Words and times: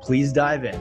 Please 0.00 0.32
dive 0.32 0.64
in. 0.64 0.74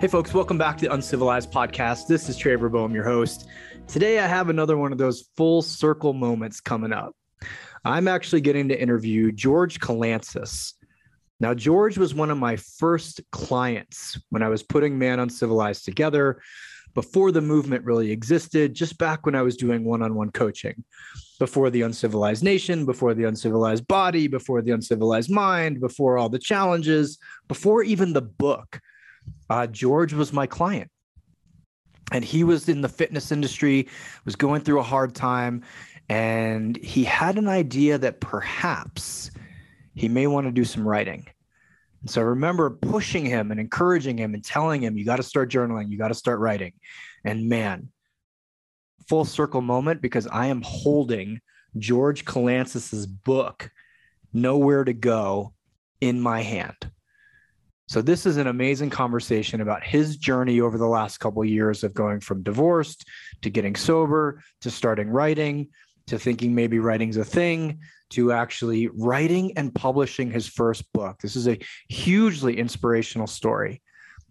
Hey, 0.00 0.06
folks, 0.06 0.32
welcome 0.32 0.56
back 0.56 0.78
to 0.78 0.86
the 0.86 0.94
Uncivilized 0.94 1.50
Podcast. 1.52 2.06
This 2.06 2.28
is 2.28 2.36
Trevor 2.36 2.68
Boehm, 2.68 2.94
your 2.94 3.04
host. 3.04 3.46
Today, 3.86 4.20
I 4.20 4.26
have 4.26 4.48
another 4.48 4.76
one 4.78 4.92
of 4.92 4.98
those 4.98 5.28
full 5.36 5.60
circle 5.60 6.12
moments 6.12 6.60
coming 6.60 6.92
up. 6.92 7.14
I'm 7.84 8.08
actually 8.08 8.40
getting 8.40 8.68
to 8.68 8.80
interview 8.80 9.32
George 9.32 9.80
Kalantzis. 9.80 10.74
Now, 11.40 11.52
George 11.52 11.98
was 11.98 12.14
one 12.14 12.30
of 12.30 12.38
my 12.38 12.56
first 12.56 13.20
clients 13.32 14.18
when 14.30 14.42
I 14.42 14.48
was 14.48 14.62
putting 14.62 14.98
Man 14.98 15.20
Uncivilized 15.20 15.84
together 15.84 16.40
before 16.94 17.32
the 17.32 17.42
movement 17.42 17.84
really 17.84 18.10
existed, 18.10 18.74
just 18.74 18.98
back 18.98 19.26
when 19.26 19.34
I 19.34 19.42
was 19.42 19.56
doing 19.56 19.84
one 19.84 20.02
on 20.02 20.14
one 20.14 20.30
coaching 20.30 20.84
before 21.38 21.70
the 21.70 21.82
uncivilized 21.82 22.42
nation, 22.42 22.84
before 22.84 23.14
the 23.14 23.24
uncivilized 23.24 23.86
body, 23.86 24.26
before 24.26 24.62
the 24.62 24.72
uncivilized 24.72 25.30
mind, 25.30 25.80
before 25.80 26.18
all 26.18 26.28
the 26.28 26.38
challenges, 26.38 27.18
before 27.46 27.82
even 27.82 28.12
the 28.12 28.22
book. 28.22 28.80
Uh, 29.48 29.66
George 29.66 30.12
was 30.12 30.32
my 30.32 30.46
client. 30.46 30.90
And 32.10 32.24
he 32.24 32.42
was 32.42 32.68
in 32.68 32.80
the 32.80 32.88
fitness 32.88 33.30
industry, 33.30 33.88
was 34.24 34.34
going 34.34 34.62
through 34.62 34.80
a 34.80 34.82
hard 34.84 35.14
time, 35.14 35.62
and 36.08 36.76
he 36.78 37.04
had 37.04 37.36
an 37.36 37.48
idea 37.48 37.98
that 37.98 38.20
perhaps 38.20 39.30
he 39.94 40.08
may 40.08 40.26
want 40.26 40.46
to 40.46 40.52
do 40.52 40.64
some 40.64 40.88
writing. 40.88 41.26
And 42.00 42.10
so 42.10 42.22
I 42.22 42.24
remember 42.24 42.70
pushing 42.70 43.26
him 43.26 43.50
and 43.50 43.60
encouraging 43.60 44.16
him 44.16 44.32
and 44.32 44.42
telling 44.42 44.82
him, 44.82 44.96
you 44.96 45.04
got 45.04 45.16
to 45.16 45.22
start 45.22 45.50
journaling, 45.50 45.90
you 45.90 45.98
got 45.98 46.08
to 46.08 46.14
start 46.14 46.40
writing. 46.40 46.72
And 47.24 47.48
man, 47.48 47.90
full 49.08 49.24
circle 49.24 49.60
moment 49.60 50.02
because 50.02 50.26
I 50.26 50.46
am 50.46 50.62
holding 50.62 51.40
George 51.78 52.24
Kalantzis's 52.24 53.06
book, 53.06 53.70
Nowhere 54.32 54.84
to 54.84 54.92
Go, 54.92 55.54
in 56.00 56.20
my 56.20 56.42
hand. 56.42 56.90
So 57.88 58.02
this 58.02 58.26
is 58.26 58.36
an 58.36 58.46
amazing 58.46 58.90
conversation 58.90 59.62
about 59.62 59.82
his 59.82 60.18
journey 60.18 60.60
over 60.60 60.76
the 60.76 60.86
last 60.86 61.18
couple 61.18 61.42
of 61.42 61.48
years 61.48 61.82
of 61.82 61.94
going 61.94 62.20
from 62.20 62.42
divorced 62.42 63.06
to 63.40 63.48
getting 63.48 63.74
sober 63.76 64.42
to 64.60 64.70
starting 64.70 65.08
writing 65.08 65.68
to 66.08 66.18
thinking 66.18 66.54
maybe 66.54 66.78
writing's 66.78 67.16
a 67.16 67.24
thing 67.24 67.78
to 68.10 68.32
actually 68.32 68.88
writing 68.88 69.56
and 69.56 69.74
publishing 69.74 70.30
his 70.30 70.46
first 70.46 70.90
book. 70.92 71.18
This 71.20 71.36
is 71.36 71.48
a 71.48 71.58
hugely 71.88 72.58
inspirational 72.58 73.26
story. 73.26 73.82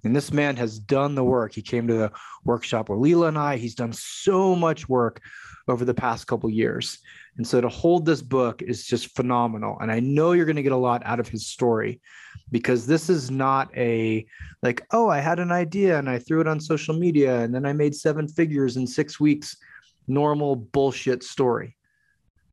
And 0.04 0.16
this 0.16 0.32
man 0.32 0.56
has 0.58 0.80
done 0.80 1.16
the 1.16 1.24
work. 1.24 1.54
He 1.54 1.62
came 1.62 1.88
to 1.88 1.94
the 1.94 2.12
workshop 2.44 2.90
with 2.90 3.00
Leela 3.00 3.30
and 3.30 3.38
I. 3.38 3.58
He's 3.58 3.76
done 3.76 3.94
so 3.94 4.56
much 4.56 4.88
work 4.88 5.22
over 5.68 5.84
the 5.84 5.94
past 5.94 6.28
couple 6.28 6.50
years. 6.50 7.00
And 7.38 7.46
so 7.46 7.62
to 7.62 7.70
hold 7.70 8.06
this 8.06 8.22
book 8.22 8.62
is 8.62 8.86
just 8.86 9.16
phenomenal. 9.16 9.78
And 9.80 9.92
I 9.92 10.00
know 10.00 10.32
you're 10.32 10.46
going 10.46 10.56
to 10.56 10.64
get 10.64 10.72
a 10.72 10.78
lot 10.78 11.02
out 11.06 11.20
of 11.20 11.28
his 11.28 11.48
story 11.48 12.02
because 12.52 12.88
this 12.88 13.10
is 13.10 13.30
not 13.30 13.70
a 13.76 14.26
like, 14.64 14.86
oh, 14.92 15.10
I 15.10 15.20
had 15.20 15.40
an 15.40 15.52
idea 15.52 16.00
and 16.00 16.10
I 16.10 16.20
threw 16.20 16.42
it 16.42 16.48
on 16.48 16.60
social 16.60 16.96
media 16.96 17.42
and 17.42 17.54
then 17.54 17.66
I 17.66 17.74
made 17.74 17.96
seven 17.96 18.28
figures 18.28 18.78
in 18.78 18.88
six 18.88 19.20
weeks, 19.20 19.58
normal 20.08 20.56
bullshit 20.56 21.24
story. 21.24 21.76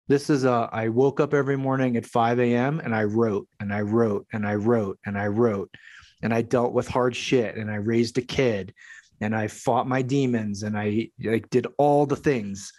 This 0.06 0.28
is 0.28 0.44
a 0.44 0.68
I 0.70 0.88
woke 0.88 1.18
up 1.18 1.32
every 1.32 1.56
morning 1.56 1.96
at 1.96 2.04
5 2.04 2.38
a.m. 2.40 2.80
and 2.80 2.94
I 2.94 3.04
wrote 3.04 3.48
and 3.60 3.72
I 3.72 3.80
wrote 3.80 4.26
and 4.34 4.46
I 4.46 4.54
wrote 4.56 4.98
and 5.06 5.16
I 5.16 5.28
wrote 5.28 5.74
and 6.24 6.32
I 6.32 6.40
dealt 6.42 6.72
with 6.72 6.88
hard 6.88 7.14
shit 7.14 7.56
and 7.56 7.70
I 7.70 7.76
raised 7.76 8.16
a 8.16 8.22
kid 8.22 8.74
and 9.20 9.36
I 9.36 9.46
fought 9.46 9.86
my 9.86 10.02
demons 10.02 10.62
and 10.62 10.76
I 10.76 11.10
like 11.22 11.50
did 11.50 11.66
all 11.76 12.06
the 12.06 12.16
things. 12.16 12.72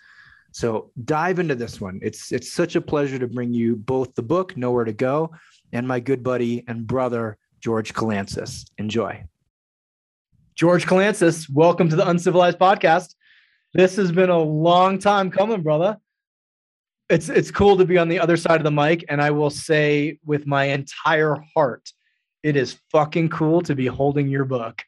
So 0.52 0.92
dive 1.06 1.38
into 1.38 1.54
this 1.54 1.80
one. 1.80 2.00
It's 2.02 2.32
it's 2.32 2.52
such 2.52 2.76
a 2.76 2.82
pleasure 2.82 3.20
to 3.20 3.28
bring 3.28 3.54
you 3.54 3.76
both 3.76 4.16
the 4.16 4.24
book 4.24 4.58
Nowhere 4.58 4.84
to 4.84 4.94
Go 4.94 5.32
and 5.72 5.88
my 5.88 6.00
good 6.00 6.24
buddy 6.24 6.64
and 6.68 6.88
brother 6.88 7.38
George 7.62 7.94
Kalantzis. 7.94 8.66
Enjoy. 8.80 9.24
George 10.56 10.88
Kalantzis, 10.88 11.48
welcome 11.50 11.88
to 11.90 11.96
the 11.96 12.10
Uncivilized 12.10 12.58
Podcast. 12.58 13.14
This 13.74 13.96
has 13.98 14.12
been 14.12 14.30
a 14.30 14.40
long 14.40 14.98
time 14.98 15.30
coming, 15.30 15.62
brother. 15.62 15.98
It's 17.10 17.30
it's 17.30 17.52
cool 17.52 17.78
to 17.78 17.86
be 17.86 18.00
on 18.00 18.10
the 18.10 18.20
other 18.20 18.38
side 18.38 18.60
of 18.60 18.64
the 18.64 18.72
mic, 18.72 19.06
and 19.08 19.22
I 19.22 19.30
will 19.30 19.52
say 19.52 20.18
with 20.26 20.48
my 20.48 20.66
entire 20.66 21.38
heart 21.54 21.92
it 22.46 22.56
is 22.56 22.78
fucking 22.92 23.28
cool 23.30 23.60
to 23.60 23.74
be 23.74 23.88
holding 23.88 24.28
your 24.28 24.46
book. 24.46 24.84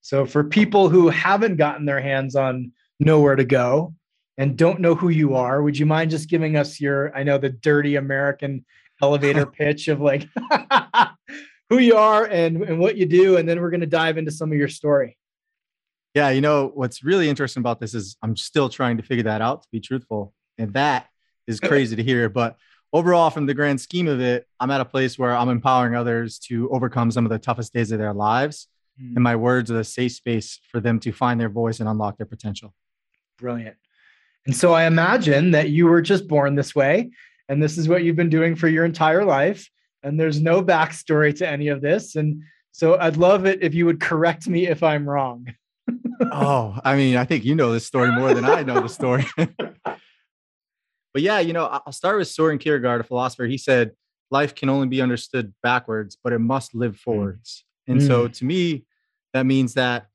So 0.00 0.26
for 0.26 0.42
people 0.42 0.88
who 0.88 1.08
haven't 1.08 1.54
gotten 1.54 1.86
their 1.86 2.00
hands 2.00 2.34
on 2.34 2.72
Nowhere 2.98 3.36
to 3.36 3.44
Go 3.44 3.94
and 4.36 4.58
don't 4.58 4.80
know 4.80 4.96
who 4.96 5.10
you 5.10 5.36
are, 5.36 5.62
would 5.62 5.78
you 5.78 5.86
mind 5.86 6.10
just 6.10 6.28
giving 6.28 6.56
us 6.56 6.80
your, 6.80 7.16
I 7.16 7.22
know 7.22 7.38
the 7.38 7.50
dirty 7.50 7.94
American 7.94 8.64
elevator 9.00 9.46
pitch 9.58 9.86
of 9.86 10.00
like 10.00 10.28
who 11.70 11.78
you 11.78 11.94
are 11.94 12.24
and, 12.24 12.60
and 12.64 12.80
what 12.80 12.96
you 12.96 13.06
do. 13.06 13.36
And 13.36 13.48
then 13.48 13.60
we're 13.60 13.70
going 13.70 13.80
to 13.82 13.86
dive 13.86 14.18
into 14.18 14.32
some 14.32 14.50
of 14.50 14.58
your 14.58 14.68
story. 14.68 15.16
Yeah, 16.12 16.30
you 16.30 16.40
know, 16.40 16.72
what's 16.74 17.04
really 17.04 17.28
interesting 17.28 17.60
about 17.60 17.78
this 17.78 17.94
is 17.94 18.16
I'm 18.20 18.36
still 18.36 18.68
trying 18.68 18.96
to 18.96 19.04
figure 19.04 19.24
that 19.24 19.42
out 19.42 19.62
to 19.62 19.68
be 19.70 19.78
truthful. 19.78 20.34
And 20.58 20.72
that 20.72 21.06
is 21.46 21.60
crazy 21.70 21.94
to 21.94 22.02
hear. 22.02 22.28
But 22.28 22.56
overall, 22.96 23.28
from 23.28 23.44
the 23.44 23.52
grand 23.52 23.78
scheme 23.78 24.08
of 24.08 24.20
it, 24.22 24.46
I'm 24.58 24.70
at 24.70 24.80
a 24.80 24.84
place 24.84 25.18
where 25.18 25.36
I'm 25.36 25.50
empowering 25.50 25.94
others 25.94 26.38
to 26.48 26.70
overcome 26.70 27.10
some 27.10 27.26
of 27.26 27.30
the 27.30 27.38
toughest 27.38 27.74
days 27.74 27.92
of 27.92 27.98
their 27.98 28.14
lives. 28.14 28.68
Mm. 29.00 29.16
And 29.16 29.22
my 29.22 29.36
words 29.36 29.70
are 29.70 29.80
a 29.80 29.84
safe 29.84 30.12
space 30.12 30.58
for 30.70 30.80
them 30.80 30.98
to 31.00 31.12
find 31.12 31.38
their 31.38 31.50
voice 31.50 31.80
and 31.80 31.88
unlock 31.88 32.16
their 32.16 32.26
potential. 32.26 32.72
Brilliant. 33.38 33.76
And 34.46 34.56
so 34.56 34.72
I 34.72 34.86
imagine 34.86 35.50
that 35.50 35.68
you 35.68 35.86
were 35.86 36.00
just 36.00 36.26
born 36.26 36.54
this 36.54 36.74
way, 36.74 37.10
and 37.50 37.62
this 37.62 37.76
is 37.76 37.86
what 37.86 38.02
you've 38.02 38.16
been 38.16 38.30
doing 38.30 38.56
for 38.56 38.68
your 38.68 38.86
entire 38.86 39.24
life. 39.24 39.68
And 40.02 40.18
there's 40.18 40.40
no 40.40 40.62
backstory 40.62 41.36
to 41.36 41.46
any 41.46 41.68
of 41.68 41.82
this. 41.82 42.16
And 42.16 42.44
so 42.72 42.98
I'd 42.98 43.18
love 43.18 43.44
it 43.44 43.62
if 43.62 43.74
you 43.74 43.84
would 43.86 44.00
correct 44.00 44.48
me 44.48 44.68
if 44.68 44.82
I'm 44.82 45.06
wrong. 45.06 45.52
oh, 46.32 46.78
I 46.82 46.96
mean, 46.96 47.16
I 47.16 47.24
think 47.24 47.44
you 47.44 47.54
know 47.54 47.72
this 47.72 47.86
story 47.86 48.10
more 48.12 48.32
than 48.32 48.44
I 48.44 48.62
know 48.62 48.80
the 48.80 48.88
story. 48.88 49.26
But 51.16 51.22
yeah, 51.22 51.40
you 51.40 51.54
know, 51.54 51.64
I'll 51.64 51.92
start 51.92 52.18
with 52.18 52.28
Soren 52.28 52.58
Kierkegaard, 52.58 53.00
a 53.00 53.04
philosopher. 53.04 53.46
He 53.46 53.56
said, 53.56 53.92
life 54.30 54.54
can 54.54 54.68
only 54.68 54.86
be 54.86 55.00
understood 55.00 55.54
backwards, 55.62 56.18
but 56.22 56.34
it 56.34 56.40
must 56.40 56.74
live 56.74 56.92
mm. 56.92 56.98
forwards. 56.98 57.64
And 57.86 58.02
mm. 58.02 58.06
so 58.06 58.28
to 58.28 58.44
me, 58.44 58.84
that 59.32 59.46
means 59.46 59.72
that 59.72 60.08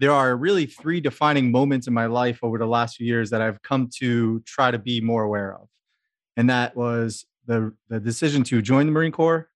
there 0.00 0.10
are 0.10 0.36
really 0.36 0.66
three 0.66 1.00
defining 1.00 1.52
moments 1.52 1.86
in 1.86 1.94
my 1.94 2.06
life 2.06 2.40
over 2.42 2.58
the 2.58 2.66
last 2.66 2.96
few 2.96 3.06
years 3.06 3.30
that 3.30 3.40
I've 3.40 3.62
come 3.62 3.90
to 3.98 4.40
try 4.40 4.72
to 4.72 4.78
be 4.80 5.00
more 5.00 5.22
aware 5.22 5.54
of. 5.54 5.68
And 6.36 6.50
that 6.50 6.74
was 6.74 7.26
the, 7.46 7.72
the 7.88 8.00
decision 8.00 8.42
to 8.42 8.60
join 8.60 8.86
the 8.86 8.92
Marine 8.92 9.12
Corps, 9.12 9.48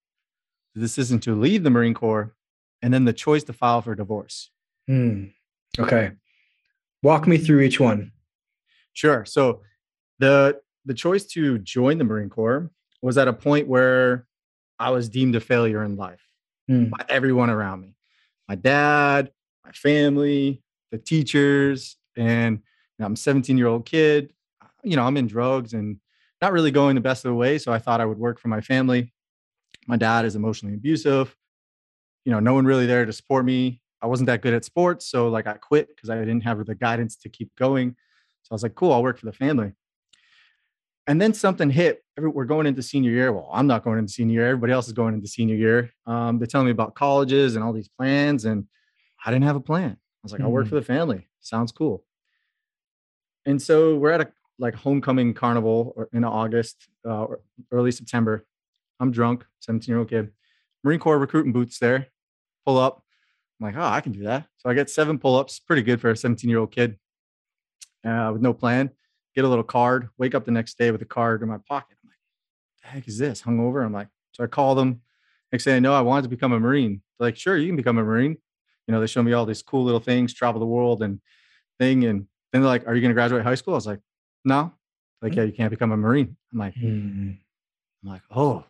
the 0.77 0.81
decision 0.81 1.19
to 1.23 1.35
leave 1.35 1.65
the 1.65 1.71
Marine 1.71 1.95
Corps, 1.95 2.37
and 2.83 2.95
then 2.95 3.05
the 3.05 3.13
choice 3.13 3.43
to 3.43 3.53
file 3.53 3.83
for 3.83 3.97
divorce. 3.97 4.53
Mm. 4.89 5.33
Okay. 5.77 6.13
Walk 7.03 7.27
me 7.27 7.37
through 7.37 7.63
each 7.63 7.81
one. 7.81 8.13
Sure. 8.93 9.25
So 9.25 9.63
the 10.21 10.61
the 10.85 10.95
choice 10.95 11.25
to 11.27 11.59
join 11.59 11.99
the 11.99 12.05
Marine 12.05 12.31
Corps 12.31 12.71
was 13.03 13.19
at 13.19 13.29
a 13.29 13.33
point 13.33 13.69
where 13.69 14.27
I 14.79 14.91
was 14.91 15.09
deemed 15.09 15.37
a 15.37 15.41
failure 15.41 15.83
in 15.85 15.97
life 15.97 16.23
mm. 16.71 16.91
by 16.91 17.05
everyone 17.09 17.51
around 17.51 17.81
me 17.81 17.95
my 18.49 18.55
dad, 18.55 19.31
my 19.65 19.73
family, 19.73 20.63
the 20.91 20.99
teachers. 20.99 21.97
And 22.17 22.61
I'm 23.01 23.15
a 23.15 23.17
17 23.17 23.59
year 23.59 23.67
old 23.67 23.85
kid. 23.87 24.33
You 24.83 24.97
know, 24.97 25.05
I'm 25.05 25.17
in 25.17 25.27
drugs 25.27 25.73
and 25.73 25.99
not 26.41 26.53
really 26.53 26.71
going 26.71 26.95
the 26.95 27.01
best 27.01 27.25
of 27.25 27.31
the 27.31 27.35
way. 27.35 27.59
So 27.59 27.73
I 27.73 27.79
thought 27.79 28.01
I 28.01 28.05
would 28.05 28.19
work 28.19 28.39
for 28.39 28.49
my 28.49 28.61
family. 28.61 29.13
My 29.87 29.97
dad 29.97 30.25
is 30.25 30.37
emotionally 30.37 30.75
abusive. 30.75 31.35
You 32.25 32.33
know, 32.33 32.41
no 32.41 32.55
one 32.55 32.65
really 32.65 32.87
there 32.87 33.05
to 33.05 33.13
support 33.13 33.45
me. 33.45 33.81
I 34.03 34.07
wasn't 34.07 34.27
that 34.27 34.43
good 34.43 34.55
at 34.55 34.65
sports. 34.65 35.07
So, 35.07 35.29
like, 35.29 35.47
I 35.47 35.55
quit 35.55 35.89
because 35.89 36.11
I 36.11 36.19
didn't 36.19 36.43
have 36.43 36.65
the 36.65 36.75
guidance 36.75 37.17
to 37.17 37.29
keep 37.29 37.55
going. 37.57 37.97
So 38.43 38.53
I 38.53 38.55
was 38.55 38.63
like, 38.63 38.75
cool, 38.75 38.93
I'll 38.93 39.03
work 39.03 39.19
for 39.19 39.27
the 39.27 39.33
family. 39.33 39.73
And 41.07 41.21
then 41.21 41.35
something 41.35 41.69
hit. 41.69 42.03
We're 42.17 42.45
going 42.45 42.67
into 42.67 42.83
senior 42.83 43.11
year. 43.11 43.33
Well, 43.33 43.51
I'm 43.53 43.67
not 43.67 43.85
going 43.85 43.99
into 43.99 44.13
senior 44.13 44.41
year. 44.41 44.49
Everybody 44.49 44.73
else 44.73 44.87
is 44.87 44.95
going 44.95 45.15
into 45.15 45.29
senior 45.29 45.57
year. 45.57 45.91
Um, 46.07 46.39
they're 46.39 46.47
telling 46.47 46.67
me 46.67 46.71
about 46.71 46.95
colleges 46.95 47.57
and 47.57 47.65
all 47.65 47.73
these 47.73 47.89
plans, 47.89 48.45
and 48.47 48.67
I 49.25 49.31
didn't 49.31 49.45
have 49.45 49.57
a 49.57 49.61
plan. 49.61 49.91
I 49.91 49.97
was 50.23 50.33
like, 50.33 50.39
mm-hmm. 50.39 50.47
I'll 50.47 50.53
work 50.53 50.67
mm. 50.67 50.71
for 50.71 50.77
the 50.77 50.83
family. 50.83 51.29
Sounds 51.41 51.73
cool. 51.73 52.05
And 53.45 53.61
so 53.61 53.97
we're 53.97 54.13
at 54.13 54.23
a 54.23 54.33
like 54.59 54.75
homecoming 54.75 55.35
carnival 55.35 56.07
in 56.13 56.25
August, 56.25 56.89
uh, 57.05 57.25
or 57.25 57.41
early 57.71 57.91
September. 57.91 58.47
I'm 59.01 59.11
drunk, 59.11 59.45
17 59.61 59.93
year 59.93 59.99
old 59.99 60.09
kid. 60.09 60.31
Marine 60.85 61.01
Corps 61.01 61.19
recruiting 61.19 61.53
boots 61.53 61.79
there. 61.79 62.07
Pull 62.65 62.79
up. 62.79 63.03
I'm 63.61 63.67
like, 63.67 63.77
oh, 63.77 63.87
I 63.87 64.01
can 64.01 64.13
do 64.13 64.23
that. 64.25 64.47
So 64.59 64.71
I 64.71 64.75
get 64.75 64.89
seven 64.89 65.19
pull 65.19 65.37
ups, 65.37 65.59
pretty 65.59 65.83
good 65.83 66.01
for 66.01 66.11
a 66.11 66.17
17 66.17 66.49
year 66.49 66.61
old 66.61 66.71
kid 66.71 66.99
uh, 68.05 68.31
with 68.33 68.43
no 68.43 68.55
plan. 68.55 68.91
Get 69.35 69.45
a 69.45 69.49
little 69.49 69.65
card, 69.65 70.09
wake 70.19 70.35
up 70.35 70.45
the 70.45 70.53
next 70.53 70.79
day 70.79 70.91
with 70.91 71.03
a 71.03 71.07
card 71.07 71.43
in 71.43 71.49
my 71.49 71.59
pocket. 71.69 71.97
I'm 72.03 72.09
like, 72.09 72.19
the 72.83 72.89
heck 72.89 73.09
is 73.09 73.19
this? 73.19 73.43
Hungover. 73.43 73.85
I'm 73.85 73.93
like, 73.93 74.09
so 74.33 74.45
I 74.45 74.47
call 74.47 74.75
them. 74.75 75.01
Next 75.51 75.65
thing 75.65 75.75
I 75.75 75.79
know, 75.79 75.95
I 75.95 76.01
wanted 76.01 76.23
to 76.23 76.29
become 76.29 76.53
a 76.53 76.61
Marine. 76.61 77.03
They're 77.19 77.29
like, 77.29 77.37
sure, 77.37 77.57
you 77.57 77.67
can 77.67 77.77
become 77.77 77.99
a 77.99 78.05
Marine. 78.05 78.37
You 78.87 78.93
know, 78.93 79.01
they 79.01 79.07
show 79.07 79.23
me 79.23 79.33
all 79.33 79.47
these 79.47 79.63
cool 79.63 79.85
little 79.85 80.01
things, 80.01 80.35
travel 80.35 80.61
the 80.61 80.67
world 80.67 81.03
and 81.03 81.21
thing. 81.79 82.05
And 82.05 82.27
then 82.53 82.63
they're 82.63 82.71
like, 82.71 82.87
are 82.87 82.95
you 82.95 83.01
going 83.01 83.11
to 83.11 83.15
graduate 83.15 83.43
high 83.43 83.55
school? 83.55 83.75
I 83.75 83.77
was 83.77 83.87
like, 83.87 84.01
no. 84.45 84.73
Like, 85.23 85.33
mm. 85.33 85.37
yeah, 85.37 85.43
you 85.45 85.53
can't 85.53 85.71
become 85.71 85.93
a 85.93 85.97
Marine. 85.97 86.37
I'm 86.53 86.59
like, 86.59 86.75
mm-hmm. 86.75 87.31
I'm 88.05 88.11
like, 88.11 88.23
oh, 88.31 88.65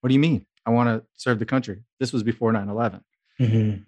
what 0.00 0.08
do 0.08 0.14
you 0.14 0.20
mean? 0.20 0.46
I 0.64 0.70
want 0.70 0.88
to 0.88 1.06
serve 1.14 1.38
the 1.38 1.46
country. 1.46 1.82
This 2.00 2.12
was 2.12 2.22
before 2.22 2.52
9 2.52 2.68
11. 2.68 3.04
Mm-hmm. 3.40 3.82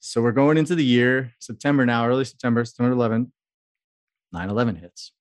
So 0.00 0.22
we're 0.22 0.32
going 0.32 0.56
into 0.56 0.74
the 0.74 0.84
year, 0.84 1.32
September 1.38 1.86
now, 1.86 2.06
early 2.06 2.24
September, 2.24 2.64
September 2.64 2.92
11, 2.92 3.32
9 4.32 4.48
11 4.50 4.76
hits. 4.76 5.12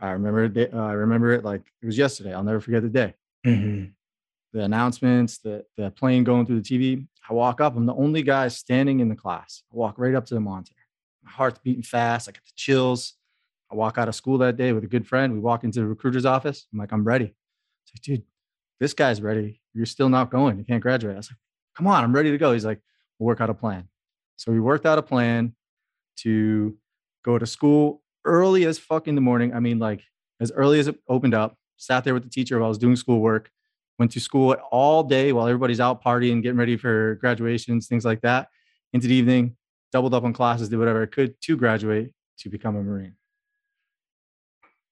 I 0.00 0.10
remember 0.10 0.44
it, 0.44 0.74
uh, 0.74 0.78
I 0.78 0.92
remember 0.92 1.32
it 1.32 1.44
like 1.44 1.62
it 1.82 1.86
was 1.86 1.98
yesterday. 1.98 2.32
I'll 2.32 2.44
never 2.44 2.60
forget 2.60 2.82
the 2.82 2.88
day. 2.88 3.14
Mm-hmm. 3.44 3.90
The 4.52 4.64
announcements, 4.64 5.38
the, 5.38 5.64
the 5.76 5.90
plane 5.90 6.24
going 6.24 6.46
through 6.46 6.60
the 6.60 6.78
TV. 6.78 7.06
I 7.28 7.32
walk 7.32 7.60
up. 7.60 7.76
I'm 7.76 7.86
the 7.86 7.94
only 7.94 8.22
guy 8.22 8.48
standing 8.48 9.00
in 9.00 9.08
the 9.08 9.16
class. 9.16 9.62
I 9.72 9.76
walk 9.76 9.94
right 9.98 10.14
up 10.14 10.26
to 10.26 10.34
the 10.34 10.40
monitor. 10.40 10.74
My 11.24 11.30
heart's 11.30 11.58
beating 11.60 11.82
fast. 11.82 12.28
I 12.28 12.32
got 12.32 12.44
the 12.44 12.52
chills. 12.54 13.14
I 13.70 13.74
walk 13.74 13.96
out 13.96 14.08
of 14.08 14.14
school 14.14 14.38
that 14.38 14.56
day 14.56 14.72
with 14.72 14.84
a 14.84 14.88
good 14.88 15.06
friend. 15.06 15.32
We 15.32 15.38
walk 15.38 15.64
into 15.64 15.80
the 15.80 15.86
recruiter's 15.86 16.26
office. 16.26 16.66
I'm 16.72 16.78
like, 16.78 16.92
I'm 16.92 17.04
ready. 17.04 17.34
It's 17.84 17.92
like, 17.94 18.02
dude, 18.02 18.24
this 18.78 18.92
guy's 18.92 19.22
ready. 19.22 19.62
You're 19.72 19.86
still 19.86 20.10
not 20.10 20.30
going. 20.30 20.58
You 20.58 20.64
can't 20.64 20.82
graduate. 20.82 21.14
I 21.14 21.18
was 21.18 21.30
like, 21.30 21.38
come 21.74 21.86
on, 21.86 22.04
I'm 22.04 22.14
ready 22.14 22.30
to 22.30 22.38
go. 22.38 22.52
He's 22.52 22.66
like, 22.66 22.80
we'll 23.18 23.28
work 23.28 23.40
out 23.40 23.48
a 23.48 23.54
plan. 23.54 23.88
So 24.36 24.52
we 24.52 24.60
worked 24.60 24.84
out 24.84 24.98
a 24.98 25.02
plan 25.02 25.54
to 26.18 26.76
go 27.24 27.38
to 27.38 27.46
school 27.46 28.01
early 28.24 28.64
as 28.64 28.78
fuck 28.78 29.08
in 29.08 29.14
the 29.14 29.20
morning. 29.20 29.54
I 29.54 29.60
mean, 29.60 29.78
like 29.78 30.02
as 30.40 30.52
early 30.52 30.78
as 30.78 30.88
it 30.88 30.98
opened 31.08 31.34
up, 31.34 31.56
sat 31.76 32.04
there 32.04 32.14
with 32.14 32.22
the 32.22 32.30
teacher 32.30 32.58
while 32.58 32.66
I 32.66 32.68
was 32.68 32.78
doing 32.78 32.96
schoolwork, 32.96 33.50
went 33.98 34.12
to 34.12 34.20
school 34.20 34.52
all 34.70 35.02
day 35.02 35.32
while 35.32 35.46
everybody's 35.46 35.80
out 35.80 36.02
partying, 36.02 36.42
getting 36.42 36.58
ready 36.58 36.76
for 36.76 37.16
graduations, 37.16 37.86
things 37.86 38.04
like 38.04 38.20
that. 38.22 38.48
Into 38.92 39.08
the 39.08 39.14
evening, 39.14 39.56
doubled 39.92 40.14
up 40.14 40.24
on 40.24 40.32
classes, 40.32 40.68
did 40.68 40.78
whatever 40.78 41.02
I 41.02 41.06
could 41.06 41.40
to 41.42 41.56
graduate 41.56 42.12
to 42.38 42.48
become 42.48 42.76
a 42.76 42.82
Marine. 42.82 43.14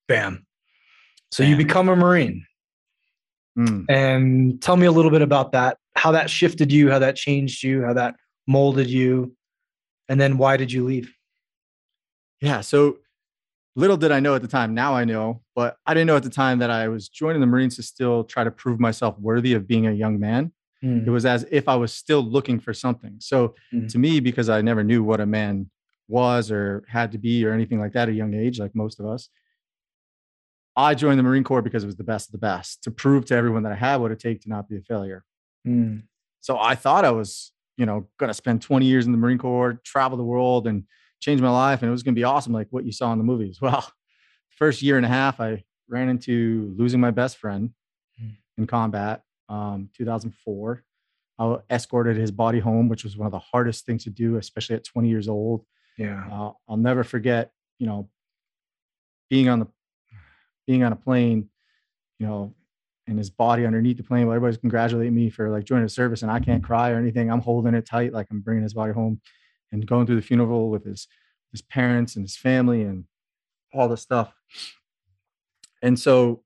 Bam. 0.08 0.46
So 1.32 1.42
Bam. 1.42 1.50
you 1.50 1.56
become 1.56 1.88
a 1.88 1.96
Marine. 1.96 2.44
Mm. 3.58 3.84
And 3.88 4.62
tell 4.62 4.76
me 4.76 4.86
a 4.86 4.92
little 4.92 5.10
bit 5.10 5.22
about 5.22 5.52
that, 5.52 5.78
how 5.96 6.12
that 6.12 6.30
shifted 6.30 6.72
you, 6.72 6.90
how 6.90 6.98
that 7.00 7.16
changed 7.16 7.62
you, 7.62 7.84
how 7.84 7.92
that 7.92 8.14
molded 8.46 8.88
you, 8.88 9.36
and 10.08 10.20
then 10.20 10.38
why 10.38 10.56
did 10.56 10.72
you 10.72 10.84
leave? 10.84 11.12
Yeah. 12.40 12.62
So 12.62 12.98
little 13.80 13.96
did 13.96 14.12
I 14.12 14.20
know 14.20 14.34
at 14.34 14.42
the 14.42 14.48
time. 14.48 14.74
Now 14.74 14.94
I 14.94 15.04
know, 15.04 15.42
but 15.56 15.78
I 15.86 15.94
didn't 15.94 16.06
know 16.06 16.16
at 16.16 16.22
the 16.22 16.30
time 16.30 16.58
that 16.58 16.70
I 16.70 16.88
was 16.88 17.08
joining 17.08 17.40
the 17.40 17.46
Marines 17.46 17.76
to 17.76 17.82
still 17.82 18.24
try 18.24 18.44
to 18.44 18.50
prove 18.50 18.78
myself 18.78 19.18
worthy 19.18 19.54
of 19.54 19.66
being 19.66 19.86
a 19.86 19.92
young 19.92 20.20
man. 20.20 20.52
Mm. 20.84 21.06
It 21.06 21.10
was 21.10 21.24
as 21.24 21.46
if 21.50 21.66
I 21.66 21.76
was 21.76 21.92
still 21.92 22.22
looking 22.22 22.60
for 22.60 22.74
something. 22.74 23.16
So 23.20 23.54
mm. 23.72 23.90
to 23.90 23.98
me, 23.98 24.20
because 24.20 24.48
I 24.48 24.60
never 24.60 24.84
knew 24.84 25.02
what 25.02 25.20
a 25.20 25.26
man 25.26 25.70
was 26.08 26.50
or 26.50 26.84
had 26.88 27.12
to 27.12 27.18
be 27.18 27.44
or 27.44 27.52
anything 27.52 27.80
like 27.80 27.92
that 27.94 28.02
at 28.02 28.10
a 28.10 28.12
young 28.12 28.34
age, 28.34 28.60
like 28.60 28.74
most 28.74 29.00
of 29.00 29.06
us, 29.06 29.30
I 30.76 30.94
joined 30.94 31.18
the 31.18 31.22
Marine 31.22 31.44
Corps 31.44 31.62
because 31.62 31.82
it 31.82 31.86
was 31.86 31.96
the 31.96 32.04
best 32.04 32.28
of 32.28 32.32
the 32.32 32.38
best 32.38 32.82
to 32.84 32.90
prove 32.90 33.24
to 33.26 33.34
everyone 33.34 33.62
that 33.62 33.72
I 33.72 33.76
had 33.76 33.96
what 33.96 34.12
it 34.12 34.18
take 34.18 34.42
to 34.42 34.48
not 34.48 34.68
be 34.68 34.76
a 34.76 34.82
failure. 34.82 35.24
Mm. 35.66 36.02
So 36.40 36.58
I 36.58 36.74
thought 36.74 37.04
I 37.04 37.10
was, 37.10 37.52
you 37.76 37.86
know, 37.86 38.08
going 38.18 38.28
to 38.28 38.34
spend 38.34 38.62
20 38.62 38.86
years 38.86 39.06
in 39.06 39.12
the 39.12 39.18
Marine 39.18 39.38
Corps, 39.38 39.80
travel 39.84 40.16
the 40.16 40.24
world 40.24 40.66
and 40.66 40.84
change 41.20 41.40
my 41.40 41.50
life. 41.50 41.82
And 41.82 41.88
it 41.88 41.92
was 41.92 42.02
going 42.02 42.14
to 42.14 42.18
be 42.18 42.24
awesome, 42.24 42.52
like 42.52 42.68
what 42.70 42.84
you 42.84 42.92
saw 42.92 43.12
in 43.12 43.18
the 43.18 43.24
movies. 43.24 43.60
Well, 43.60 43.90
first 44.50 44.82
year 44.82 44.96
and 44.96 45.06
a 45.06 45.08
half, 45.08 45.40
I 45.40 45.64
ran 45.88 46.08
into 46.08 46.74
losing 46.76 47.00
my 47.00 47.10
best 47.10 47.36
friend 47.36 47.70
mm. 48.22 48.36
in 48.58 48.66
combat, 48.66 49.22
um, 49.48 49.88
2004. 49.96 50.82
I 51.38 51.56
escorted 51.70 52.16
his 52.16 52.30
body 52.30 52.60
home, 52.60 52.88
which 52.88 53.04
was 53.04 53.16
one 53.16 53.26
of 53.26 53.32
the 53.32 53.38
hardest 53.38 53.86
things 53.86 54.04
to 54.04 54.10
do, 54.10 54.36
especially 54.36 54.76
at 54.76 54.84
20 54.84 55.08
years 55.08 55.28
old. 55.28 55.64
Yeah. 55.96 56.22
Uh, 56.30 56.52
I'll 56.68 56.76
never 56.76 57.02
forget, 57.02 57.52
you 57.78 57.86
know, 57.86 58.08
being 59.30 59.48
on 59.48 59.60
the 59.60 59.66
being 60.66 60.82
on 60.84 60.92
a 60.92 60.96
plane, 60.96 61.48
you 62.18 62.26
know, 62.26 62.54
and 63.06 63.18
his 63.18 63.30
body 63.30 63.66
underneath 63.66 63.96
the 63.96 64.02
plane 64.02 64.26
while 64.26 64.36
everybody's 64.36 64.58
congratulating 64.58 65.14
me 65.14 65.30
for 65.30 65.50
like 65.50 65.64
joining 65.64 65.84
the 65.84 65.90
service 65.90 66.22
and 66.22 66.30
I 66.30 66.40
can't 66.40 66.62
cry 66.62 66.90
or 66.90 66.96
anything. 66.96 67.30
I'm 67.30 67.40
holding 67.40 67.74
it 67.74 67.86
tight, 67.86 68.12
like 68.12 68.28
I'm 68.30 68.40
bringing 68.40 68.62
his 68.62 68.74
body 68.74 68.92
home 68.92 69.20
and 69.72 69.86
going 69.86 70.06
through 70.06 70.16
the 70.16 70.22
funeral 70.22 70.70
with 70.70 70.84
his 70.84 71.08
his 71.50 71.62
parents 71.62 72.16
and 72.16 72.24
his 72.24 72.36
family 72.36 72.82
and 72.82 73.04
all 73.72 73.88
the 73.88 73.96
stuff. 73.96 74.32
And 75.82 75.98
so 75.98 76.42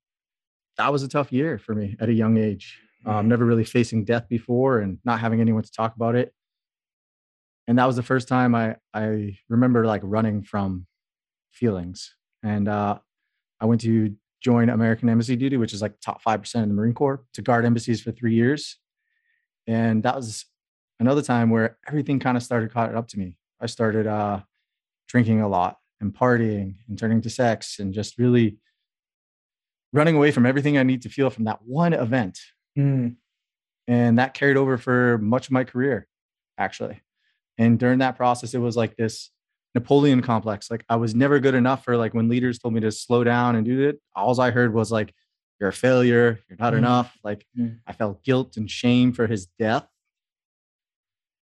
that 0.79 0.93
was 0.93 1.03
a 1.03 1.09
tough 1.09 1.32
year 1.32 1.59
for 1.59 1.75
me 1.75 1.97
at 2.00 2.09
a 2.09 2.12
young 2.12 2.38
age. 2.38 2.79
Um, 3.06 3.29
never 3.29 3.44
really 3.44 3.65
facing 3.65 4.05
death 4.05 4.29
before 4.29 4.79
and 4.79 4.99
not 5.05 5.21
having 5.21 5.41
anyone 5.41 5.62
to 5.62 5.71
talk 5.71 5.94
about 5.94 6.15
it. 6.15 6.32
And 7.69 7.79
that 7.79 7.85
was 7.87 7.97
the 7.97 8.03
first 8.03 8.29
time 8.29 8.55
I 8.55 8.76
I 8.93 9.38
remember 9.49 9.85
like 9.87 10.00
running 10.05 10.43
from 10.43 10.87
feelings. 11.50 12.15
And 12.43 12.69
uh, 12.69 12.99
I 13.61 13.67
went 13.67 13.81
to 13.82 14.15
join 14.43 14.69
American 14.69 15.09
Embassy 15.09 15.37
duty, 15.37 15.56
which 15.56 15.73
is 15.73 15.81
like 15.81 15.99
top 16.00 16.23
5% 16.23 16.55
in 16.62 16.69
the 16.69 16.75
Marine 16.75 16.93
Corps, 16.93 17.25
to 17.32 17.43
guard 17.43 17.65
embassies 17.65 18.03
for 18.03 18.12
three 18.12 18.35
years. 18.35 18.79
And 19.67 20.03
that 20.03 20.17
was 20.17 20.44
another 21.00 21.23
time 21.23 21.50
where 21.50 21.79
everything 21.87 22.19
kind 22.19 22.37
of 22.37 22.43
started 22.43 22.73
caught 22.73 22.94
up 22.94 23.08
to 23.08 23.19
me. 23.19 23.35
I 23.61 23.67
started 23.67 24.06
uh, 24.06 24.41
drinking 25.08 25.41
a 25.41 25.49
lot 25.49 25.79
and 26.00 26.12
partying 26.12 26.76
and 26.88 26.99
turning 26.99 27.20
to 27.23 27.31
sex 27.31 27.79
and 27.79 27.93
just 27.94 28.19
really 28.19 28.58
running 29.93 30.17
away 30.17 30.31
from 30.31 30.44
everything 30.44 30.76
I 30.76 30.82
need 30.82 31.02
to 31.02 31.08
feel 31.08 31.31
from 31.31 31.44
that 31.44 31.61
one 31.64 31.93
event. 31.93 32.38
Mm. 32.79 33.17
And 33.87 34.19
that 34.19 34.35
carried 34.35 34.56
over 34.56 34.76
for 34.76 35.19
much 35.19 35.46
of 35.46 35.52
my 35.52 35.64
career, 35.64 36.08
actually. 36.58 37.00
And 37.58 37.79
during 37.79 38.00
that 38.00 38.17
process, 38.17 38.55
it 38.55 38.58
was 38.58 38.76
like 38.76 38.96
this 38.96 39.31
Napoleon 39.75 40.23
complex. 40.23 40.70
Like 40.70 40.85
I 40.88 40.96
was 40.96 41.14
never 41.14 41.41
good 41.41 41.55
enough 41.55 41.85
for 41.85 41.96
like 41.96 42.14
when 42.14 42.29
leaders 42.29 42.58
told 42.58 42.75
me 42.75 42.81
to 42.81 42.93
slow 42.93 43.25
down 43.25 43.56
and 43.56 43.64
do 43.64 43.88
it. 43.88 44.00
All 44.14 44.41
I 44.41 44.50
heard 44.50 44.73
was 44.73 44.91
like, 44.91 45.14
you're 45.61 45.69
a 45.69 45.73
failure. 45.73 46.41
You're 46.49 46.58
not 46.58 46.75
mm. 46.75 46.79
enough. 46.79 47.17
Like 47.23 47.46
mm. 47.58 47.79
I 47.86 47.93
felt 47.93 48.24
guilt 48.24 48.56
and 48.56 48.70
shame 48.70 49.13
for 49.13 49.27
his 49.27 49.46
death. 49.58 49.86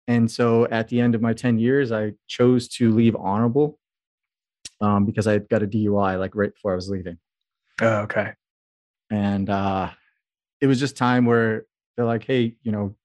And 0.07 0.31
so 0.31 0.65
at 0.67 0.87
the 0.87 1.01
end 1.01 1.15
of 1.15 1.21
my 1.21 1.33
10 1.33 1.59
years, 1.59 1.91
I 1.91 2.13
chose 2.27 2.67
to 2.69 2.93
leave 2.93 3.15
honorable 3.15 3.77
um, 4.79 5.05
because 5.05 5.27
I 5.27 5.39
got 5.39 5.63
a 5.63 5.67
DUI 5.67 6.17
like 6.19 6.35
right 6.35 6.53
before 6.53 6.71
I 6.71 6.75
was 6.75 6.89
leaving. 6.89 7.17
Oh, 7.81 7.99
okay. 8.01 8.33
And 9.09 9.49
uh, 9.49 9.89
it 10.61 10.67
was 10.67 10.79
just 10.79 10.97
time 10.97 11.25
where 11.25 11.65
they're 11.95 12.05
like, 12.05 12.23
hey, 12.23 12.55
you 12.63 12.71
know, 12.71 12.95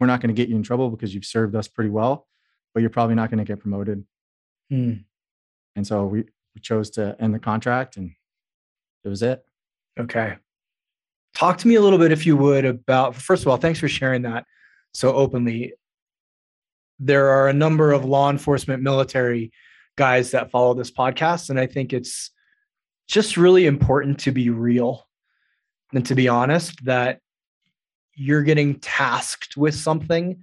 we're 0.00 0.06
not 0.06 0.20
going 0.20 0.34
to 0.34 0.40
get 0.40 0.48
you 0.48 0.56
in 0.56 0.62
trouble 0.62 0.90
because 0.90 1.14
you've 1.14 1.24
served 1.24 1.54
us 1.54 1.68
pretty 1.68 1.90
well, 1.90 2.26
but 2.72 2.80
you're 2.80 2.90
probably 2.90 3.14
not 3.14 3.30
going 3.30 3.38
to 3.38 3.44
get 3.44 3.60
promoted. 3.60 4.04
Hmm. 4.70 4.94
And 5.76 5.86
so 5.86 6.06
we, 6.06 6.24
we 6.54 6.60
chose 6.60 6.90
to 6.90 7.16
end 7.20 7.34
the 7.34 7.38
contract 7.38 7.96
and 7.96 8.12
it 9.04 9.08
was 9.08 9.22
it. 9.22 9.44
Okay. 9.98 10.36
Talk 11.34 11.58
to 11.58 11.68
me 11.68 11.74
a 11.74 11.80
little 11.80 11.98
bit, 11.98 12.12
if 12.12 12.26
you 12.26 12.36
would, 12.36 12.64
about 12.64 13.14
first 13.14 13.42
of 13.42 13.48
all, 13.48 13.56
thanks 13.56 13.80
for 13.80 13.88
sharing 13.88 14.22
that 14.22 14.44
so 14.92 15.12
openly. 15.12 15.74
There 16.98 17.28
are 17.28 17.48
a 17.48 17.52
number 17.52 17.92
of 17.92 18.04
law 18.04 18.30
enforcement, 18.30 18.82
military 18.82 19.52
guys 19.96 20.30
that 20.32 20.50
follow 20.50 20.74
this 20.74 20.90
podcast. 20.90 21.50
And 21.50 21.58
I 21.58 21.66
think 21.66 21.92
it's 21.92 22.30
just 23.08 23.36
really 23.36 23.66
important 23.66 24.18
to 24.20 24.32
be 24.32 24.50
real 24.50 25.06
and 25.92 26.04
to 26.06 26.14
be 26.14 26.28
honest 26.28 26.84
that 26.84 27.20
you're 28.14 28.42
getting 28.42 28.78
tasked 28.80 29.56
with 29.56 29.74
something 29.74 30.40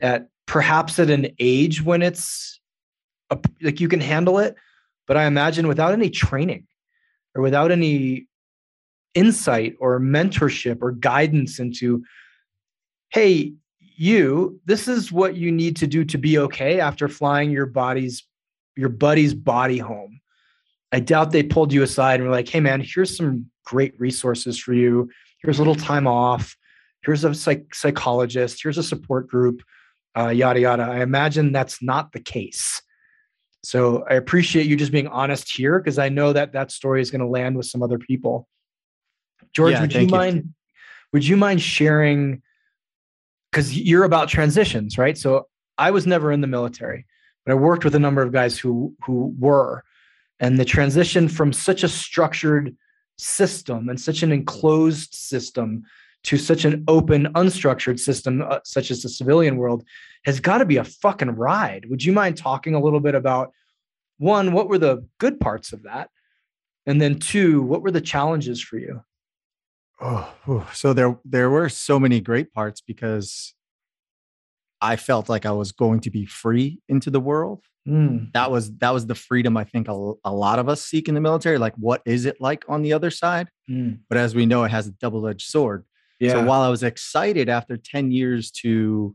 at 0.00 0.28
perhaps 0.46 0.98
at 0.98 1.10
an 1.10 1.28
age 1.38 1.82
when 1.82 2.02
it's 2.02 2.60
a, 3.30 3.38
like 3.62 3.80
you 3.80 3.88
can 3.88 4.00
handle 4.00 4.38
it 4.38 4.56
but 5.06 5.16
i 5.16 5.24
imagine 5.24 5.68
without 5.68 5.92
any 5.92 6.08
training 6.08 6.66
or 7.34 7.42
without 7.42 7.70
any 7.70 8.26
insight 9.14 9.74
or 9.78 10.00
mentorship 10.00 10.78
or 10.80 10.92
guidance 10.92 11.58
into 11.58 12.02
hey 13.10 13.52
you 14.00 14.58
this 14.64 14.88
is 14.88 15.12
what 15.12 15.36
you 15.36 15.52
need 15.52 15.76
to 15.76 15.86
do 15.86 16.04
to 16.04 16.16
be 16.16 16.38
okay 16.38 16.80
after 16.80 17.06
flying 17.06 17.50
your 17.50 17.66
body's 17.66 18.24
your 18.76 18.88
buddy's 18.88 19.34
body 19.34 19.78
home 19.78 20.20
i 20.92 20.98
doubt 20.98 21.32
they 21.32 21.42
pulled 21.42 21.72
you 21.72 21.82
aside 21.82 22.18
and 22.18 22.28
were 22.28 22.34
like 22.34 22.48
hey 22.48 22.60
man 22.60 22.80
here's 22.80 23.16
some 23.16 23.50
great 23.64 23.92
resources 24.00 24.58
for 24.58 24.72
you 24.72 25.10
here's 25.42 25.58
a 25.58 25.60
little 25.60 25.74
time 25.74 26.06
off 26.06 26.56
here's 27.04 27.24
a 27.24 27.34
psych- 27.34 27.74
psychologist 27.74 28.62
here's 28.62 28.78
a 28.78 28.82
support 28.82 29.28
group 29.28 29.60
uh, 30.18 30.28
yada 30.28 30.60
yada 30.60 30.82
i 30.82 31.00
imagine 31.02 31.52
that's 31.52 31.82
not 31.82 32.12
the 32.12 32.20
case 32.20 32.80
So 33.62 34.04
I 34.08 34.14
appreciate 34.14 34.66
you 34.66 34.76
just 34.76 34.92
being 34.92 35.08
honest 35.08 35.54
here 35.54 35.78
because 35.78 35.98
I 35.98 36.08
know 36.08 36.32
that 36.32 36.52
that 36.52 36.70
story 36.70 37.02
is 37.02 37.10
going 37.10 37.20
to 37.20 37.26
land 37.26 37.56
with 37.56 37.66
some 37.66 37.82
other 37.82 37.98
people. 37.98 38.48
George, 39.52 39.72
yeah, 39.72 39.82
would 39.82 39.94
you 39.94 40.06
mind? 40.06 40.36
You. 40.36 40.44
Would 41.12 41.26
you 41.26 41.36
mind 41.36 41.60
sharing? 41.60 42.42
Because 43.50 43.76
you're 43.76 44.04
about 44.04 44.28
transitions, 44.28 44.96
right? 44.96 45.18
So 45.18 45.48
I 45.76 45.90
was 45.90 46.06
never 46.06 46.30
in 46.30 46.40
the 46.40 46.46
military, 46.46 47.06
but 47.44 47.52
I 47.52 47.54
worked 47.56 47.84
with 47.84 47.94
a 47.94 47.98
number 47.98 48.22
of 48.22 48.32
guys 48.32 48.58
who 48.58 48.94
who 49.04 49.34
were, 49.38 49.82
and 50.38 50.58
the 50.58 50.64
transition 50.64 51.28
from 51.28 51.52
such 51.52 51.82
a 51.82 51.88
structured 51.88 52.76
system 53.18 53.88
and 53.88 54.00
such 54.00 54.22
an 54.22 54.32
enclosed 54.32 55.14
system 55.14 55.84
to 56.22 56.36
such 56.36 56.64
an 56.64 56.84
open, 56.86 57.32
unstructured 57.34 57.98
system, 57.98 58.42
uh, 58.42 58.58
such 58.64 58.90
as 58.90 59.02
the 59.02 59.08
civilian 59.08 59.56
world, 59.56 59.84
has 60.24 60.38
got 60.38 60.58
to 60.58 60.66
be 60.66 60.76
a 60.76 60.84
fucking 60.84 61.30
ride. 61.30 61.86
Would 61.88 62.04
you 62.04 62.12
mind 62.12 62.36
talking 62.36 62.74
a 62.74 62.80
little 62.80 63.00
bit 63.00 63.14
about 63.14 63.52
one, 64.18 64.52
what 64.52 64.68
were 64.68 64.78
the 64.78 65.06
good 65.18 65.40
parts 65.40 65.72
of 65.72 65.84
that? 65.84 66.10
And 66.86 67.00
then 67.00 67.18
two, 67.18 67.62
what 67.62 67.82
were 67.82 67.90
the 67.90 68.02
challenges 68.02 68.60
for 68.60 68.76
you? 68.76 69.02
Oh, 70.00 70.66
so 70.72 70.92
there 70.92 71.18
there 71.24 71.50
were 71.50 71.68
so 71.68 71.98
many 71.98 72.20
great 72.20 72.52
parts 72.52 72.80
because 72.80 73.54
I 74.80 74.96
felt 74.96 75.28
like 75.28 75.44
I 75.44 75.52
was 75.52 75.72
going 75.72 76.00
to 76.00 76.10
be 76.10 76.24
free 76.24 76.80
into 76.88 77.10
the 77.10 77.20
world. 77.20 77.62
Mm. 77.86 78.32
That 78.32 78.50
was 78.50 78.74
that 78.78 78.90
was 78.90 79.06
the 79.06 79.14
freedom 79.14 79.56
I 79.56 79.64
think 79.64 79.88
a, 79.88 80.12
a, 80.24 80.32
lot 80.32 80.58
of 80.58 80.68
us 80.68 80.82
seek 80.82 81.08
in 81.08 81.14
the 81.14 81.20
military. 81.20 81.58
Like, 81.58 81.74
what 81.76 82.02
is 82.06 82.24
it 82.24 82.40
like 82.40 82.64
on 82.68 82.82
the 82.82 82.92
other 82.92 83.10
side? 83.10 83.48
Mm. 83.70 84.00
But 84.08 84.18
as 84.18 84.34
we 84.34 84.46
know, 84.46 84.64
it 84.64 84.70
has 84.70 84.86
a 84.86 84.92
double 84.92 85.26
edged 85.26 85.48
sword. 85.48 85.84
Yeah. 86.18 86.32
So 86.32 86.44
while 86.44 86.60
I 86.60 86.68
was 86.68 86.82
excited 86.82 87.48
after 87.48 87.76
ten 87.76 88.10
years 88.10 88.50
to 88.62 89.14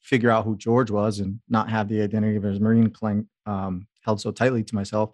figure 0.00 0.30
out 0.30 0.44
who 0.44 0.56
George 0.56 0.90
was 0.90 1.20
and 1.20 1.40
not 1.48 1.70
have 1.70 1.88
the 1.88 2.02
identity 2.02 2.36
of 2.36 2.42
his 2.42 2.60
Marine 2.60 2.90
clang, 2.90 3.28
um, 3.46 3.86
held 4.00 4.20
so 4.20 4.30
tightly 4.30 4.64
to 4.64 4.74
myself, 4.74 5.10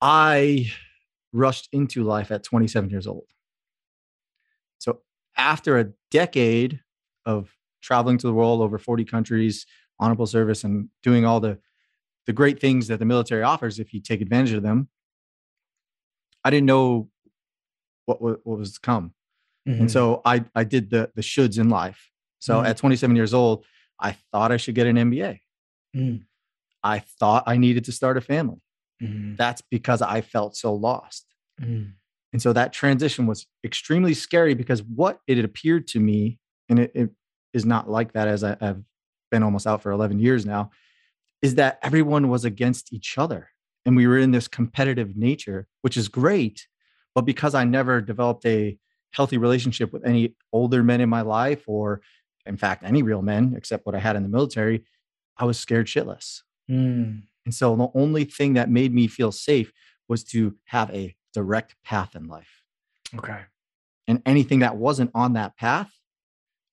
I 0.00 0.70
rushed 1.32 1.68
into 1.72 2.02
life 2.02 2.30
at 2.30 2.42
27 2.42 2.90
years 2.90 3.06
old. 3.06 3.26
After 5.40 5.78
a 5.78 5.88
decade 6.10 6.80
of 7.24 7.56
traveling 7.82 8.18
to 8.18 8.26
the 8.26 8.32
world 8.34 8.60
over 8.60 8.78
40 8.78 9.04
countries, 9.04 9.66
honorable 9.98 10.26
service, 10.26 10.64
and 10.64 10.88
doing 11.02 11.24
all 11.24 11.40
the 11.40 11.58
the 12.26 12.32
great 12.32 12.60
things 12.60 12.88
that 12.88 12.98
the 12.98 13.06
military 13.06 13.42
offers 13.42 13.78
if 13.78 13.94
you 13.94 14.00
take 14.00 14.20
advantage 14.20 14.52
of 14.52 14.62
them, 14.62 14.88
I 16.44 16.50
didn't 16.50 16.66
know 16.66 17.08
what 18.04 18.20
what, 18.20 18.40
what 18.44 18.58
was 18.58 18.74
to 18.74 18.80
come, 18.80 19.14
mm-hmm. 19.66 19.80
and 19.80 19.90
so 19.90 20.20
I 20.24 20.44
I 20.54 20.64
did 20.64 20.90
the 20.90 21.10
the 21.14 21.22
shoulds 21.22 21.58
in 21.58 21.70
life. 21.70 22.10
So 22.38 22.56
mm-hmm. 22.56 22.66
at 22.66 22.76
27 22.76 23.16
years 23.16 23.34
old, 23.34 23.64
I 23.98 24.16
thought 24.32 24.52
I 24.52 24.56
should 24.58 24.74
get 24.74 24.86
an 24.86 24.96
MBA. 24.96 25.40
Mm. 25.94 26.22
I 26.82 27.00
thought 27.00 27.44
I 27.46 27.56
needed 27.56 27.84
to 27.84 27.92
start 27.92 28.16
a 28.16 28.20
family. 28.20 28.62
Mm-hmm. 29.02 29.36
That's 29.36 29.62
because 29.62 30.02
I 30.02 30.20
felt 30.20 30.56
so 30.56 30.74
lost. 30.74 31.26
And 32.32 32.40
so 32.40 32.52
that 32.52 32.72
transition 32.72 33.26
was 33.26 33.46
extremely 33.64 34.14
scary 34.14 34.54
because 34.54 34.82
what 34.82 35.20
it 35.26 35.44
appeared 35.44 35.86
to 35.88 36.00
me, 36.00 36.38
and 36.68 36.78
it, 36.78 36.92
it 36.94 37.10
is 37.52 37.64
not 37.64 37.90
like 37.90 38.12
that 38.12 38.28
as 38.28 38.44
I, 38.44 38.56
have 38.60 38.82
been 39.30 39.42
almost 39.42 39.66
out 39.66 39.82
for 39.82 39.90
11 39.90 40.20
years 40.20 40.46
now, 40.46 40.70
is 41.42 41.56
that 41.56 41.78
everyone 41.82 42.28
was 42.28 42.44
against 42.44 42.92
each 42.92 43.18
other. 43.18 43.50
And 43.84 43.96
we 43.96 44.06
were 44.06 44.18
in 44.18 44.30
this 44.30 44.46
competitive 44.46 45.16
nature, 45.16 45.66
which 45.82 45.96
is 45.96 46.08
great. 46.08 46.66
But 47.14 47.22
because 47.22 47.54
I 47.54 47.64
never 47.64 48.00
developed 48.00 48.44
a 48.46 48.78
healthy 49.12 49.38
relationship 49.38 49.92
with 49.92 50.04
any 50.04 50.36
older 50.52 50.82
men 50.82 51.00
in 51.00 51.08
my 51.08 51.22
life, 51.22 51.64
or 51.66 52.02
in 52.46 52.56
fact, 52.56 52.84
any 52.84 53.02
real 53.02 53.22
men 53.22 53.54
except 53.56 53.86
what 53.86 53.94
I 53.94 53.98
had 53.98 54.16
in 54.16 54.22
the 54.22 54.28
military, 54.28 54.84
I 55.36 55.44
was 55.44 55.58
scared 55.58 55.86
shitless. 55.86 56.42
Mm. 56.70 57.22
And 57.44 57.54
so 57.54 57.74
the 57.74 57.88
only 57.94 58.24
thing 58.24 58.54
that 58.54 58.70
made 58.70 58.94
me 58.94 59.08
feel 59.08 59.32
safe 59.32 59.72
was 60.08 60.22
to 60.24 60.54
have 60.66 60.90
a 60.90 61.16
direct 61.32 61.76
path 61.84 62.14
in 62.16 62.26
life. 62.26 62.62
Okay. 63.14 63.40
And 64.06 64.22
anything 64.26 64.60
that 64.60 64.76
wasn't 64.76 65.10
on 65.14 65.34
that 65.34 65.56
path 65.56 65.90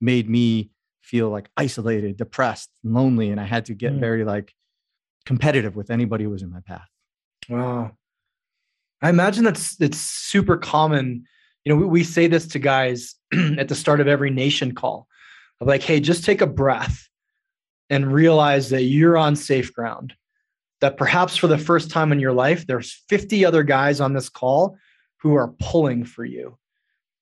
made 0.02 0.30
me 0.30 0.72
feel 1.02 1.30
like 1.30 1.50
isolated, 1.56 2.18
depressed, 2.18 2.70
lonely. 2.84 3.30
And 3.30 3.40
I 3.40 3.46
had 3.46 3.66
to 3.66 3.74
get 3.74 3.94
mm. 3.94 4.00
very 4.00 4.24
like 4.24 4.54
competitive 5.26 5.76
with 5.76 5.90
anybody 5.90 6.26
who 6.26 6.30
was 6.30 6.42
in 6.42 6.52
my 6.52 6.62
path. 6.62 6.88
Wow. 7.50 7.92
I 9.02 9.10
imagine 9.10 9.44
that's 9.44 9.80
it's 9.80 9.98
super 9.98 10.58
common. 10.58 11.24
You 11.64 11.74
know, 11.74 11.80
we, 11.80 11.86
we 11.86 12.04
say 12.04 12.28
this 12.28 12.48
to 12.48 12.60
guys 12.60 13.16
at 13.58 13.68
the 13.68 13.76
start 13.76 14.00
of 14.00 14.08
every 14.08 14.32
nation 14.32 14.74
call 14.74 15.08
of 15.62 15.68
like, 15.68 15.84
hey, 15.84 16.00
just 16.00 16.24
take 16.24 16.42
a 16.42 16.48
breath 16.48 17.08
and 17.90 18.12
realize 18.12 18.70
that 18.70 18.84
you're 18.84 19.18
on 19.18 19.36
safe 19.36 19.74
ground. 19.74 20.14
That 20.82 20.98
perhaps 20.98 21.36
for 21.36 21.48
the 21.48 21.58
first 21.58 21.90
time 21.90 22.12
in 22.12 22.20
your 22.20 22.34
life, 22.34 22.68
there's 22.68 23.04
50 23.10 23.46
other 23.46 23.64
guys 23.64 24.00
on 24.00 24.14
this 24.14 24.30
call 24.30 24.78
who 25.22 25.34
are 25.36 25.54
pulling 25.60 26.06
for 26.06 26.24
you, 26.24 26.58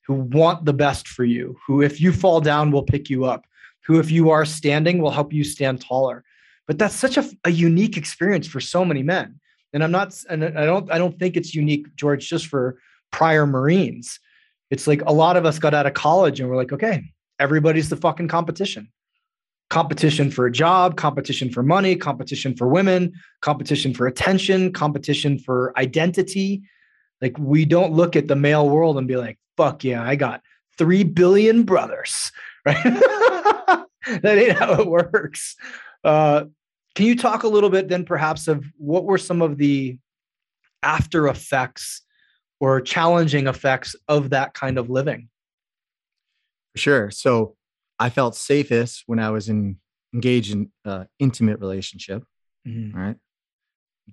who 0.08 0.14
want 0.14 0.66
the 0.66 0.74
best 0.74 1.08
for 1.08 1.24
you, 1.24 1.58
who, 1.66 1.82
if 1.82 2.02
you 2.02 2.12
fall 2.12 2.42
down, 2.42 2.72
will 2.72 2.84
pick 2.84 3.10
you 3.10 3.24
up, 3.24 3.46
who, 3.86 4.00
if 4.00 4.12
you 4.12 4.30
are 4.30 4.44
standing, 4.44 5.00
will 5.00 5.12
help 5.12 5.32
you 5.32 5.44
stand 5.44 5.80
taller. 5.80 6.24
But 6.68 6.78
that's 6.78 6.96
such 6.96 7.18
a, 7.18 7.26
a 7.46 7.50
unique 7.50 7.96
experience 7.96 8.48
for 8.48 8.60
so 8.60 8.84
many 8.84 9.04
men. 9.04 9.40
And 9.72 9.84
I'm 9.84 9.92
not, 9.92 10.14
and 10.30 10.44
I 10.44 10.66
don't, 10.66 10.92
I 10.92 10.98
don't 10.98 11.18
think 11.18 11.38
it's 11.38 11.56
unique, 11.56 11.96
George, 11.96 12.28
just 12.28 12.48
for 12.48 12.78
prior 13.12 13.46
Marines. 13.46 14.20
It's 14.70 14.88
like 14.88 15.02
a 15.06 15.14
lot 15.14 15.38
of 15.38 15.46
us 15.46 15.60
got 15.60 15.74
out 15.74 15.86
of 15.86 15.94
college 15.94 16.40
and 16.40 16.50
we're 16.50 16.56
like, 16.56 16.74
okay, 16.74 17.04
everybody's 17.40 17.90
the 17.90 17.96
fucking 17.96 18.28
competition 18.28 18.90
competition 19.70 20.30
for 20.30 20.46
a 20.46 20.52
job, 20.52 20.96
competition 20.96 21.50
for 21.50 21.64
money, 21.64 21.96
competition 21.96 22.56
for 22.56 22.68
women, 22.68 23.14
competition 23.42 23.94
for 23.94 24.08
attention, 24.08 24.72
competition 24.72 25.40
for 25.40 25.78
identity. 25.78 26.62
Like 27.22 27.38
we 27.40 27.66
don't 27.66 27.94
look 27.94 28.16
at 28.16 28.28
the 28.28 28.36
male 28.36 28.70
world 28.70 28.98
and 28.98 29.08
be 29.08 29.18
like, 29.18 29.40
fuck 29.58 29.84
yeah, 29.84 30.04
I 30.04 30.16
got 30.16 30.42
3 30.78 31.04
billion 31.04 31.64
brothers, 31.64 32.32
right? 32.66 32.84
that 34.22 34.38
ain't 34.38 34.58
how 34.58 34.80
it 34.80 34.88
works. 34.88 35.56
Uh, 36.04 36.46
can 36.94 37.06
you 37.08 37.18
talk 37.18 37.44
a 37.44 37.48
little 37.48 37.70
bit 37.70 37.90
then 37.90 38.06
perhaps 38.06 38.48
of 38.48 38.66
what 38.78 39.04
were 39.04 39.18
some 39.18 39.42
of 39.42 39.58
the 39.58 39.98
after 40.84 41.28
effects 41.28 42.02
or 42.60 42.80
challenging 42.80 43.48
effects 43.48 43.96
of 44.08 44.30
that 44.30 44.54
kind 44.54 44.78
of 44.78 44.90
living? 44.90 45.30
Sure. 46.76 47.10
So 47.10 47.56
I 48.00 48.10
felt 48.10 48.36
safest 48.36 49.04
when 49.06 49.20
I 49.20 49.30
was 49.32 49.50
in 49.50 49.78
engaged 50.14 50.54
in 50.54 50.72
uh, 50.86 51.06
intimate 51.20 51.60
relationship. 51.60 52.24
Mm-hmm. 52.68 52.98
Right. 52.98 53.16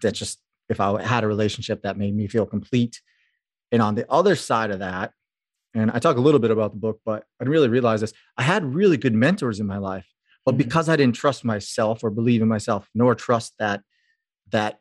That 0.00 0.12
just 0.12 0.40
if 0.68 0.80
I 0.80 1.02
had 1.02 1.24
a 1.24 1.28
relationship 1.28 1.82
that 1.82 1.96
made 1.96 2.14
me 2.14 2.26
feel 2.26 2.46
complete. 2.46 3.00
And 3.70 3.80
on 3.80 3.94
the 3.94 4.10
other 4.10 4.36
side 4.36 4.70
of 4.70 4.80
that, 4.80 5.12
and 5.74 5.90
I 5.90 5.98
talk 5.98 6.16
a 6.16 6.20
little 6.20 6.40
bit 6.40 6.50
about 6.50 6.72
the 6.72 6.78
book, 6.78 7.00
but 7.04 7.24
I 7.40 7.44
really 7.44 7.68
realized 7.68 8.02
this. 8.02 8.12
I 8.36 8.42
had 8.42 8.74
really 8.74 8.98
good 8.98 9.14
mentors 9.14 9.60
in 9.60 9.66
my 9.66 9.78
life, 9.78 10.06
but 10.44 10.52
mm-hmm. 10.52 10.58
because 10.58 10.88
I 10.88 10.96
didn't 10.96 11.16
trust 11.16 11.44
myself 11.44 12.04
or 12.04 12.10
believe 12.10 12.42
in 12.42 12.48
myself, 12.48 12.88
nor 12.94 13.14
trust 13.14 13.54
that 13.58 13.82
that 14.50 14.80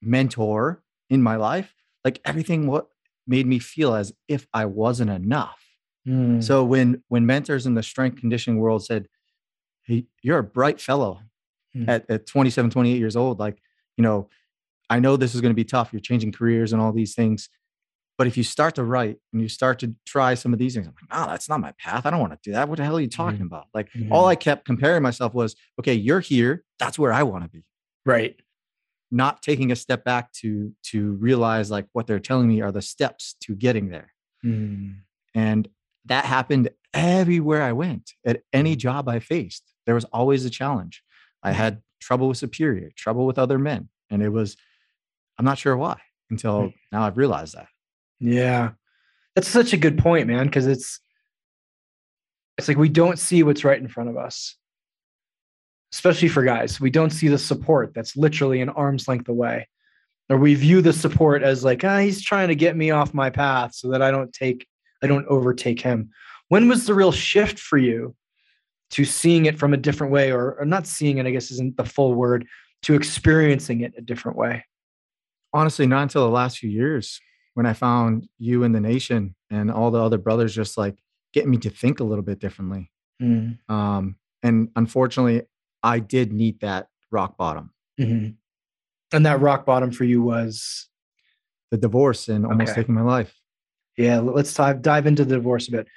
mentor 0.00 0.82
in 1.10 1.22
my 1.22 1.36
life, 1.36 1.74
like 2.04 2.20
everything 2.24 2.66
what 2.66 2.86
made 3.26 3.46
me 3.46 3.58
feel 3.58 3.94
as 3.94 4.12
if 4.28 4.46
I 4.54 4.64
wasn't 4.64 5.10
enough. 5.10 5.60
Mm. 6.08 6.42
So 6.42 6.64
when 6.64 7.02
when 7.08 7.26
mentors 7.26 7.66
in 7.66 7.74
the 7.74 7.82
strength 7.82 8.18
conditioning 8.18 8.58
world 8.58 8.84
said, 8.84 9.06
"Hey, 9.82 10.06
you're 10.22 10.38
a 10.38 10.44
bright 10.44 10.80
fellow 10.80 11.20
mm. 11.76 11.88
at, 11.88 12.08
at 12.10 12.26
27, 12.26 12.70
28 12.70 12.98
years 12.98 13.16
old, 13.16 13.38
like, 13.38 13.58
you 13.96 14.02
know, 14.02 14.28
I 14.88 14.98
know 14.98 15.16
this 15.16 15.34
is 15.34 15.40
going 15.40 15.50
to 15.50 15.56
be 15.56 15.64
tough. 15.64 15.92
You're 15.92 16.00
changing 16.00 16.32
careers 16.32 16.72
and 16.72 16.82
all 16.82 16.92
these 16.92 17.14
things. 17.14 17.48
But 18.18 18.26
if 18.26 18.36
you 18.36 18.42
start 18.42 18.74
to 18.74 18.84
write 18.84 19.16
and 19.32 19.40
you 19.40 19.48
start 19.48 19.78
to 19.78 19.94
try 20.04 20.34
some 20.34 20.52
of 20.52 20.58
these 20.58 20.74
things, 20.74 20.86
I'm 20.86 20.94
like, 21.00 21.26
no, 21.26 21.32
that's 21.32 21.48
not 21.48 21.60
my 21.60 21.72
path. 21.78 22.04
I 22.04 22.10
don't 22.10 22.20
want 22.20 22.32
to 22.32 22.38
do 22.42 22.52
that. 22.52 22.68
What 22.68 22.76
the 22.76 22.84
hell 22.84 22.98
are 22.98 23.00
you 23.00 23.08
talking 23.08 23.40
mm 23.40 23.46
about? 23.46 23.68
Like 23.72 23.88
mm 23.96 24.10
all 24.10 24.26
I 24.26 24.34
kept 24.34 24.66
comparing 24.66 25.02
myself 25.02 25.32
was, 25.32 25.56
okay, 25.78 25.94
you're 25.94 26.20
here. 26.20 26.64
That's 26.78 26.98
where 26.98 27.14
I 27.14 27.22
want 27.22 27.44
to 27.44 27.48
be. 27.48 27.64
Right. 28.04 28.36
Not 29.10 29.42
taking 29.42 29.72
a 29.72 29.76
step 29.76 30.04
back 30.04 30.32
to 30.34 30.72
to 30.88 31.12
realize 31.12 31.70
like 31.70 31.86
what 31.92 32.06
they're 32.06 32.20
telling 32.20 32.46
me 32.46 32.60
are 32.60 32.72
the 32.72 32.82
steps 32.82 33.36
to 33.44 33.54
getting 33.54 33.88
there. 33.88 34.12
Mm. 34.44 34.96
And 35.34 35.68
that 36.10 36.24
happened 36.24 36.68
everywhere 36.92 37.62
I 37.62 37.72
went 37.72 38.12
at 38.26 38.42
any 38.52 38.72
mm-hmm. 38.72 38.80
job 38.80 39.08
I 39.08 39.20
faced. 39.20 39.62
There 39.86 39.94
was 39.94 40.04
always 40.06 40.44
a 40.44 40.50
challenge. 40.50 41.02
I 41.42 41.52
had 41.52 41.74
mm-hmm. 41.74 41.80
trouble 42.00 42.28
with 42.28 42.36
superior, 42.36 42.90
trouble 42.96 43.26
with 43.26 43.38
other 43.38 43.58
men. 43.58 43.88
And 44.10 44.22
it 44.22 44.28
was, 44.28 44.56
I'm 45.38 45.44
not 45.44 45.56
sure 45.56 45.76
why 45.76 46.00
until 46.28 46.72
now 46.92 47.04
I've 47.04 47.16
realized 47.16 47.54
that. 47.54 47.68
Yeah. 48.18 48.72
That's 49.34 49.48
such 49.48 49.72
a 49.72 49.76
good 49.76 49.98
point, 49.98 50.26
man. 50.26 50.50
Cause 50.50 50.66
it's, 50.66 51.00
it's 52.58 52.66
like 52.66 52.76
we 52.76 52.88
don't 52.88 53.18
see 53.18 53.42
what's 53.44 53.64
right 53.64 53.80
in 53.80 53.88
front 53.88 54.10
of 54.10 54.16
us, 54.16 54.56
especially 55.94 56.28
for 56.28 56.42
guys. 56.42 56.80
We 56.80 56.90
don't 56.90 57.10
see 57.10 57.28
the 57.28 57.38
support 57.38 57.94
that's 57.94 58.16
literally 58.16 58.60
an 58.60 58.68
arm's 58.68 59.06
length 59.06 59.28
away. 59.28 59.68
Or 60.28 60.36
we 60.36 60.54
view 60.54 60.82
the 60.82 60.92
support 60.92 61.42
as 61.42 61.64
like, 61.64 61.84
ah, 61.84 61.98
he's 61.98 62.22
trying 62.22 62.48
to 62.48 62.54
get 62.56 62.76
me 62.76 62.90
off 62.90 63.14
my 63.14 63.30
path 63.30 63.74
so 63.74 63.90
that 63.90 64.02
I 64.02 64.10
don't 64.10 64.32
take 64.32 64.66
I 65.02 65.06
don't 65.06 65.26
overtake 65.26 65.80
him. 65.80 66.10
When 66.48 66.68
was 66.68 66.86
the 66.86 66.94
real 66.94 67.12
shift 67.12 67.58
for 67.58 67.78
you 67.78 68.14
to 68.90 69.04
seeing 69.04 69.46
it 69.46 69.58
from 69.58 69.72
a 69.72 69.76
different 69.76 70.12
way, 70.12 70.32
or, 70.32 70.54
or 70.54 70.64
not 70.64 70.86
seeing 70.86 71.18
it, 71.18 71.26
I 71.26 71.30
guess 71.30 71.50
isn't 71.50 71.76
the 71.76 71.84
full 71.84 72.14
word, 72.14 72.46
to 72.82 72.94
experiencing 72.94 73.82
it 73.82 73.94
a 73.96 74.00
different 74.00 74.36
way? 74.36 74.64
Honestly, 75.52 75.86
not 75.86 76.02
until 76.02 76.24
the 76.24 76.30
last 76.30 76.58
few 76.58 76.70
years 76.70 77.20
when 77.54 77.66
I 77.66 77.72
found 77.72 78.28
you 78.38 78.64
and 78.64 78.74
the 78.74 78.80
nation 78.80 79.34
and 79.50 79.70
all 79.70 79.90
the 79.90 80.02
other 80.02 80.18
brothers 80.18 80.54
just 80.54 80.78
like 80.78 80.96
getting 81.32 81.50
me 81.50 81.58
to 81.58 81.70
think 81.70 82.00
a 82.00 82.04
little 82.04 82.24
bit 82.24 82.38
differently. 82.38 82.90
Mm. 83.20 83.58
Um, 83.68 84.16
and 84.42 84.70
unfortunately, 84.76 85.42
I 85.82 85.98
did 85.98 86.32
need 86.32 86.60
that 86.60 86.88
rock 87.10 87.36
bottom. 87.36 87.72
Mm-hmm. 88.00 88.30
And 89.12 89.26
that 89.26 89.40
rock 89.40 89.66
bottom 89.66 89.90
for 89.90 90.04
you 90.04 90.22
was 90.22 90.88
the 91.70 91.76
divorce 91.76 92.28
and 92.28 92.46
almost 92.46 92.72
okay. 92.72 92.82
taking 92.82 92.94
my 92.94 93.02
life. 93.02 93.34
Yeah, 93.96 94.20
let's 94.20 94.54
dive 94.54 94.82
dive 94.82 95.06
into 95.06 95.24
the 95.24 95.36
divorce 95.36 95.68
a 95.68 95.72
bit. 95.72 95.88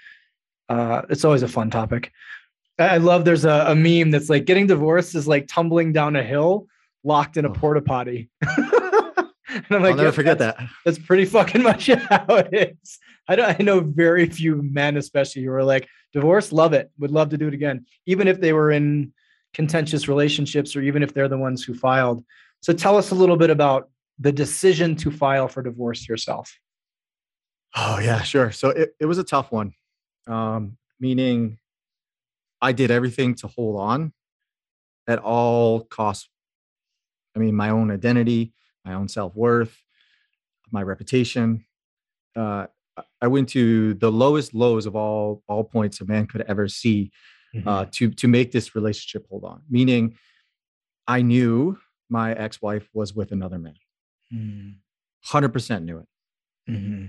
Uh, 0.70 1.04
it's 1.10 1.26
always 1.26 1.44
a 1.44 1.48
fun 1.48 1.70
topic. 1.70 2.12
I 2.80 2.98
love 2.98 3.24
there's 3.24 3.46
a, 3.46 3.66
a 3.68 3.76
meme 3.76 4.12
that's 4.12 4.30
like 4.30 4.46
getting 4.46 4.68
divorced 4.68 5.14
is 5.16 5.28
like 5.28 5.48
tumbling 5.48 5.94
down 5.94 6.16
a 6.16 6.24
hill 6.24 6.68
locked 7.04 7.38
in 7.38 7.46
a 7.46 7.50
oh. 7.50 7.54
porta 7.54 7.82
potty. 7.82 8.30
and 8.42 9.66
I'm 9.70 9.84
like, 9.84 9.92
I'll 9.92 9.98
never 9.98 10.12
forget 10.12 10.40
that's, 10.40 10.58
that. 10.58 10.70
That's 10.86 11.00
pretty 11.00 11.26
fucking 11.26 11.62
much 11.64 11.88
how 11.88 12.26
it 12.30 12.78
is. 12.82 13.00
I 13.28 13.36
don't 13.36 13.60
I 13.60 13.64
know 13.64 13.80
very 13.80 14.28
few 14.28 14.62
men, 14.64 14.98
especially 14.98 15.44
who 15.44 15.52
are 15.52 15.64
like, 15.64 15.88
divorce, 16.14 16.52
love 16.52 16.74
it, 16.74 16.92
would 17.00 17.12
love 17.12 17.30
to 17.30 17.38
do 17.38 17.48
it 17.48 17.54
again, 17.54 17.86
even 18.06 18.28
if 18.28 18.40
they 18.40 18.54
were 18.54 18.72
in 18.72 19.14
contentious 19.54 20.08
relationships 20.08 20.76
or 20.76 20.82
even 20.82 21.04
if 21.04 21.14
they're 21.14 21.28
the 21.28 21.38
ones 21.38 21.64
who 21.64 21.74
filed. 21.74 22.24
So 22.62 22.74
tell 22.74 22.98
us 22.98 23.12
a 23.12 23.16
little 23.16 23.38
bit 23.38 23.50
about 23.50 23.90
the 24.20 24.32
decision 24.32 24.96
to 24.98 25.12
file 25.12 25.48
for 25.48 25.62
divorce 25.62 26.08
yourself. 26.08 26.58
Oh 27.76 28.00
yeah, 28.00 28.22
sure. 28.22 28.52
So 28.52 28.70
it, 28.70 28.96
it 29.00 29.06
was 29.06 29.18
a 29.18 29.24
tough 29.24 29.52
one. 29.52 29.74
Um, 30.28 30.78
meaning 31.00 31.58
I 32.62 32.72
did 32.72 32.92
everything 32.92 33.36
to 33.36 33.48
hold 33.48 33.80
on 33.80 34.14
at 35.08 35.20
all 35.20 35.82
costs. 35.82 36.30
I 37.36 37.40
mean, 37.40 37.56
my 37.56 37.70
own 37.70 37.92
identity, 37.92 38.54
my 38.86 38.94
own 38.94 39.08
self 39.08 39.36
worth, 39.36 39.76
my 40.72 40.84
reputation. 40.84 41.66
Uh, 42.36 42.68
I 43.22 43.28
went 43.28 43.50
to 43.50 43.96
the 43.96 44.12
lowest 44.12 44.54
lows 44.54 44.86
of 44.86 44.96
all 44.96 45.44
all 45.48 45.64
points 45.64 46.00
a 46.02 46.06
man 46.06 46.28
could 46.28 46.42
ever 46.48 46.68
see 46.68 47.12
mm-hmm. 47.56 47.68
uh, 47.68 47.86
to 47.92 48.12
to 48.12 48.28
make 48.28 48.52
this 48.52 48.76
relationship 48.76 49.28
hold 49.30 49.44
on. 49.46 49.62
Meaning, 49.70 50.18
I 51.08 51.22
knew 51.22 51.78
my 52.10 52.34
ex 52.34 52.62
wife 52.62 52.88
was 52.94 53.16
with 53.16 53.32
another 53.32 53.58
man. 53.58 53.76
Mm. 54.34 54.76
Hundred 55.24 55.50
mm. 55.50 55.54
percent 55.54 55.86
knew 55.86 56.00
it, 56.00 56.08
mm-hmm. 56.70 57.06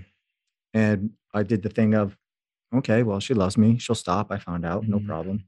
And 0.75 1.11
I 1.33 1.43
did 1.43 1.63
the 1.63 1.69
thing 1.69 1.95
of, 1.95 2.17
okay, 2.75 3.01
well, 3.01 3.21
she 3.21 3.33
loves 3.33 3.57
me. 3.57 3.77
She'll 3.79 3.95
stop. 3.95 4.27
I 4.29 4.37
found 4.37 4.65
out, 4.65 4.83
mm-hmm. 4.83 4.91
no 4.91 4.99
problem. 4.99 5.45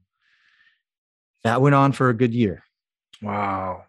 That 1.44 1.60
went 1.60 1.74
on 1.74 1.92
for 1.92 2.08
a 2.08 2.14
good 2.14 2.32
year. 2.32 2.64
Wow. 3.20 3.84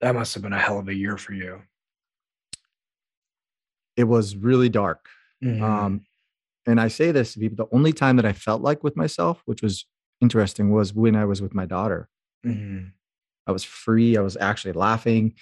That 0.00 0.14
must 0.14 0.32
have 0.34 0.44
been 0.44 0.52
a 0.52 0.58
hell 0.58 0.78
of 0.78 0.88
a 0.88 0.94
year 0.94 1.16
for 1.16 1.32
you. 1.32 1.62
It 3.96 4.04
was 4.04 4.36
really 4.36 4.68
dark. 4.68 5.08
Mm-hmm. 5.42 5.62
Um, 5.62 6.06
and 6.66 6.80
I 6.80 6.86
say 6.86 7.10
this 7.10 7.32
to 7.32 7.40
people 7.40 7.56
the 7.56 7.76
only 7.76 7.92
time 7.92 8.14
that 8.16 8.24
I 8.24 8.32
felt 8.32 8.62
like 8.62 8.84
with 8.84 8.96
myself, 8.96 9.42
which 9.46 9.60
was 9.60 9.86
interesting, 10.20 10.70
was 10.70 10.94
when 10.94 11.16
I 11.16 11.24
was 11.24 11.42
with 11.42 11.52
my 11.52 11.66
daughter. 11.66 12.08
Mm-hmm. 12.46 12.90
I 13.46 13.52
was 13.52 13.64
free. 13.64 14.16
I 14.16 14.20
was 14.20 14.36
actually 14.36 14.72
laughing. 14.72 15.34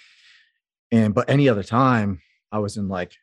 And, 0.91 1.13
but 1.13 1.29
any 1.29 1.49
other 1.49 1.63
time, 1.63 2.21
I 2.51 2.59
was 2.59 2.77
in 2.77 2.87
like 2.87 3.13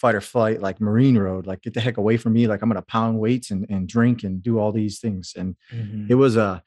fight 0.00 0.14
or 0.14 0.20
flight, 0.20 0.62
like 0.62 0.80
Marine 0.80 1.18
Road, 1.18 1.46
like 1.46 1.62
get 1.62 1.74
the 1.74 1.80
heck 1.80 1.96
away 1.96 2.16
from 2.16 2.32
me. 2.32 2.46
Like 2.46 2.62
I'm 2.62 2.68
going 2.68 2.80
to 2.80 2.86
pound 2.86 3.18
weights 3.18 3.50
and, 3.50 3.66
and 3.68 3.88
drink 3.88 4.22
and 4.22 4.42
do 4.42 4.58
all 4.58 4.72
these 4.72 5.00
things. 5.00 5.34
And 5.36 5.56
mm-hmm. 5.72 6.06
it 6.08 6.14
was 6.14 6.36
a, 6.36 6.62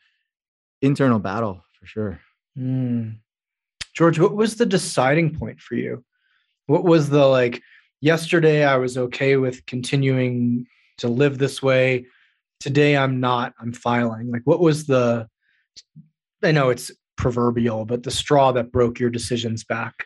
internal 0.81 1.19
battle 1.19 1.63
for 1.79 1.85
sure. 1.85 2.19
Mm. 2.57 3.17
George, 3.93 4.19
what 4.19 4.35
was 4.35 4.55
the 4.55 4.65
deciding 4.65 5.37
point 5.37 5.59
for 5.59 5.75
you? 5.75 6.03
What 6.65 6.83
was 6.83 7.09
the 7.09 7.25
like, 7.25 7.61
yesterday 8.01 8.65
I 8.65 8.77
was 8.77 8.97
okay 8.97 9.37
with 9.37 9.65
continuing 9.65 10.65
to 10.97 11.07
live 11.07 11.37
this 11.37 11.61
way. 11.61 12.07
Today 12.59 12.97
I'm 12.97 13.19
not, 13.19 13.53
I'm 13.59 13.73
filing. 13.73 14.31
Like, 14.31 14.41
what 14.45 14.59
was 14.59 14.87
the, 14.87 15.27
I 16.43 16.51
know 16.51 16.69
it's 16.69 16.91
proverbial, 17.15 17.85
but 17.85 18.03
the 18.03 18.11
straw 18.11 18.51
that 18.53 18.71
broke 18.71 18.99
your 18.99 19.09
decisions 19.09 19.63
back? 19.63 20.05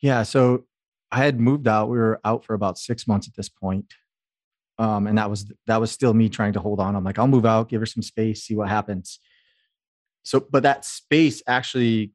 Yeah. 0.00 0.24
So 0.24 0.64
I 1.14 1.18
had 1.18 1.38
moved 1.40 1.68
out. 1.68 1.88
We 1.88 1.98
were 1.98 2.20
out 2.24 2.44
for 2.44 2.54
about 2.54 2.78
six 2.78 3.06
months 3.06 3.28
at 3.28 3.34
this 3.34 3.48
point. 3.48 3.94
Um, 4.78 5.06
and 5.06 5.16
that 5.18 5.30
was 5.30 5.50
that 5.66 5.80
was 5.80 5.90
still 5.92 6.14
me 6.14 6.28
trying 6.28 6.54
to 6.54 6.60
hold 6.60 6.80
on. 6.80 6.96
I'm 6.96 7.04
like, 7.04 7.18
I'll 7.18 7.28
move 7.28 7.46
out, 7.46 7.68
give 7.68 7.80
her 7.80 7.86
some 7.86 8.02
space, 8.02 8.42
see 8.42 8.56
what 8.56 8.68
happens 8.68 9.20
so 10.24 10.40
but 10.40 10.62
that 10.62 10.84
space 10.84 11.42
actually 11.46 12.12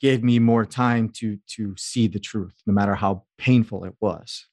gave 0.00 0.24
me 0.24 0.38
more 0.38 0.66
time 0.66 1.08
to 1.08 1.38
to 1.46 1.74
see 1.76 2.08
the 2.08 2.18
truth 2.18 2.54
no 2.66 2.72
matter 2.72 2.94
how 2.94 3.22
painful 3.38 3.84
it 3.84 3.94
was 4.00 4.46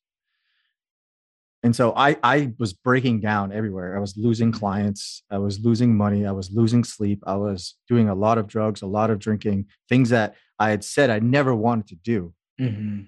and 1.63 1.75
so 1.75 1.93
i 1.95 2.15
i 2.21 2.51
was 2.59 2.73
breaking 2.73 3.19
down 3.19 3.51
everywhere 3.51 3.97
i 3.97 3.99
was 3.99 4.15
losing 4.17 4.51
clients 4.51 5.23
i 5.31 5.37
was 5.37 5.59
losing 5.59 5.95
money 5.95 6.25
i 6.25 6.31
was 6.31 6.51
losing 6.51 6.83
sleep 6.83 7.23
i 7.25 7.35
was 7.35 7.75
doing 7.87 8.07
a 8.07 8.15
lot 8.15 8.37
of 8.37 8.47
drugs 8.47 8.81
a 8.81 8.87
lot 8.87 9.09
of 9.09 9.17
drinking 9.17 9.65
things 9.89 10.09
that 10.09 10.35
i 10.59 10.69
had 10.69 10.83
said 10.83 11.09
i 11.09 11.19
never 11.19 11.55
wanted 11.55 11.87
to 11.87 11.95
do 11.95 12.33
mm-hmm. 12.59 13.01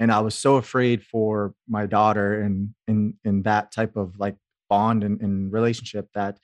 And 0.00 0.10
i 0.10 0.18
was 0.18 0.34
so 0.34 0.56
afraid 0.56 1.04
for 1.04 1.54
my 1.68 1.86
daughter 1.86 2.40
and 2.40 2.74
in 2.88 3.14
in 3.24 3.42
that 3.42 3.70
type 3.70 3.96
of 3.96 4.18
like 4.18 4.34
bond 4.68 5.04
and, 5.04 5.20
and 5.20 5.52
relationship 5.52 6.08
that 6.14 6.38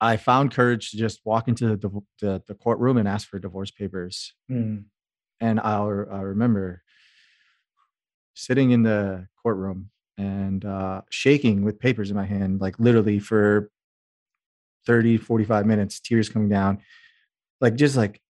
I 0.00 0.16
found 0.16 0.54
courage 0.54 0.90
to 0.90 0.96
just 0.96 1.20
walk 1.24 1.46
into 1.46 1.76
the, 1.76 1.90
the, 2.20 2.42
the 2.46 2.54
courtroom 2.54 2.96
and 2.96 3.06
ask 3.06 3.28
for 3.28 3.38
divorce 3.38 3.70
papers. 3.70 4.32
Mm. 4.50 4.84
And 5.40 5.60
I'll, 5.60 6.06
i 6.10 6.20
remember 6.20 6.82
sitting 8.34 8.70
in 8.70 8.82
the 8.82 9.26
courtroom 9.42 9.90
and 10.16 10.64
uh, 10.64 11.02
shaking 11.10 11.64
with 11.64 11.78
papers 11.78 12.10
in 12.10 12.16
my 12.16 12.24
hand, 12.24 12.60
like 12.60 12.78
literally 12.78 13.18
for 13.18 13.70
30, 14.86 15.18
45 15.18 15.66
minutes, 15.66 16.00
tears 16.00 16.28
coming 16.30 16.48
down. 16.48 16.78
Like, 17.60 17.74
just 17.74 17.96
like, 17.96 18.20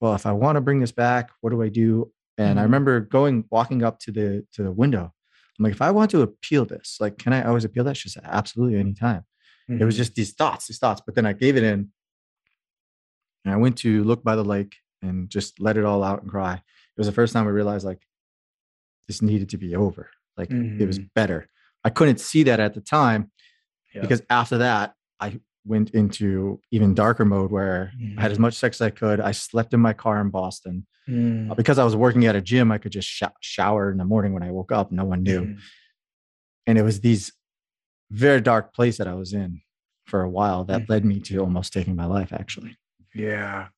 well, 0.00 0.14
if 0.14 0.26
I 0.26 0.32
want 0.32 0.56
to 0.56 0.60
bring 0.60 0.80
this 0.80 0.92
back, 0.92 1.30
what 1.40 1.50
do 1.50 1.62
I 1.62 1.70
do? 1.70 2.12
And 2.38 2.56
mm. 2.56 2.60
I 2.60 2.64
remember 2.64 3.00
going, 3.00 3.44
walking 3.50 3.82
up 3.82 3.98
to 4.00 4.12
the 4.12 4.46
to 4.54 4.62
the 4.62 4.72
window. 4.72 5.12
I'm 5.58 5.62
like, 5.62 5.72
if 5.72 5.82
I 5.82 5.92
want 5.92 6.10
to 6.10 6.22
appeal 6.22 6.64
this, 6.64 6.96
like, 7.00 7.16
can 7.18 7.32
I 7.32 7.44
always 7.44 7.64
appeal 7.64 7.84
that? 7.84 7.96
She 7.96 8.08
said, 8.08 8.24
absolutely, 8.26 8.78
anytime. 8.78 9.24
Mm-hmm. 9.70 9.80
It 9.80 9.84
was 9.84 9.94
mm-hmm. 9.94 10.00
just 10.00 10.14
these 10.16 10.32
thoughts, 10.32 10.66
these 10.66 10.78
thoughts. 10.78 11.00
But 11.04 11.14
then 11.14 11.26
I 11.26 11.32
gave 11.32 11.56
it 11.56 11.62
in 11.62 11.90
and 13.44 13.54
I 13.54 13.56
went 13.56 13.76
to 13.78 14.02
look 14.04 14.24
by 14.24 14.36
the 14.36 14.44
lake 14.44 14.76
and 15.02 15.28
just 15.28 15.60
let 15.60 15.76
it 15.76 15.84
all 15.84 16.02
out 16.02 16.22
and 16.22 16.30
cry. 16.30 16.54
It 16.54 16.98
was 16.98 17.06
the 17.06 17.12
first 17.12 17.32
time 17.32 17.46
I 17.46 17.50
realized 17.50 17.84
like 17.84 18.02
this 19.06 19.22
needed 19.22 19.50
to 19.50 19.58
be 19.58 19.76
over. 19.76 20.10
Like 20.36 20.48
mm-hmm. 20.48 20.80
it 20.80 20.86
was 20.86 20.98
mm-hmm. 20.98 21.08
better. 21.14 21.48
I 21.84 21.90
couldn't 21.90 22.20
see 22.20 22.44
that 22.44 22.60
at 22.60 22.74
the 22.74 22.80
time 22.80 23.30
yeah. 23.94 24.00
because 24.00 24.22
after 24.30 24.58
that, 24.58 24.94
I 25.20 25.40
went 25.66 25.90
into 25.90 26.60
even 26.70 26.94
darker 26.94 27.24
mode 27.24 27.50
where 27.50 27.92
mm-hmm. 27.98 28.18
I 28.18 28.22
had 28.22 28.30
as 28.30 28.36
mm-hmm. 28.36 28.42
much 28.42 28.54
sex 28.54 28.80
as 28.80 28.86
I 28.86 28.90
could. 28.90 29.20
I 29.20 29.32
slept 29.32 29.74
in 29.74 29.80
my 29.80 29.92
car 29.92 30.20
in 30.20 30.30
Boston. 30.30 30.86
Mm. 31.08 31.54
Because 31.56 31.78
I 31.78 31.84
was 31.84 31.96
working 31.96 32.24
at 32.26 32.36
a 32.36 32.40
gym, 32.40 32.72
I 32.72 32.78
could 32.78 32.92
just 32.92 33.08
sh- 33.08 33.22
shower 33.40 33.90
in 33.90 33.98
the 33.98 34.04
morning 34.04 34.32
when 34.32 34.42
I 34.42 34.50
woke 34.50 34.72
up. 34.72 34.90
No 34.90 35.04
one 35.04 35.22
knew. 35.22 35.42
Mm. 35.42 35.58
And 36.66 36.78
it 36.78 36.82
was 36.82 37.00
these 37.00 37.32
very 38.10 38.40
dark 38.40 38.74
place 38.74 38.98
that 38.98 39.08
I 39.08 39.14
was 39.14 39.32
in 39.32 39.60
for 40.06 40.22
a 40.22 40.30
while 40.30 40.64
that 40.64 40.82
mm. 40.82 40.88
led 40.88 41.04
me 41.04 41.20
to 41.20 41.38
almost 41.38 41.72
taking 41.72 41.96
my 41.96 42.06
life 42.06 42.32
actually. 42.32 42.76
Yeah. 43.14 43.68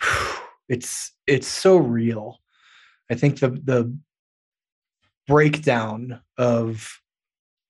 It's 0.66 1.12
it's 1.26 1.46
so 1.46 1.76
real. 1.76 2.38
I 3.10 3.16
think 3.16 3.38
the 3.38 3.50
the 3.50 3.94
breakdown 5.26 6.22
of 6.38 7.00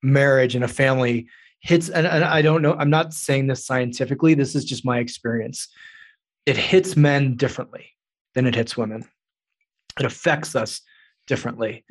marriage 0.01 0.55
and 0.55 0.63
a 0.63 0.69
family 0.69 1.27
hits 1.59 1.89
and, 1.89 2.07
and 2.07 2.23
I 2.23 2.41
don't 2.41 2.63
know, 2.63 2.75
I'm 2.75 2.91
not 2.91 3.13
saying 3.13 3.49
this 3.49 3.67
scientifically, 3.67 4.35
this 4.35 4.55
is 4.55 4.65
just 4.65 4.85
my 4.85 5.01
experience. 5.01 5.67
It 6.47 6.57
hits 6.57 6.97
men 6.97 7.35
differently 7.35 7.94
than 8.35 8.47
it 8.47 8.55
hits 8.55 8.77
women. 8.77 9.05
It 9.99 10.07
affects 10.07 10.55
us 10.55 10.81
differently. 11.27 11.85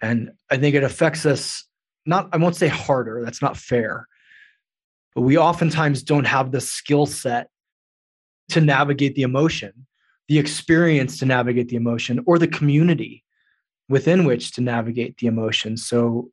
And 0.00 0.30
I 0.50 0.58
think 0.58 0.74
it 0.74 0.84
affects 0.84 1.26
us 1.26 1.64
not 2.06 2.28
I 2.32 2.36
won't 2.38 2.56
say 2.56 2.68
harder, 2.68 3.22
that's 3.24 3.42
not 3.42 3.56
fair. 3.56 4.06
But 5.14 5.22
we 5.22 5.36
oftentimes 5.36 6.02
don't 6.02 6.26
have 6.26 6.52
the 6.52 6.60
skill 6.60 7.06
set 7.06 7.48
to 8.50 8.60
navigate 8.60 9.14
the 9.14 9.22
emotion, 9.22 9.86
the 10.28 10.38
experience 10.38 11.18
to 11.18 11.26
navigate 11.26 11.68
the 11.68 11.76
emotion, 11.76 12.22
or 12.26 12.38
the 12.38 12.46
community 12.46 13.24
within 13.88 14.24
which 14.24 14.52
to 14.52 14.60
navigate 14.60 15.16
the 15.18 15.26
emotion. 15.26 15.76
So 15.76 16.30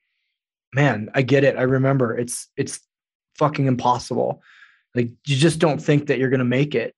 man, 0.73 1.09
I 1.15 1.21
get 1.21 1.43
it. 1.43 1.57
I 1.57 1.63
remember 1.63 2.17
it's 2.17 2.49
it's 2.57 2.81
fucking 3.37 3.65
impossible. 3.65 4.41
Like 4.93 5.09
you 5.25 5.35
just 5.35 5.59
don't 5.59 5.81
think 5.81 6.07
that 6.07 6.19
you're 6.19 6.29
going 6.29 6.39
to 6.39 6.45
make 6.45 6.75
it. 6.75 6.93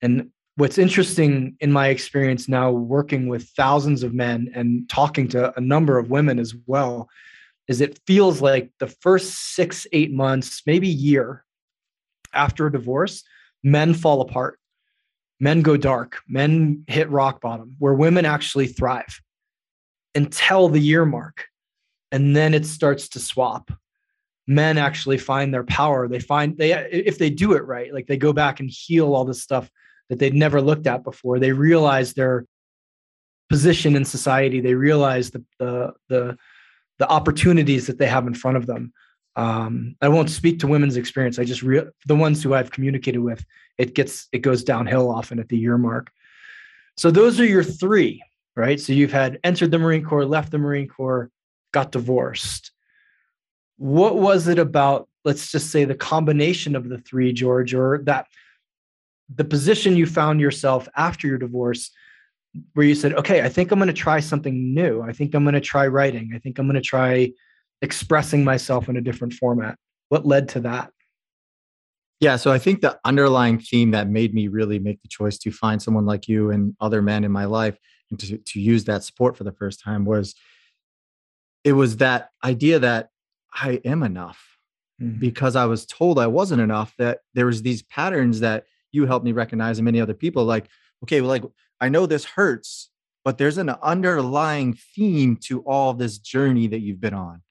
And 0.00 0.30
what's 0.56 0.78
interesting 0.78 1.56
in 1.60 1.72
my 1.72 1.88
experience 1.88 2.48
now 2.48 2.70
working 2.70 3.26
with 3.28 3.48
thousands 3.56 4.02
of 4.02 4.12
men 4.12 4.50
and 4.54 4.88
talking 4.88 5.28
to 5.28 5.56
a 5.56 5.60
number 5.60 5.98
of 5.98 6.10
women 6.10 6.38
as 6.38 6.54
well 6.66 7.08
is 7.68 7.80
it 7.80 7.98
feels 8.06 8.42
like 8.42 8.70
the 8.78 8.88
first 8.88 9.54
six, 9.54 9.86
eight 9.92 10.12
months, 10.12 10.62
maybe 10.66 10.88
year 10.88 11.44
after 12.34 12.66
a 12.66 12.72
divorce, 12.72 13.24
men 13.62 13.94
fall 13.94 14.20
apart. 14.20 14.58
men 15.40 15.60
go 15.62 15.76
dark, 15.76 16.20
men 16.28 16.84
hit 16.86 17.10
rock 17.10 17.40
bottom, 17.40 17.74
where 17.80 17.94
women 17.94 18.24
actually 18.24 18.68
thrive 18.68 19.20
until 20.14 20.68
the 20.68 20.78
year 20.78 21.04
mark. 21.04 21.46
And 22.12 22.36
then 22.36 22.54
it 22.54 22.64
starts 22.64 23.08
to 23.10 23.18
swap. 23.18 23.72
Men 24.46 24.78
actually 24.78 25.18
find 25.18 25.52
their 25.52 25.64
power. 25.64 26.06
They 26.06 26.20
find 26.20 26.56
they 26.58 26.72
if 26.72 27.18
they 27.18 27.30
do 27.30 27.54
it 27.54 27.64
right, 27.64 27.92
like 27.92 28.06
they 28.06 28.16
go 28.16 28.32
back 28.32 28.60
and 28.60 28.70
heal 28.70 29.14
all 29.14 29.24
this 29.24 29.42
stuff 29.42 29.70
that 30.12 30.18
they'd 30.18 30.34
never 30.34 30.60
looked 30.60 30.86
at 30.86 31.04
before. 31.04 31.38
They 31.38 31.52
realize 31.52 32.12
their 32.12 32.44
position 33.48 33.96
in 33.96 34.04
society. 34.04 34.60
They 34.60 34.74
realize 34.74 35.30
the 35.30 35.42
the 35.58 35.94
the, 36.10 36.36
the 36.98 37.08
opportunities 37.08 37.86
that 37.86 37.96
they 37.96 38.06
have 38.08 38.26
in 38.26 38.34
front 38.34 38.58
of 38.58 38.66
them. 38.66 38.92
Um, 39.36 39.96
I 40.02 40.08
won't 40.08 40.28
speak 40.28 40.58
to 40.58 40.66
women's 40.66 40.98
experience. 40.98 41.38
I 41.38 41.44
just 41.44 41.62
re- 41.62 41.86
the 42.04 42.14
ones 42.14 42.42
who 42.42 42.52
I've 42.52 42.70
communicated 42.70 43.20
with. 43.20 43.42
It 43.78 43.94
gets 43.94 44.28
it 44.32 44.40
goes 44.40 44.62
downhill 44.62 45.10
often 45.10 45.38
at 45.38 45.48
the 45.48 45.56
year 45.56 45.78
mark. 45.78 46.10
So 46.98 47.10
those 47.10 47.40
are 47.40 47.46
your 47.46 47.64
three, 47.64 48.22
right? 48.54 48.78
So 48.78 48.92
you've 48.92 49.12
had 49.12 49.40
entered 49.44 49.70
the 49.70 49.78
Marine 49.78 50.04
Corps, 50.04 50.26
left 50.26 50.50
the 50.50 50.58
Marine 50.58 50.88
Corps, 50.88 51.30
got 51.72 51.90
divorced. 51.90 52.70
What 53.78 54.16
was 54.16 54.46
it 54.46 54.58
about? 54.58 55.08
Let's 55.24 55.50
just 55.50 55.70
say 55.70 55.86
the 55.86 55.94
combination 55.94 56.76
of 56.76 56.90
the 56.90 56.98
three, 56.98 57.32
George, 57.32 57.72
or 57.72 58.02
that 58.04 58.26
the 59.34 59.44
position 59.44 59.96
you 59.96 60.06
found 60.06 60.40
yourself 60.40 60.88
after 60.96 61.26
your 61.26 61.38
divorce 61.38 61.90
where 62.74 62.86
you 62.86 62.94
said, 62.94 63.14
okay, 63.14 63.42
I 63.42 63.48
think 63.48 63.70
I'm 63.70 63.78
going 63.78 63.86
to 63.86 63.94
try 63.94 64.20
something 64.20 64.74
new. 64.74 65.00
I 65.02 65.12
think 65.12 65.34
I'm 65.34 65.44
going 65.44 65.54
to 65.54 65.60
try 65.60 65.86
writing. 65.86 66.32
I 66.34 66.38
think 66.38 66.58
I'm 66.58 66.66
going 66.66 66.74
to 66.74 66.82
try 66.82 67.32
expressing 67.80 68.44
myself 68.44 68.88
in 68.88 68.96
a 68.96 69.00
different 69.00 69.32
format. 69.34 69.78
What 70.10 70.26
led 70.26 70.48
to 70.50 70.60
that? 70.60 70.90
Yeah, 72.20 72.36
so 72.36 72.52
I 72.52 72.58
think 72.58 72.82
the 72.82 73.00
underlying 73.04 73.58
theme 73.58 73.90
that 73.92 74.08
made 74.08 74.32
me 74.32 74.46
really 74.46 74.78
make 74.78 75.02
the 75.02 75.08
choice 75.08 75.38
to 75.38 75.50
find 75.50 75.82
someone 75.82 76.06
like 76.06 76.28
you 76.28 76.50
and 76.50 76.76
other 76.80 77.02
men 77.02 77.24
in 77.24 77.32
my 77.32 77.46
life 77.46 77.76
and 78.10 78.20
to, 78.20 78.38
to 78.38 78.60
use 78.60 78.84
that 78.84 79.02
support 79.02 79.36
for 79.36 79.44
the 79.44 79.52
first 79.52 79.82
time 79.82 80.04
was 80.04 80.34
it 81.64 81.72
was 81.72 81.96
that 81.96 82.28
idea 82.44 82.78
that 82.78 83.08
I 83.52 83.80
am 83.84 84.02
enough 84.02 84.56
mm-hmm. 85.00 85.18
because 85.18 85.56
I 85.56 85.64
was 85.64 85.86
told 85.86 86.18
I 86.18 86.28
wasn't 86.28 86.60
enough, 86.60 86.94
that 86.98 87.20
there 87.34 87.46
was 87.46 87.62
these 87.62 87.82
patterns 87.82 88.40
that 88.40 88.64
you 88.92 89.06
helped 89.06 89.24
me 89.24 89.32
recognize 89.32 89.78
and 89.78 89.84
many 89.84 90.00
other 90.00 90.14
people 90.14 90.44
like, 90.44 90.68
okay, 91.02 91.20
well, 91.20 91.30
like 91.30 91.44
I 91.80 91.88
know 91.88 92.06
this 92.06 92.24
hurts, 92.24 92.90
but 93.24 93.38
there's 93.38 93.58
an 93.58 93.70
underlying 93.70 94.74
theme 94.94 95.36
to 95.44 95.60
all 95.62 95.94
this 95.94 96.18
journey 96.18 96.68
that 96.68 96.80
you've 96.80 97.00
been 97.00 97.14
on. 97.14 97.42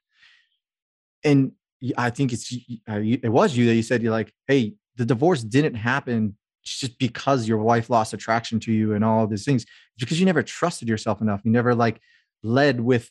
And 1.23 1.51
I 1.97 2.11
think 2.11 2.31
it's 2.31 2.53
uh, 2.89 3.01
it 3.01 3.29
was 3.29 3.57
you 3.57 3.65
that 3.65 3.75
you 3.75 3.83
said 3.83 4.01
you're 4.01 4.11
like, 4.11 4.31
hey, 4.47 4.75
the 4.95 5.05
divorce 5.05 5.43
didn't 5.43 5.75
happen 5.75 6.37
just 6.63 6.97
because 6.99 7.47
your 7.47 7.57
wife 7.57 7.89
lost 7.89 8.13
attraction 8.13 8.59
to 8.61 8.71
you 8.71 8.93
and 8.93 9.03
all 9.03 9.25
these 9.25 9.45
things, 9.45 9.65
because 9.97 10.19
you 10.19 10.25
never 10.25 10.43
trusted 10.43 10.87
yourself 10.87 11.21
enough. 11.21 11.41
You 11.43 11.51
never 11.51 11.73
like 11.73 11.99
led 12.43 12.79
with 12.79 13.09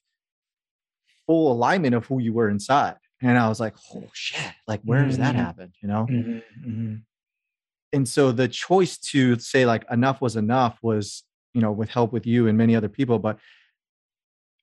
full 1.27 1.53
alignment 1.53 1.95
of 1.95 2.07
who 2.07 2.21
you 2.21 2.33
were 2.33 2.49
inside. 2.49 2.97
And 3.23 3.37
I 3.39 3.49
was 3.49 3.61
like, 3.61 3.75
oh 3.95 4.09
shit, 4.13 4.53
like 4.67 4.81
where 4.83 5.05
does 5.05 5.15
mm-hmm. 5.15 5.25
that 5.25 5.35
happen? 5.35 5.73
You 5.83 5.89
know? 5.89 6.07
Mm-hmm. 6.09 6.71
Mm-hmm 6.71 6.95
and 7.93 8.09
so 8.09 8.33
the 8.33 8.49
choice 8.49 8.97
to 8.99 9.39
say 9.39 9.67
like 9.67 9.85
enough 9.91 10.21
was 10.21 10.37
enough 10.37 10.79
was 10.83 11.25
you 11.55 11.61
know 11.61 11.73
with 11.73 11.91
help 11.91 12.13
with 12.13 12.27
you 12.27 12.47
and 12.47 12.57
many 12.57 12.77
other 12.77 12.89
people 12.89 13.19
but 13.19 13.39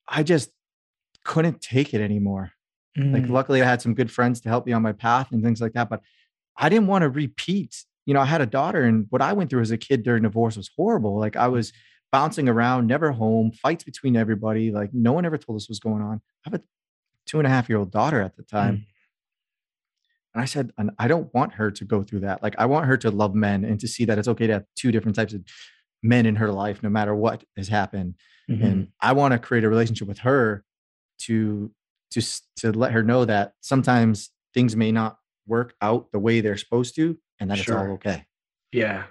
i 0.07 0.23
just 0.23 0.49
couldn't 1.23 1.61
take 1.61 1.93
it 1.93 1.99
anymore. 2.01 2.51
Mm. 2.97 3.13
like 3.13 3.29
luckily 3.29 3.61
i 3.61 3.65
had 3.65 3.81
some 3.81 3.93
good 3.93 4.11
friends 4.11 4.41
to 4.41 4.49
help 4.49 4.65
me 4.65 4.73
on 4.73 4.81
my 4.81 4.93
path 4.93 5.31
and 5.31 5.43
things 5.43 5.61
like 5.61 5.73
that 5.73 5.89
but 5.89 6.01
i 6.57 6.69
didn't 6.69 6.87
want 6.87 7.03
to 7.03 7.09
repeat. 7.09 7.83
You 8.05 8.13
know 8.13 8.21
i 8.21 8.25
had 8.25 8.41
a 8.41 8.45
daughter 8.45 8.83
and 8.83 9.05
what 9.09 9.21
i 9.21 9.33
went 9.33 9.49
through 9.49 9.61
as 9.61 9.71
a 9.71 9.77
kid 9.77 10.03
during 10.03 10.23
divorce 10.23 10.57
was 10.57 10.69
horrible. 10.75 11.19
Like 11.19 11.35
i 11.35 11.47
was 11.47 11.73
bouncing 12.11 12.47
around 12.47 12.87
never 12.87 13.11
home 13.11 13.51
fights 13.51 13.83
between 13.83 14.15
everybody 14.15 14.71
like 14.71 14.89
no 14.93 15.11
one 15.11 15.25
ever 15.25 15.37
told 15.37 15.57
us 15.57 15.65
what 15.65 15.71
was 15.71 15.79
going 15.79 16.01
on. 16.01 16.21
I 16.45 16.49
have 16.49 16.53
a 16.53 16.63
two 17.25 17.39
and 17.39 17.45
a 17.45 17.49
half 17.49 17.67
year 17.69 17.77
old 17.77 17.91
daughter 17.91 18.21
at 18.21 18.37
the 18.37 18.43
time. 18.43 18.77
Mm. 18.77 18.85
And 20.33 20.41
I 20.41 20.45
said, 20.45 20.71
and 20.77 20.91
I 20.99 21.07
don't 21.07 21.33
want 21.33 21.53
her 21.53 21.71
to 21.71 21.85
go 21.85 22.03
through 22.03 22.21
that. 22.21 22.43
Like, 22.43 22.55
I 22.57 22.65
want 22.65 22.85
her 22.85 22.97
to 22.97 23.11
love 23.11 23.33
men 23.33 23.65
and 23.65 23.79
to 23.79 23.87
see 23.87 24.05
that 24.05 24.19
it's 24.19 24.27
okay 24.27 24.47
to 24.47 24.53
have 24.53 24.65
two 24.75 24.91
different 24.91 25.15
types 25.15 25.33
of 25.33 25.43
men 26.03 26.25
in 26.25 26.35
her 26.35 26.51
life, 26.51 26.83
no 26.83 26.89
matter 26.89 27.15
what 27.15 27.43
has 27.55 27.67
happened. 27.67 28.15
Mm-hmm. 28.49 28.65
And 28.65 28.87
I 29.01 29.13
want 29.13 29.31
to 29.33 29.39
create 29.39 29.63
a 29.63 29.69
relationship 29.69 30.07
with 30.07 30.19
her 30.19 30.63
to 31.21 31.71
to 32.11 32.21
to 32.57 32.71
let 32.71 32.91
her 32.91 33.03
know 33.03 33.25
that 33.25 33.53
sometimes 33.61 34.29
things 34.53 34.75
may 34.75 34.91
not 34.91 35.17
work 35.45 35.73
out 35.81 36.11
the 36.11 36.19
way 36.19 36.41
they're 36.41 36.57
supposed 36.57 36.95
to, 36.95 37.17
and 37.39 37.49
that 37.51 37.57
sure. 37.57 37.75
it's 37.75 37.87
all 37.87 37.93
okay. 37.95 38.25
Yeah, 38.71 39.05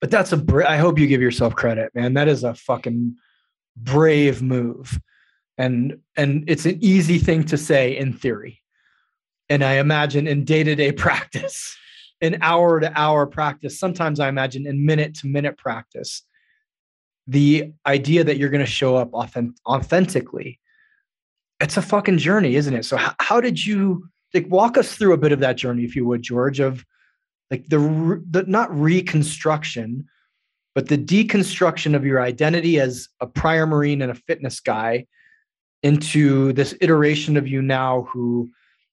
but 0.00 0.10
that's 0.10 0.32
a. 0.32 0.36
Bra- 0.36 0.68
I 0.68 0.76
hope 0.76 0.98
you 0.98 1.06
give 1.06 1.20
yourself 1.20 1.54
credit, 1.54 1.94
man. 1.94 2.14
That 2.14 2.28
is 2.28 2.44
a 2.44 2.54
fucking 2.54 3.16
brave 3.76 4.40
move, 4.40 4.98
and 5.58 5.98
and 6.16 6.44
it's 6.46 6.64
an 6.64 6.78
easy 6.80 7.18
thing 7.18 7.44
to 7.44 7.58
say 7.58 7.96
in 7.96 8.12
theory 8.12 8.62
and 9.48 9.64
I 9.64 9.74
imagine 9.74 10.26
in 10.26 10.44
day 10.44 10.62
to 10.62 10.74
day 10.74 10.92
practice, 10.92 11.76
in 12.20 12.38
hour 12.42 12.80
to 12.80 12.92
hour 12.98 13.26
practice, 13.26 13.78
sometimes 13.78 14.20
I 14.20 14.28
imagine 14.28 14.66
in 14.66 14.84
minute 14.84 15.14
to 15.16 15.26
minute 15.26 15.56
practice, 15.56 16.22
the 17.26 17.72
idea 17.86 18.24
that 18.24 18.38
you're 18.38 18.48
going 18.48 18.64
to 18.64 18.70
show 18.70 18.96
up 18.96 19.12
authentic- 19.12 19.56
authentically, 19.66 20.58
it's 21.60 21.76
a 21.76 21.82
fucking 21.82 22.18
journey, 22.18 22.56
isn't 22.56 22.74
it? 22.74 22.84
So, 22.84 22.96
how, 22.96 23.14
how 23.20 23.40
did 23.40 23.64
you 23.64 24.08
like 24.34 24.46
walk 24.48 24.76
us 24.76 24.94
through 24.94 25.12
a 25.12 25.18
bit 25.18 25.32
of 25.32 25.40
that 25.40 25.56
journey, 25.56 25.84
if 25.84 25.96
you 25.96 26.06
would, 26.06 26.22
George, 26.22 26.60
of 26.60 26.84
like 27.50 27.66
the, 27.68 27.78
the 28.30 28.44
not 28.46 28.74
reconstruction, 28.74 30.06
but 30.74 30.88
the 30.88 30.98
deconstruction 30.98 31.94
of 31.94 32.04
your 32.04 32.20
identity 32.20 32.78
as 32.78 33.08
a 33.20 33.26
prior 33.26 33.66
Marine 33.66 34.02
and 34.02 34.10
a 34.10 34.14
fitness 34.14 34.60
guy 34.60 35.06
into 35.82 36.52
this 36.52 36.74
iteration 36.80 37.36
of 37.36 37.46
you 37.46 37.62
now 37.62 38.02
who 38.10 38.50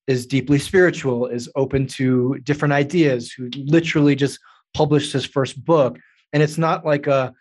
is 0.08 0.26
deeply 0.26 0.60
spiritual, 0.60 1.28
is 1.28 1.50
open 1.56 1.88
to 1.88 2.40
different 2.44 2.74
ideas, 2.74 3.32
who 3.32 3.50
literally 3.56 4.16
just 4.16 4.40
published 4.74 5.14
his 5.14 5.26
first 5.26 5.64
book. 5.64 5.98
And 6.34 6.44
it's 6.44 6.58
not 6.58 6.86
like 6.86 7.08
a 7.08 7.34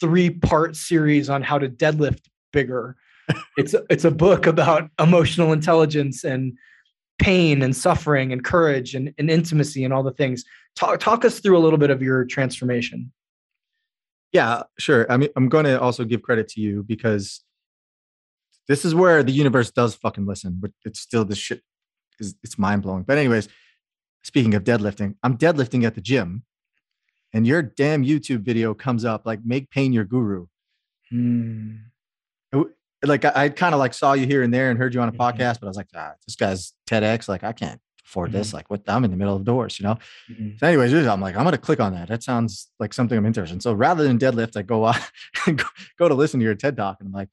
three 0.00 0.30
part 0.30 0.76
series 0.76 1.30
on 1.30 1.42
how 1.42 1.58
to 1.58 1.68
deadlift 1.68 2.26
bigger. 2.52 2.96
it's 3.56 3.74
it's 3.88 4.04
a 4.04 4.10
book 4.10 4.46
about 4.46 4.90
emotional 4.98 5.52
intelligence 5.52 6.24
and 6.24 6.56
pain 7.18 7.62
and 7.62 7.76
suffering 7.76 8.32
and 8.32 8.44
courage 8.44 8.94
and, 8.94 9.14
and 9.18 9.30
intimacy 9.30 9.84
and 9.84 9.94
all 9.94 10.02
the 10.02 10.12
things. 10.12 10.44
Talk 10.76 11.00
talk 11.00 11.24
us 11.24 11.38
through 11.40 11.56
a 11.56 11.60
little 11.60 11.78
bit 11.78 11.90
of 11.90 12.02
your 12.02 12.24
transformation. 12.24 13.12
Yeah, 14.32 14.64
sure. 14.80 15.10
I 15.10 15.16
mean, 15.16 15.28
I'm 15.36 15.48
going 15.48 15.64
to 15.64 15.80
also 15.80 16.04
give 16.04 16.22
credit 16.22 16.48
to 16.48 16.60
you 16.60 16.82
because 16.82 17.44
this 18.66 18.84
is 18.84 18.92
where 18.94 19.22
the 19.22 19.30
universe 19.30 19.70
does 19.70 19.94
fucking 19.94 20.26
listen, 20.26 20.58
but 20.60 20.72
it's 20.84 20.98
still 20.98 21.24
the 21.24 21.36
shit 21.36 21.62
is 22.20 22.34
it's 22.42 22.58
mind 22.58 22.82
blowing. 22.82 23.02
But 23.02 23.18
anyways, 23.18 23.48
speaking 24.22 24.54
of 24.54 24.64
deadlifting, 24.64 25.16
I'm 25.22 25.36
deadlifting 25.36 25.84
at 25.84 25.94
the 25.94 26.00
gym, 26.00 26.44
and 27.32 27.46
your 27.46 27.62
damn 27.62 28.04
YouTube 28.04 28.40
video 28.40 28.74
comes 28.74 29.04
up 29.04 29.26
like 29.26 29.40
"Make 29.44 29.70
Pain 29.70 29.92
Your 29.92 30.04
Guru." 30.04 30.46
Hmm. 31.10 31.76
Like 33.04 33.24
I, 33.24 33.32
I 33.34 33.48
kind 33.50 33.74
of 33.74 33.78
like 33.78 33.92
saw 33.92 34.14
you 34.14 34.26
here 34.26 34.42
and 34.42 34.52
there 34.52 34.70
and 34.70 34.78
heard 34.78 34.94
you 34.94 35.00
on 35.00 35.08
a 35.08 35.12
mm-hmm. 35.12 35.20
podcast, 35.20 35.60
but 35.60 35.64
I 35.64 35.68
was 35.68 35.76
like, 35.76 35.88
ah, 35.94 36.14
this 36.26 36.36
guy's 36.36 36.72
TEDx. 36.88 37.28
Like 37.28 37.44
I 37.44 37.52
can't 37.52 37.80
afford 38.06 38.30
mm-hmm. 38.30 38.38
this. 38.38 38.54
Like 38.54 38.70
what? 38.70 38.82
I'm 38.88 39.04
in 39.04 39.10
the 39.10 39.16
middle 39.16 39.36
of 39.36 39.44
doors, 39.44 39.78
you 39.78 39.84
know. 39.86 39.98
Mm-hmm. 40.30 40.56
So, 40.58 40.66
anyways, 40.66 40.94
I'm 41.06 41.20
like, 41.20 41.36
I'm 41.36 41.44
gonna 41.44 41.58
click 41.58 41.80
on 41.80 41.92
that. 41.94 42.08
That 42.08 42.22
sounds 42.22 42.70
like 42.80 42.94
something 42.94 43.16
I'm 43.16 43.26
interested 43.26 43.54
in. 43.54 43.60
So 43.60 43.74
rather 43.74 44.04
than 44.04 44.18
deadlift, 44.18 44.56
I 44.56 44.62
go 44.62 44.84
on, 44.84 44.96
go 45.98 46.08
to 46.08 46.14
listen 46.14 46.40
to 46.40 46.44
your 46.44 46.54
TED 46.54 46.76
talk, 46.76 46.98
and 47.00 47.08
I'm 47.08 47.12
like, 47.12 47.28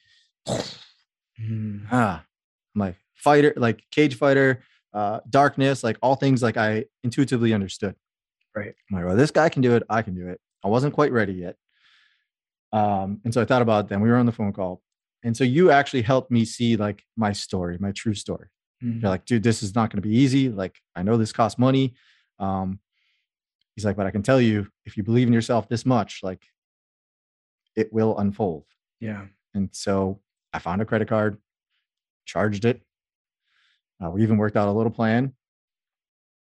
mm. 1.39 1.85
ah, 1.91 2.23
I'm 2.75 2.79
like 2.79 2.95
fighter, 3.13 3.53
like 3.55 3.83
cage 3.91 4.15
fighter, 4.15 4.63
uh, 4.93 5.19
darkness, 5.29 5.83
like 5.83 5.97
all 6.01 6.15
things 6.15 6.43
like 6.43 6.57
I 6.57 6.85
intuitively 7.03 7.53
understood. 7.53 7.95
Right. 8.55 8.73
I'm 8.89 8.97
like, 8.97 9.05
well, 9.05 9.15
this 9.15 9.31
guy 9.31 9.49
can 9.49 9.61
do 9.61 9.75
it. 9.75 9.83
I 9.89 10.01
can 10.01 10.15
do 10.15 10.27
it. 10.27 10.39
I 10.63 10.67
wasn't 10.67 10.93
quite 10.93 11.11
ready 11.11 11.33
yet. 11.33 11.55
Um, 12.73 13.21
and 13.23 13.33
so 13.33 13.41
I 13.41 13.45
thought 13.45 13.61
about 13.61 13.89
then 13.89 14.01
we 14.01 14.09
were 14.09 14.17
on 14.17 14.25
the 14.25 14.31
phone 14.31 14.53
call. 14.53 14.81
And 15.23 15.35
so 15.35 15.43
you 15.43 15.71
actually 15.71 16.01
helped 16.01 16.31
me 16.31 16.45
see 16.45 16.75
like 16.75 17.03
my 17.15 17.31
story, 17.31 17.77
my 17.79 17.91
true 17.91 18.13
story. 18.13 18.47
Mm-hmm. 18.83 19.01
You're 19.01 19.09
like, 19.09 19.25
dude, 19.25 19.43
this 19.43 19.61
is 19.61 19.75
not 19.75 19.89
going 19.89 20.01
to 20.01 20.07
be 20.07 20.15
easy. 20.15 20.49
Like, 20.49 20.75
I 20.95 21.03
know 21.03 21.17
this 21.17 21.31
costs 21.31 21.59
money. 21.59 21.93
Um, 22.39 22.79
he's 23.75 23.85
like, 23.85 23.95
but 23.95 24.07
I 24.07 24.11
can 24.11 24.23
tell 24.23 24.41
you, 24.41 24.67
if 24.85 24.97
you 24.97 25.03
believe 25.03 25.27
in 25.27 25.33
yourself 25.33 25.69
this 25.69 25.85
much, 25.85 26.21
like 26.23 26.43
it 27.75 27.93
will 27.93 28.17
unfold. 28.17 28.65
Yeah. 28.99 29.25
And 29.53 29.69
so 29.71 30.19
I 30.53 30.59
found 30.59 30.81
a 30.81 30.85
credit 30.85 31.07
card, 31.07 31.37
charged 32.25 32.65
it, 32.65 32.81
uh, 34.03 34.09
we 34.09 34.23
even 34.23 34.37
worked 34.37 34.57
out 34.57 34.67
a 34.67 34.71
little 34.71 34.91
plan, 34.91 35.33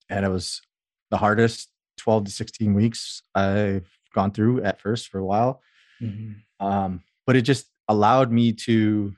and 0.10 0.26
it 0.26 0.30
was 0.30 0.62
the 1.12 1.18
hardest 1.18 1.70
12 1.98 2.26
to 2.26 2.32
16 2.32 2.74
weeks 2.74 3.22
I've 3.34 3.88
gone 4.14 4.32
through 4.32 4.64
at 4.64 4.82
first 4.82 5.10
for 5.10 5.20
a 5.20 5.26
while. 5.26 5.62
Mm-hmm. 6.02 6.66
Um, 6.66 7.04
but 7.26 7.36
it 7.36 7.42
just 7.42 7.68
allowed 7.88 8.32
me 8.32 8.54
to, 8.54 9.14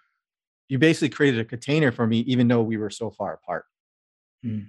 you 0.69 0.79
basically 0.79 1.09
created 1.09 1.39
a 1.39 1.45
container 1.45 1.91
for 1.91 2.05
me, 2.05 2.19
even 2.19 2.47
though 2.47 2.61
we 2.61 2.77
were 2.77 2.89
so 2.89 3.09
far 3.09 3.33
apart. 3.33 3.65
Mm. 4.45 4.67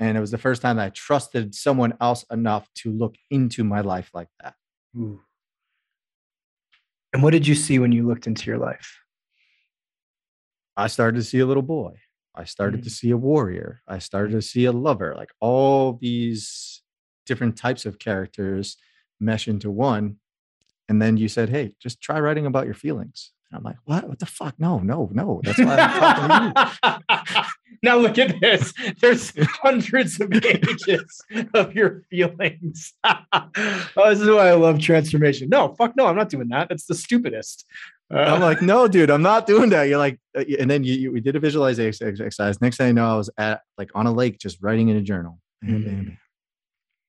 And 0.00 0.16
it 0.16 0.20
was 0.20 0.30
the 0.30 0.38
first 0.38 0.60
time 0.60 0.76
that 0.76 0.86
I 0.86 0.90
trusted 0.90 1.54
someone 1.54 1.94
else 2.00 2.24
enough 2.30 2.68
to 2.76 2.92
look 2.92 3.14
into 3.30 3.64
my 3.64 3.80
life 3.80 4.10
like 4.12 4.28
that. 4.42 4.54
Ooh. 4.96 5.20
And 7.12 7.22
what 7.22 7.30
did 7.30 7.46
you 7.46 7.54
see 7.54 7.78
when 7.78 7.92
you 7.92 8.06
looked 8.06 8.26
into 8.26 8.50
your 8.50 8.58
life? 8.58 8.98
I 10.76 10.88
started 10.88 11.18
to 11.18 11.22
see 11.22 11.38
a 11.38 11.46
little 11.46 11.62
boy. 11.62 11.92
I 12.34 12.44
started 12.44 12.80
Mm. 12.80 12.84
to 12.84 12.90
see 12.90 13.10
a 13.10 13.16
warrior. 13.16 13.82
I 13.86 13.98
started 13.98 14.32
to 14.32 14.42
see 14.42 14.64
a 14.64 14.72
lover. 14.72 15.14
Like 15.16 15.30
all 15.40 15.94
these 15.94 16.82
different 17.26 17.56
types 17.56 17.86
of 17.86 17.98
characters 17.98 18.76
mesh 19.20 19.46
into 19.48 19.70
one. 19.70 20.16
And 20.88 21.00
then 21.00 21.16
you 21.16 21.28
said, 21.28 21.48
Hey, 21.48 21.74
just 21.80 22.00
try 22.00 22.20
writing 22.20 22.46
about 22.46 22.66
your 22.66 22.74
feelings. 22.74 23.30
And 23.50 23.58
I'm 23.58 23.62
like, 23.64 23.76
What? 23.84 24.08
What 24.08 24.18
the 24.18 24.26
fuck? 24.26 24.58
No, 24.58 24.78
no, 24.80 25.08
no. 25.12 25.40
That's 25.44 25.58
why 25.58 25.76
I'm 25.76 26.52
talking 26.52 26.54
to 26.82 27.02
you. 27.38 27.42
now 27.82 27.96
look 27.96 28.18
at 28.18 28.40
this. 28.40 28.72
There's 29.00 29.32
hundreds 29.62 30.20
of 30.20 30.30
pages 30.30 31.20
of 31.54 31.74
your 31.74 32.02
feelings. 32.10 32.92
oh, 33.04 34.10
this 34.10 34.20
is 34.20 34.28
why 34.28 34.48
I 34.48 34.54
love 34.54 34.80
transformation. 34.80 35.48
No, 35.48 35.74
fuck 35.74 35.96
no, 35.96 36.06
I'm 36.06 36.16
not 36.16 36.28
doing 36.30 36.48
that. 36.48 36.68
That's 36.68 36.86
the 36.86 36.94
stupidest. 36.94 37.64
Uh, 38.12 38.18
I'm 38.18 38.40
like, 38.40 38.60
no, 38.62 38.86
dude, 38.86 39.10
I'm 39.10 39.22
not 39.22 39.46
doing 39.46 39.70
that. 39.70 39.84
You're 39.84 39.98
like, 39.98 40.18
uh, 40.36 40.44
and 40.60 40.70
then 40.70 40.84
you, 40.84 40.94
you 40.94 41.12
we 41.12 41.20
did 41.20 41.36
a 41.36 41.40
visualization 41.40 42.06
exercise. 42.06 42.60
Next 42.60 42.76
thing 42.76 42.88
I 42.88 42.92
know, 42.92 43.12
I 43.12 43.16
was 43.16 43.30
at 43.38 43.62
like 43.78 43.90
on 43.94 44.06
a 44.06 44.12
lake, 44.12 44.38
just 44.38 44.62
writing 44.62 44.88
in 44.88 44.96
a 44.96 45.02
journal. 45.02 45.40
And- 45.62 45.84
and- 45.84 46.06
Mm. 46.08 46.16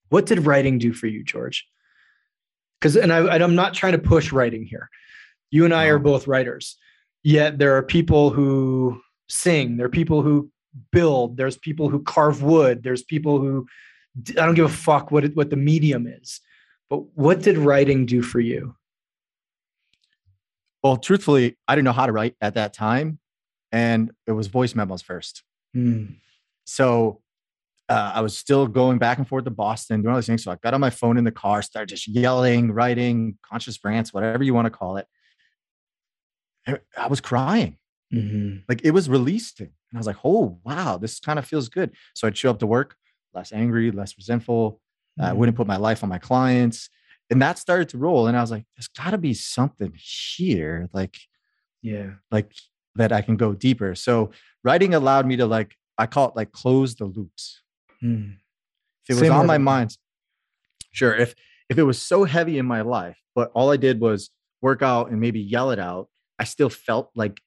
what 0.09 0.25
did 0.25 0.45
writing 0.45 0.77
do 0.77 0.93
for 0.93 1.07
you, 1.07 1.23
George? 1.23 1.65
Because, 2.79 2.95
and, 2.95 3.11
I, 3.11 3.33
and 3.35 3.43
I'm 3.43 3.55
not 3.55 3.73
trying 3.73 3.93
to 3.93 3.97
push 3.99 4.31
writing 4.31 4.63
here. 4.63 4.89
You 5.51 5.65
and 5.65 5.73
I 5.73 5.85
are 5.85 5.99
both 5.99 6.27
writers, 6.27 6.77
yet 7.23 7.57
there 7.57 7.75
are 7.77 7.83
people 7.83 8.29
who 8.29 9.01
sing, 9.29 9.77
there 9.77 9.85
are 9.87 9.89
people 9.89 10.21
who 10.21 10.49
build, 10.91 11.37
there's 11.37 11.57
people 11.57 11.89
who 11.89 12.01
carve 12.03 12.41
wood, 12.43 12.83
there's 12.83 13.03
people 13.03 13.39
who 13.39 13.65
I 14.29 14.45
don't 14.45 14.55
give 14.55 14.65
a 14.65 14.69
fuck 14.69 15.11
what 15.11 15.25
it, 15.25 15.35
what 15.35 15.49
the 15.49 15.55
medium 15.57 16.07
is. 16.07 16.39
But 16.89 16.99
what 17.17 17.41
did 17.41 17.57
writing 17.57 18.05
do 18.05 18.21
for 18.21 18.39
you? 18.39 18.75
Well, 20.85 20.97
truthfully, 20.97 21.57
I 21.67 21.73
didn't 21.73 21.85
know 21.85 21.93
how 21.93 22.05
to 22.05 22.11
write 22.11 22.35
at 22.41 22.53
that 22.53 22.71
time, 22.71 23.17
and 23.71 24.11
it 24.27 24.33
was 24.33 24.45
voice 24.45 24.75
memos 24.75 25.01
first. 25.01 25.41
Mm, 25.75 26.17
So 26.67 27.21
uh, 27.89 28.11
I 28.13 28.21
was 28.21 28.37
still 28.37 28.67
going 28.67 28.99
back 28.99 29.17
and 29.17 29.27
forth 29.27 29.45
to 29.45 29.49
Boston, 29.49 30.03
doing 30.03 30.11
all 30.11 30.19
these 30.19 30.27
things. 30.27 30.43
So 30.43 30.51
I 30.51 30.57
got 30.57 30.75
on 30.75 30.81
my 30.81 30.91
phone 30.91 31.17
in 31.17 31.23
the 31.23 31.31
car, 31.31 31.63
started 31.63 31.89
just 31.89 32.07
yelling, 32.07 32.71
writing, 32.71 33.39
conscious 33.41 33.83
rants, 33.83 34.13
whatever 34.13 34.43
you 34.43 34.53
want 34.53 34.67
to 34.67 34.69
call 34.69 34.97
it. 34.97 35.07
I 36.95 37.07
was 37.07 37.19
crying. 37.19 37.77
mhm, 38.13 38.61
like 38.69 38.81
it 38.85 38.91
was 38.91 39.09
releasing 39.09 39.65
and 39.89 39.97
i 39.97 39.97
was 39.97 40.05
like 40.05 40.17
oh 40.23 40.59
wow 40.63 40.95
this 40.97 41.19
kind 41.19 41.39
of 41.39 41.45
feels 41.45 41.69
good 41.69 41.89
so 42.13 42.27
i'd 42.27 42.37
show 42.37 42.51
up 42.51 42.59
to 42.59 42.67
work 42.67 42.95
less 43.33 43.51
angry 43.51 43.89
less 43.89 44.15
resentful 44.15 44.79
i 45.19 45.31
mhm. 45.31 45.35
wouldn't 45.37 45.57
put 45.57 45.65
my 45.65 45.77
life 45.77 46.03
on 46.03 46.09
my 46.09 46.19
clients 46.19 46.89
and 47.29 47.41
that 47.41 47.57
started 47.57 47.89
to 47.89 47.97
roll 47.97 48.27
and 48.27 48.37
i 48.37 48.41
was 48.41 48.51
like 48.51 48.65
there's 48.75 48.87
got 48.87 49.11
to 49.11 49.17
be 49.17 49.33
something 49.33 49.91
here 49.95 50.89
like 50.93 51.17
Yeah. 51.81 52.11
like 52.31 52.51
that 52.95 53.11
i 53.11 53.21
can 53.21 53.35
go 53.37 53.53
deeper. 53.53 53.93
So 53.95 54.31
writing 54.63 54.93
allowed 54.93 55.25
me 55.27 55.35
to 55.37 55.45
like 55.45 55.75
i 55.97 56.05
call 56.05 56.29
it 56.29 56.35
like 56.35 56.51
close 56.51 56.95
the 56.95 57.05
loops. 57.05 57.61
Mm, 58.03 58.35
if 59.03 59.09
it 59.09 59.13
was 59.13 59.19
Same 59.19 59.33
on 59.33 59.47
my 59.47 59.57
mind 59.57 59.97
sure 60.91 61.15
if 61.15 61.35
if 61.69 61.77
it 61.77 61.83
was 61.83 62.01
so 62.01 62.23
heavy 62.25 62.57
in 62.57 62.65
my 62.65 62.81
life 62.81 63.17
but 63.33 63.51
all 63.53 63.71
i 63.71 63.77
did 63.77 63.99
was 63.99 64.29
work 64.61 64.81
out 64.81 65.09
and 65.09 65.19
maybe 65.19 65.39
yell 65.39 65.71
it 65.71 65.79
out 65.79 66.09
i 66.39 66.43
still 66.43 66.69
felt 66.69 67.11
like 67.15 67.41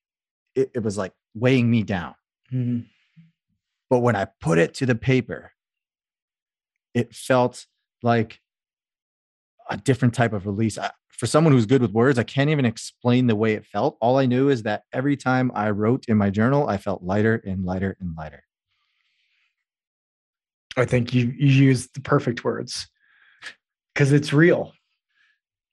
it, 0.55 0.71
it 0.75 0.83
was 0.83 0.97
like 0.99 1.13
weighing 1.35 1.71
me 1.71 1.83
down. 1.83 2.15
Mhm, 2.53 2.87
But 3.91 4.01
when 4.01 4.17
I 4.17 4.27
put 4.41 4.59
it 4.59 4.75
to 4.75 4.87
the 4.87 4.95
paper, 4.97 5.53
it 6.95 7.15
felt 7.15 7.67
like 8.03 8.41
a 9.69 9.77
different 9.77 10.15
type 10.15 10.33
of 10.33 10.47
release. 10.47 10.79
I, 10.79 10.91
for 11.11 11.27
someone 11.27 11.53
who's 11.53 11.67
good 11.67 11.83
with 11.83 11.91
words, 11.91 12.19
I 12.19 12.23
can't 12.23 12.51
even 12.51 12.65
explain 12.65 13.27
the 13.27 13.35
way 13.35 13.55
it 13.55 13.67
felt. 13.67 13.99
All 14.01 14.19
I 14.19 14.27
knew 14.27 14.51
is 14.51 14.63
that 14.63 14.85
every 14.93 15.17
time 15.17 15.51
I 15.55 15.71
wrote 15.71 16.05
in 16.07 16.17
my 16.17 16.31
journal, 16.31 16.69
I 16.69 16.77
felt 16.77 17.03
lighter 17.03 17.43
and 17.45 17.65
lighter 17.65 17.97
and 18.01 18.17
lighter. 18.17 18.45
I 20.77 20.85
think 20.85 21.13
you 21.13 21.35
you 21.37 21.49
used 21.49 21.95
the 21.95 22.01
perfect 22.01 22.45
words 22.45 22.87
because 23.93 24.13
it's 24.13 24.33
real, 24.33 24.73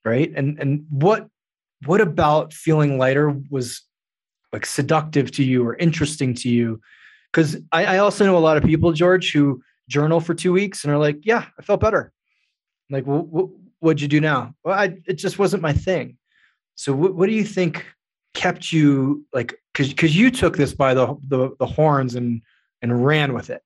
right? 0.04 0.32
And 0.34 0.58
and 0.58 0.84
what 0.90 1.28
what 1.84 2.00
about 2.00 2.52
feeling 2.52 2.98
lighter 2.98 3.32
was 3.48 3.82
like 4.52 4.66
seductive 4.66 5.30
to 5.32 5.44
you 5.44 5.64
or 5.64 5.76
interesting 5.76 6.34
to 6.34 6.48
you? 6.48 6.80
Because 7.32 7.56
I, 7.70 7.84
I 7.84 7.98
also 7.98 8.26
know 8.26 8.36
a 8.36 8.40
lot 8.40 8.56
of 8.56 8.64
people, 8.64 8.92
George, 8.92 9.32
who 9.32 9.62
journal 9.88 10.18
for 10.18 10.34
two 10.34 10.52
weeks 10.52 10.82
and 10.82 10.92
are 10.92 10.98
like, 10.98 11.18
"Yeah, 11.22 11.44
I 11.56 11.62
felt 11.62 11.80
better." 11.80 12.12
Like, 12.90 13.04
what'd 13.80 14.00
you 14.00 14.08
do 14.08 14.20
now? 14.20 14.54
Well, 14.64 14.78
I, 14.78 14.96
it 15.06 15.14
just 15.14 15.38
wasn't 15.38 15.62
my 15.62 15.72
thing. 15.72 16.16
So, 16.74 16.92
what, 16.92 17.14
what 17.14 17.26
do 17.26 17.32
you 17.32 17.44
think 17.44 17.84
kept 18.34 18.72
you 18.72 19.24
like? 19.32 19.54
Because 19.72 19.88
because 19.88 20.16
you 20.16 20.30
took 20.30 20.56
this 20.56 20.74
by 20.74 20.94
the, 20.94 21.16
the 21.28 21.54
the 21.58 21.66
horns 21.66 22.14
and 22.14 22.42
and 22.82 23.04
ran 23.04 23.32
with 23.32 23.50
it 23.50 23.62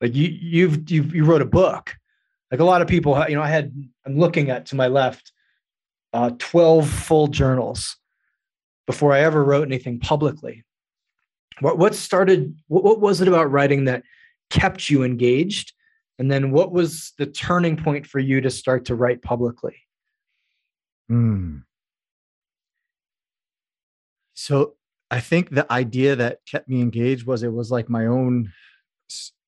like 0.00 0.14
you 0.14 0.28
you've 0.28 0.90
you 0.90 1.02
you 1.04 1.24
wrote 1.24 1.42
a 1.42 1.46
book 1.46 1.94
like 2.50 2.60
a 2.60 2.64
lot 2.64 2.82
of 2.82 2.88
people 2.88 3.22
you 3.28 3.34
know 3.34 3.42
i 3.42 3.48
had 3.48 3.72
i'm 4.06 4.18
looking 4.18 4.50
at 4.50 4.66
to 4.66 4.76
my 4.76 4.86
left 4.86 5.32
uh 6.12 6.30
12 6.38 6.88
full 6.88 7.26
journals 7.26 7.96
before 8.86 9.12
i 9.12 9.20
ever 9.20 9.44
wrote 9.44 9.66
anything 9.66 9.98
publicly 9.98 10.64
what 11.60 11.78
what 11.78 11.94
started 11.94 12.56
what, 12.68 12.84
what 12.84 13.00
was 13.00 13.20
it 13.20 13.28
about 13.28 13.50
writing 13.50 13.84
that 13.84 14.02
kept 14.50 14.90
you 14.90 15.02
engaged 15.02 15.72
and 16.20 16.30
then 16.30 16.52
what 16.52 16.70
was 16.70 17.12
the 17.18 17.26
turning 17.26 17.76
point 17.76 18.06
for 18.06 18.20
you 18.20 18.40
to 18.40 18.50
start 18.50 18.84
to 18.84 18.94
write 18.94 19.20
publicly 19.22 19.76
Hmm. 21.08 21.58
So 24.34 24.74
I 25.10 25.18
think 25.20 25.50
the 25.50 25.70
idea 25.72 26.14
that 26.16 26.38
kept 26.46 26.68
me 26.68 26.80
engaged 26.80 27.26
was 27.26 27.42
it 27.42 27.52
was 27.52 27.70
like 27.72 27.88
my 27.90 28.06
own 28.06 28.52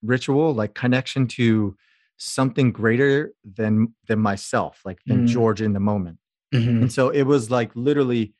ritual, 0.03 0.53
like 0.55 0.75
connection 0.75 1.29
to 1.29 1.77
something 2.17 2.73
greater 2.73 3.33
than 3.45 3.95
than 4.09 4.19
myself, 4.19 4.81
like 4.85 4.99
than 5.07 5.25
Mm. 5.27 5.29
George 5.29 5.63
in 5.63 5.73
the 5.73 5.81
moment. 5.81 6.19
Mhm. 6.53 6.83
And 6.83 6.93
so 6.93 7.11
it 7.11 7.23
was 7.23 7.51
like 7.51 7.71
literally, 7.77 8.35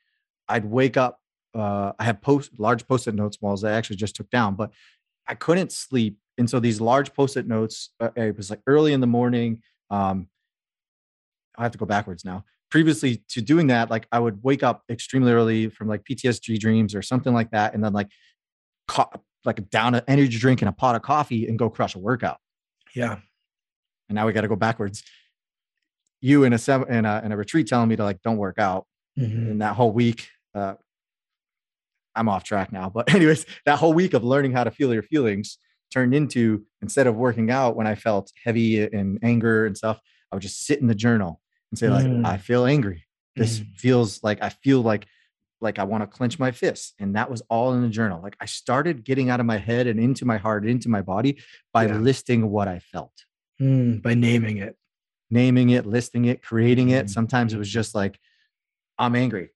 I'd 0.49 0.65
wake 0.65 0.97
up. 0.97 1.21
Uh, 1.55 1.93
I 1.99 2.05
have 2.05 2.21
post 2.23 2.59
large 2.59 2.87
post-it 2.89 3.15
notes 3.15 3.39
walls 3.41 3.63
that 3.63 3.73
I 3.73 3.77
actually 3.77 3.97
just 3.97 4.17
took 4.17 4.31
down, 4.31 4.57
but 4.57 4.73
I 5.29 5.35
couldn't 5.37 5.71
sleep. 5.71 6.19
And 6.39 6.49
so 6.49 6.59
these 6.61 6.81
large 6.81 7.13
post-it 7.15 7.47
notes, 7.47 7.91
uh, 8.01 8.11
it 8.17 8.37
was 8.37 8.51
like 8.51 8.61
early 8.67 8.93
in 8.93 9.01
the 9.01 9.07
morning. 9.07 9.63
Um, 9.91 10.29
I 11.57 11.63
have 11.65 11.73
to 11.73 11.79
go 11.79 11.87
backwards 11.87 12.25
now. 12.25 12.45
Previously 12.71 13.23
to 13.29 13.43
doing 13.43 13.67
that, 13.67 13.91
like 13.91 14.07
I 14.11 14.19
would 14.19 14.43
wake 14.43 14.63
up 14.63 14.83
extremely 14.91 15.33
early 15.33 15.69
from 15.69 15.89
like 15.89 16.05
PTSD 16.05 16.59
dreams 16.59 16.95
or 16.95 17.03
something 17.03 17.35
like 17.35 17.51
that, 17.51 17.75
and 17.75 17.85
then 17.85 17.93
like, 17.93 18.09
co- 18.89 19.11
like 19.45 19.69
down 19.71 19.95
an 19.95 20.03
energy 20.09 20.39
drink 20.39 20.63
and 20.63 20.69
a 20.69 20.73
pot 20.73 20.95
of 20.95 21.03
coffee 21.03 21.47
and 21.49 21.59
go 21.59 21.69
crush 21.69 21.95
a 21.95 21.99
workout. 21.99 22.39
yeah 22.95 23.19
And 24.09 24.17
now 24.17 24.27
we 24.27 24.33
got 24.33 24.41
to 24.43 24.49
go 24.49 24.57
backwards. 24.57 25.03
You 26.23 26.45
in 26.45 26.53
a 26.55 26.59
seven 26.59 26.93
in 26.95 27.05
a, 27.05 27.21
in 27.25 27.33
a 27.33 27.37
retreat 27.37 27.67
telling 27.67 27.89
me 27.89 27.97
to 27.97 28.05
like 28.05 28.23
don't 28.23 28.37
work 28.39 28.59
out, 28.59 28.87
Mhm. 29.19 29.51
in 29.51 29.59
that 29.59 29.75
whole 29.77 29.93
week 29.93 30.29
uh 30.55 30.75
i'm 32.15 32.29
off 32.31 32.45
track 32.45 32.73
now 32.73 32.89
but 32.89 33.13
anyways 33.15 33.45
that 33.67 33.79
whole 33.79 33.93
week 33.93 34.15
of 34.15 34.23
learning 34.25 34.53
how 34.53 34.65
to 34.65 34.71
feel 34.71 34.93
your 34.95 35.03
feelings 35.03 35.59
turned 35.93 36.15
into 36.15 36.65
instead 36.81 37.07
of 37.07 37.15
working 37.17 37.51
out 37.51 37.77
when 37.77 37.87
i 37.87 37.95
felt 37.95 38.33
heavy 38.45 38.83
and 38.83 39.19
anger 39.23 39.67
and 39.67 39.77
stuff 39.77 40.01
i 40.31 40.35
would 40.35 40.43
just 40.43 40.65
sit 40.67 40.81
in 40.81 40.87
the 40.87 40.95
journal 40.95 41.41
and 41.71 41.79
say 41.79 41.89
like 41.89 42.05
Mm. 42.07 42.25
i 42.25 42.37
feel 42.39 42.65
angry. 42.67 43.05
This 43.37 43.61
Mhm. 43.61 43.77
feels 43.77 44.23
like 44.23 44.43
i 44.43 44.49
feel 44.51 44.81
like 44.83 45.07
like 45.61 45.79
i 45.79 45.85
want 45.85 46.03
to 46.03 46.07
clench 46.07 46.39
my 46.39 46.51
fists. 46.51 46.93
And 46.99 47.15
that 47.17 47.31
was 47.31 47.41
all 47.49 47.73
in 47.75 47.83
the 47.83 47.89
journal. 47.89 48.21
Like 48.23 48.37
i 48.41 48.47
started 48.47 49.05
getting 49.05 49.31
out 49.31 49.41
of 49.41 49.47
my 49.47 49.59
head 49.59 49.87
and 49.87 49.99
into 50.01 50.25
my 50.25 50.39
heart 50.39 50.67
into 50.67 50.89
my 50.89 51.03
body 51.03 51.39
by 51.73 51.87
Yeah. 51.87 51.99
listing 51.99 52.51
what 52.51 52.69
i 52.69 52.79
felt. 52.79 53.17
Mm, 53.61 54.03
by 54.03 54.15
naming 54.15 54.57
it. 54.59 54.77
Naming 55.31 55.71
it 55.71 55.87
listing 55.87 56.25
it 56.27 56.43
creating 56.43 56.89
it. 56.91 57.07
Mhm. 57.07 57.11
sometimes 57.11 57.55
it 57.55 57.59
was 57.59 57.71
just 57.81 57.95
like 57.95 58.19
i'm 58.99 59.15
angry. 59.17 59.51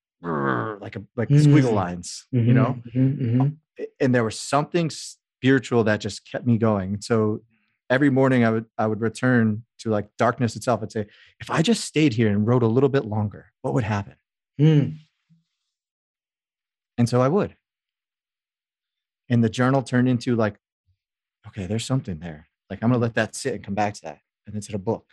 Like 0.87 0.96
a 0.96 1.03
like 1.16 1.29
Mhm. 1.29 1.44
squiggle 1.46 1.72
lines 1.72 2.27
you 2.33 2.55
know? 2.59 2.70
Mhm, 2.94 3.09
mhm, 3.18 3.57
and 4.01 4.14
there 4.14 4.25
was 4.25 4.38
something 4.38 4.90
spiritual 5.47 5.85
that 5.85 6.01
just 6.01 6.29
kept 6.29 6.45
me 6.45 6.59
going. 6.59 7.01
So 7.01 7.43
every 7.89 8.11
morning 8.11 8.45
i 8.45 8.51
would 8.51 8.65
i 8.79 8.85
would 8.85 9.01
return 9.01 9.63
to 9.79 9.91
like 9.91 10.09
darkness 10.19 10.57
itself. 10.57 10.83
And 10.83 10.91
say 10.91 11.07
if 11.39 11.49
i 11.51 11.63
just 11.63 11.85
stayed 11.85 12.13
here 12.15 12.29
and 12.29 12.45
wrote 12.45 12.65
a 12.65 12.67
little 12.67 12.89
bit 12.89 13.05
longer 13.05 13.53
what 13.63 13.75
would 13.75 13.85
happen? 13.85 14.17
Mm. 14.61 14.97
and 16.99 17.09
so 17.09 17.21
i 17.21 17.29
would. 17.29 17.57
And 19.29 19.45
the 19.45 19.49
journal 19.49 19.83
turned 19.83 20.09
into 20.09 20.35
like 20.35 20.57
okay 21.47 21.67
there's 21.67 21.87
something 21.87 22.19
there. 22.19 22.49
Like 22.69 22.83
i'm 22.83 22.91
gonna 22.91 23.01
let 23.01 23.15
that 23.15 23.37
sit 23.37 23.55
and 23.55 23.65
come 23.65 23.75
back 23.75 23.95
to 23.95 24.03
that. 24.03 24.19
And 24.47 24.55
then 24.55 24.63
to 24.63 24.73
the 24.73 24.79
book. 24.79 25.07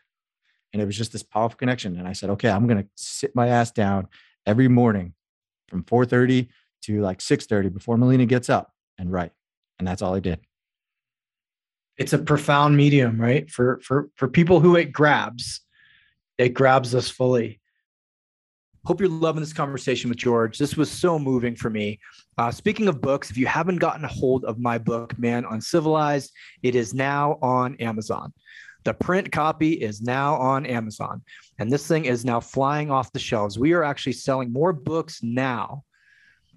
And 0.71 0.81
it 0.81 0.85
was 0.85 0.97
just 0.97 1.11
this 1.11 1.23
powerful 1.23 1.57
connection. 1.57 1.99
And 1.99 2.07
i 2.07 2.13
said 2.13 2.31
okay 2.31 2.49
i'm 2.49 2.65
gonna 2.65 2.87
sit 2.95 3.35
my 3.35 3.49
ass 3.49 3.69
down 3.69 4.07
every 4.47 4.67
morning 4.67 5.13
from 5.69 5.83
4.30 5.83 6.47
to 6.85 7.01
like 7.01 7.19
6.30 7.19 7.71
before 7.71 7.97
melina 7.97 8.25
gets 8.25 8.49
up 8.49 8.73
and 8.97 9.11
write 9.11 9.31
and 9.83 9.87
that's 9.89 10.01
all 10.01 10.15
i 10.15 10.21
did 10.21 10.39
It's 11.97 12.13
a 12.13 12.17
profound 12.17 12.77
medium, 12.77 13.19
right? 13.21 13.45
For 13.51 13.79
for 13.83 14.09
for 14.15 14.27
people 14.27 14.61
who 14.61 14.77
it 14.77 14.93
grabs, 14.93 15.61
it 16.37 16.53
grabs 16.55 16.95
us 16.95 17.09
fully. 17.09 17.59
Hope 18.85 19.01
you're 19.01 19.09
loving 19.09 19.41
this 19.41 19.53
conversation 19.53 20.09
with 20.09 20.17
George. 20.17 20.57
This 20.57 20.75
was 20.77 20.89
so 20.89 21.19
moving 21.19 21.55
for 21.55 21.69
me. 21.69 21.99
Uh, 22.37 22.51
speaking 22.51 22.87
of 22.87 22.99
books, 23.01 23.29
if 23.29 23.37
you 23.37 23.45
haven't 23.45 23.79
gotten 23.79 24.05
a 24.05 24.15
hold 24.21 24.43
of 24.45 24.57
my 24.57 24.77
book, 24.77 25.17
Man 25.19 25.45
Uncivilized, 25.45 26.31
it 26.63 26.75
is 26.75 26.93
now 26.93 27.37
on 27.41 27.75
Amazon. 27.75 28.33
The 28.85 28.93
print 28.93 29.31
copy 29.31 29.73
is 29.73 30.01
now 30.01 30.35
on 30.35 30.65
Amazon, 30.65 31.21
and 31.59 31.69
this 31.69 31.87
thing 31.87 32.05
is 32.05 32.23
now 32.25 32.39
flying 32.39 32.89
off 32.89 33.11
the 33.11 33.19
shelves. 33.19 33.59
We 33.59 33.73
are 33.73 33.83
actually 33.83 34.13
selling 34.13 34.51
more 34.51 34.73
books 34.73 35.21
now 35.21 35.83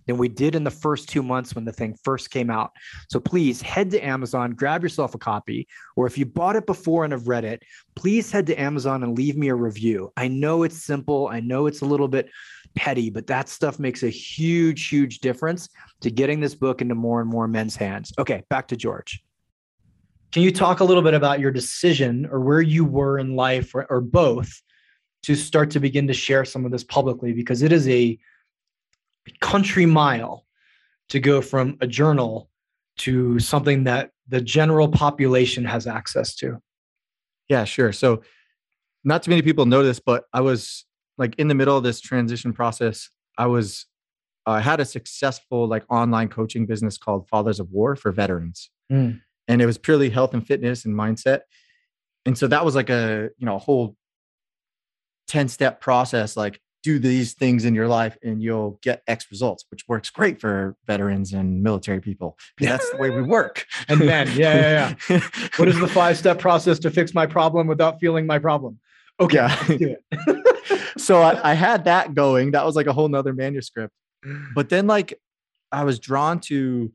than 0.06 0.16
we 0.16 0.28
did 0.28 0.54
in 0.54 0.64
the 0.64 0.70
first 0.70 1.08
two 1.08 1.22
months 1.22 1.54
when 1.54 1.64
the 1.64 1.72
thing 1.72 1.96
first 2.04 2.30
came 2.30 2.50
out. 2.50 2.72
So 3.08 3.20
please 3.20 3.60
head 3.60 3.90
to 3.90 4.00
Amazon, 4.04 4.52
grab 4.52 4.82
yourself 4.82 5.14
a 5.14 5.18
copy, 5.18 5.66
or 5.96 6.06
if 6.06 6.16
you 6.16 6.26
bought 6.26 6.56
it 6.56 6.66
before 6.66 7.04
and 7.04 7.12
have 7.12 7.28
read 7.28 7.44
it, 7.44 7.62
please 7.94 8.30
head 8.30 8.46
to 8.46 8.60
Amazon 8.60 9.02
and 9.02 9.16
leave 9.16 9.36
me 9.36 9.48
a 9.48 9.54
review. 9.54 10.12
I 10.16 10.28
know 10.28 10.62
it's 10.62 10.82
simple, 10.82 11.28
I 11.28 11.40
know 11.40 11.66
it's 11.66 11.82
a 11.82 11.86
little 11.86 12.08
bit 12.08 12.30
petty, 12.74 13.10
but 13.10 13.26
that 13.26 13.48
stuff 13.48 13.78
makes 13.78 14.02
a 14.02 14.08
huge, 14.08 14.88
huge 14.88 15.20
difference 15.20 15.68
to 16.00 16.10
getting 16.10 16.40
this 16.40 16.54
book 16.54 16.82
into 16.82 16.94
more 16.94 17.20
and 17.20 17.28
more 17.28 17.48
men's 17.48 17.74
hands. 17.74 18.12
Okay, 18.18 18.42
back 18.48 18.68
to 18.68 18.76
George. 18.76 19.22
Can 20.32 20.42
you 20.42 20.52
talk 20.52 20.80
a 20.80 20.84
little 20.84 21.02
bit 21.02 21.14
about 21.14 21.40
your 21.40 21.50
decision 21.50 22.26
or 22.30 22.40
where 22.40 22.60
you 22.60 22.84
were 22.84 23.18
in 23.18 23.36
life 23.36 23.74
or, 23.74 23.86
or 23.88 24.00
both 24.00 24.60
to 25.22 25.34
start 25.34 25.70
to 25.70 25.80
begin 25.80 26.06
to 26.08 26.12
share 26.12 26.44
some 26.44 26.64
of 26.66 26.72
this 26.72 26.84
publicly? 26.84 27.32
Because 27.32 27.62
it 27.62 27.72
is 27.72 27.88
a 27.88 28.18
country 29.40 29.86
mile 29.86 30.46
to 31.08 31.20
go 31.20 31.40
from 31.40 31.76
a 31.80 31.86
journal 31.86 32.50
to 32.98 33.38
something 33.38 33.84
that 33.84 34.10
the 34.28 34.40
general 34.40 34.88
population 34.88 35.64
has 35.64 35.86
access 35.86 36.34
to. 36.36 36.60
Yeah, 37.48 37.64
sure. 37.64 37.92
So, 37.92 38.22
not 39.04 39.22
too 39.22 39.30
many 39.30 39.42
people 39.42 39.66
know 39.66 39.84
this, 39.84 40.00
but 40.00 40.24
I 40.32 40.40
was 40.40 40.84
like 41.16 41.36
in 41.38 41.48
the 41.48 41.54
middle 41.54 41.76
of 41.76 41.84
this 41.84 42.00
transition 42.00 42.52
process. 42.52 43.08
I 43.38 43.46
was, 43.46 43.86
I 44.46 44.60
had 44.60 44.80
a 44.80 44.84
successful 44.84 45.68
like 45.68 45.84
online 45.90 46.28
coaching 46.28 46.66
business 46.66 46.98
called 46.98 47.28
Fathers 47.28 47.60
of 47.60 47.70
War 47.70 47.94
for 47.94 48.10
veterans, 48.10 48.70
mm. 48.92 49.20
and 49.46 49.62
it 49.62 49.66
was 49.66 49.78
purely 49.78 50.10
health 50.10 50.34
and 50.34 50.44
fitness 50.44 50.84
and 50.84 50.94
mindset. 50.94 51.42
And 52.24 52.36
so 52.36 52.48
that 52.48 52.64
was 52.64 52.74
like 52.74 52.90
a 52.90 53.30
you 53.38 53.46
know 53.46 53.56
a 53.56 53.60
whole 53.60 53.96
ten 55.28 55.46
step 55.46 55.80
process. 55.80 56.36
Like 56.36 56.60
do 56.86 57.00
these 57.00 57.34
things 57.34 57.64
in 57.64 57.74
your 57.74 57.88
life 57.88 58.16
and 58.22 58.40
you'll 58.40 58.78
get 58.80 59.02
X 59.08 59.26
results, 59.32 59.64
which 59.70 59.88
works 59.88 60.08
great 60.08 60.40
for 60.40 60.76
veterans 60.86 61.32
and 61.32 61.60
military 61.60 62.00
people. 62.00 62.38
That's 62.60 62.88
the 62.92 62.98
way 62.98 63.10
we 63.10 63.22
work. 63.22 63.66
and 63.88 64.00
then, 64.00 64.28
yeah, 64.36 64.54
yeah, 64.54 64.94
yeah. 65.10 65.48
what 65.56 65.66
is 65.66 65.80
the 65.80 65.88
five 65.88 66.16
step 66.16 66.38
process 66.38 66.78
to 66.80 66.90
fix 66.92 67.12
my 67.12 67.26
problem 67.26 67.66
without 67.66 67.98
feeling 67.98 68.24
my 68.24 68.38
problem? 68.38 68.78
Okay, 69.18 69.48
yeah. 69.80 70.34
so 70.96 71.22
I, 71.22 71.50
I 71.50 71.54
had 71.54 71.86
that 71.86 72.14
going. 72.14 72.52
That 72.52 72.64
was 72.64 72.76
like 72.76 72.86
a 72.86 72.92
whole 72.92 73.08
nother 73.08 73.32
manuscript. 73.32 73.92
But 74.54 74.68
then, 74.68 74.86
like, 74.86 75.18
I 75.72 75.82
was 75.82 75.98
drawn 75.98 76.38
to 76.40 76.92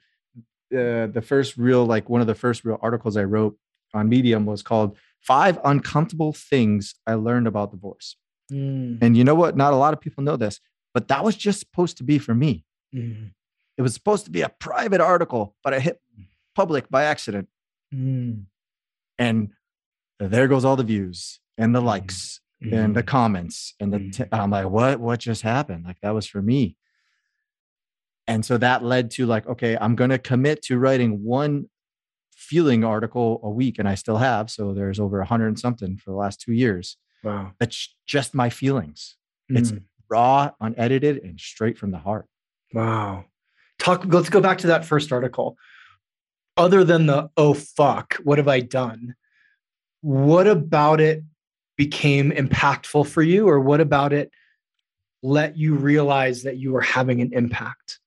uh, 0.73 1.08
the 1.08 1.23
first 1.25 1.58
real, 1.58 1.86
like, 1.86 2.10
one 2.10 2.21
of 2.21 2.27
the 2.27 2.36
first 2.36 2.63
real 2.63 2.80
articles 2.82 3.17
I 3.17 3.23
wrote 3.23 3.58
on 3.93 4.08
Medium 4.08 4.45
was 4.45 4.62
called 4.62 4.97
Five 5.19 5.60
Uncomfortable 5.65 6.32
Things 6.32 6.95
I 7.06 7.15
Learned 7.15 7.47
About 7.47 7.71
Divorce. 7.71 8.15
Mm. 8.52 9.00
And 9.02 9.18
you 9.18 9.24
know 9.24 9.36
what? 9.36 9.56
Not 9.56 9.74
a 9.74 9.78
lot 9.78 9.94
of 9.94 10.02
people 10.02 10.24
know 10.24 10.38
this, 10.38 10.60
but 10.94 11.08
that 11.08 11.24
was 11.24 11.36
just 11.36 11.60
supposed 11.60 11.98
to 11.98 12.04
be 12.04 12.20
for 12.20 12.36
me. 12.36 12.66
Mm. 12.94 13.32
It 13.78 13.82
was 13.82 13.94
supposed 13.94 14.26
to 14.26 14.32
be 14.32 14.42
a 14.42 14.50
private 14.50 15.02
article, 15.02 15.56
but 15.64 15.74
I 15.74 15.80
hit 15.80 16.02
public 16.56 16.90
by 16.90 17.04
accident. 17.04 17.48
Mm. 17.94 18.46
And 19.18 19.52
there 20.20 20.48
goes 20.48 20.66
all 20.66 20.76
the 20.76 20.84
views 20.84 21.40
and 21.58 21.74
the 21.76 21.82
mm. 21.82 21.86
likes 21.86 22.42
and 22.62 22.96
the 22.96 23.02
mm. 23.02 23.08
comments 23.08 23.74
and 23.80 23.92
the 23.92 24.12
t- 24.12 24.24
I'm 24.32 24.52
like, 24.52 24.70
what 24.70 25.00
what 25.00 25.20
just 25.20 25.42
happened? 25.42 25.86
Like 25.86 25.98
that 26.02 26.14
was 26.14 26.28
for 26.28 26.42
me. 26.42 26.78
And 28.28 28.46
so 28.46 28.58
that 28.58 28.84
led 28.84 29.12
to 29.12 29.26
like, 29.26 29.48
okay, 29.48 29.78
I'm 29.80 29.96
gonna 29.96 30.20
commit 30.20 30.62
to 30.64 30.78
writing 30.78 31.24
one 31.24 31.70
feeling 32.32 32.84
article 32.84 33.40
a 33.44 33.50
week, 33.50 33.80
and 33.80 33.88
I 33.88 33.96
still 33.96 34.18
have. 34.18 34.50
So 34.50 34.74
there's 34.74 35.00
over 35.00 35.22
a 35.22 35.26
hundred 35.26 35.48
and 35.48 35.60
something 35.60 35.98
for 35.98 36.12
the 36.12 36.18
last 36.18 36.40
two 36.42 36.54
years. 36.54 36.98
Wow. 37.23 37.53
That's 37.60 37.95
just 38.07 38.34
my 38.34 38.49
feelings. 38.49 39.15
Mm. 39.51 39.60
It's 39.60 39.73
raw, 40.10 40.51
unedited, 40.60 41.17
and 41.23 41.39
straight 41.39 41.77
from 41.77 41.91
the 41.91 41.99
heart. 41.99 42.27
Wow. 42.73 43.25
Talk, 43.79 44.05
let's 44.05 44.29
go 44.29 44.41
back 44.41 44.60
to 44.60 44.67
that 44.67 44.86
first 44.86 45.12
article. 45.12 45.57
Other 46.57 46.84
than 46.84 47.05
the, 47.05 47.29
oh, 47.38 47.53
fuck, 47.53 48.15
what 48.23 48.38
have 48.38 48.47
I 48.47 48.60
done? 48.60 49.15
What 50.01 50.47
about 50.47 50.99
it 50.99 51.23
became 51.77 52.31
impactful 52.31 53.07
for 53.07 53.21
you, 53.21 53.47
or 53.47 53.60
what 53.60 53.81
about 53.81 54.13
it 54.13 54.31
let 55.23 55.55
you 55.57 55.75
realize 55.75 56.43
that 56.43 56.57
you 56.57 56.71
were 56.71 56.81
having 56.81 57.21
an 57.21 57.31
impact? 57.34 57.99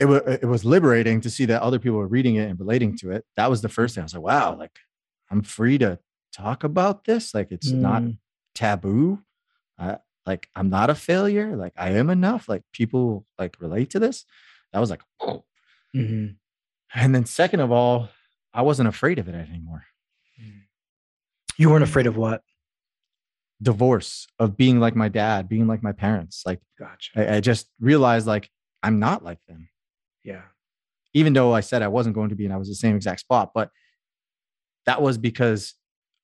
It 0.00 0.06
was, 0.06 0.22
it 0.26 0.46
was 0.46 0.64
liberating 0.64 1.20
to 1.22 1.30
see 1.30 1.44
that 1.46 1.62
other 1.62 1.78
people 1.78 1.98
were 1.98 2.06
reading 2.06 2.36
it 2.36 2.48
and 2.48 2.58
relating 2.58 2.96
to 2.98 3.10
it. 3.10 3.24
That 3.36 3.48
was 3.48 3.62
the 3.62 3.68
first 3.68 3.94
thing. 3.94 4.02
I 4.02 4.04
was 4.04 4.14
like, 4.14 4.22
wow, 4.22 4.56
like 4.56 4.78
I'm 5.30 5.42
free 5.42 5.78
to 5.78 5.98
talk 6.34 6.64
about 6.64 7.04
this 7.04 7.34
like 7.34 7.52
it's 7.52 7.70
mm. 7.70 7.78
not 7.78 8.02
taboo. 8.54 9.20
Uh, 9.78 9.96
like 10.26 10.48
i'm 10.54 10.70
not 10.70 10.88
a 10.88 10.94
failure 10.94 11.56
like 11.56 11.72
i 11.76 11.90
am 11.90 12.08
enough 12.08 12.48
like 12.48 12.62
people 12.72 13.26
like 13.38 13.56
relate 13.60 13.90
to 13.90 13.98
this. 13.98 14.24
That 14.72 14.80
was 14.80 14.90
like 14.90 15.02
oh. 15.20 15.44
Mm-hmm. 15.94 16.34
and 16.94 17.14
then 17.14 17.24
second 17.24 17.60
of 17.60 17.70
all 17.70 18.08
i 18.52 18.62
wasn't 18.62 18.88
afraid 18.88 19.18
of 19.18 19.28
it 19.28 19.34
anymore. 19.34 19.84
Mm. 20.40 20.62
you 21.56 21.70
weren't 21.70 21.84
afraid 21.84 22.06
of 22.06 22.16
what? 22.16 22.42
Divorce 23.62 24.26
of 24.38 24.56
being 24.56 24.80
like 24.80 24.96
my 24.96 25.08
dad 25.08 25.48
being 25.48 25.66
like 25.66 25.82
my 25.82 25.92
parents 25.92 26.42
like 26.46 26.60
gotcha. 26.78 27.10
I, 27.16 27.36
I 27.36 27.40
just 27.40 27.68
realized 27.80 28.26
like 28.26 28.50
i'm 28.82 28.98
not 28.98 29.24
like 29.24 29.38
them. 29.46 29.68
Yeah. 30.22 30.42
Even 31.12 31.32
though 31.32 31.52
i 31.52 31.60
said 31.60 31.82
i 31.82 31.88
wasn't 31.88 32.14
going 32.14 32.30
to 32.30 32.36
be 32.36 32.44
and 32.44 32.54
i 32.54 32.56
was 32.56 32.68
the 32.68 32.74
same 32.74 32.96
exact 32.96 33.20
spot 33.20 33.52
but 33.54 33.70
that 34.86 35.02
was 35.02 35.18
because 35.18 35.74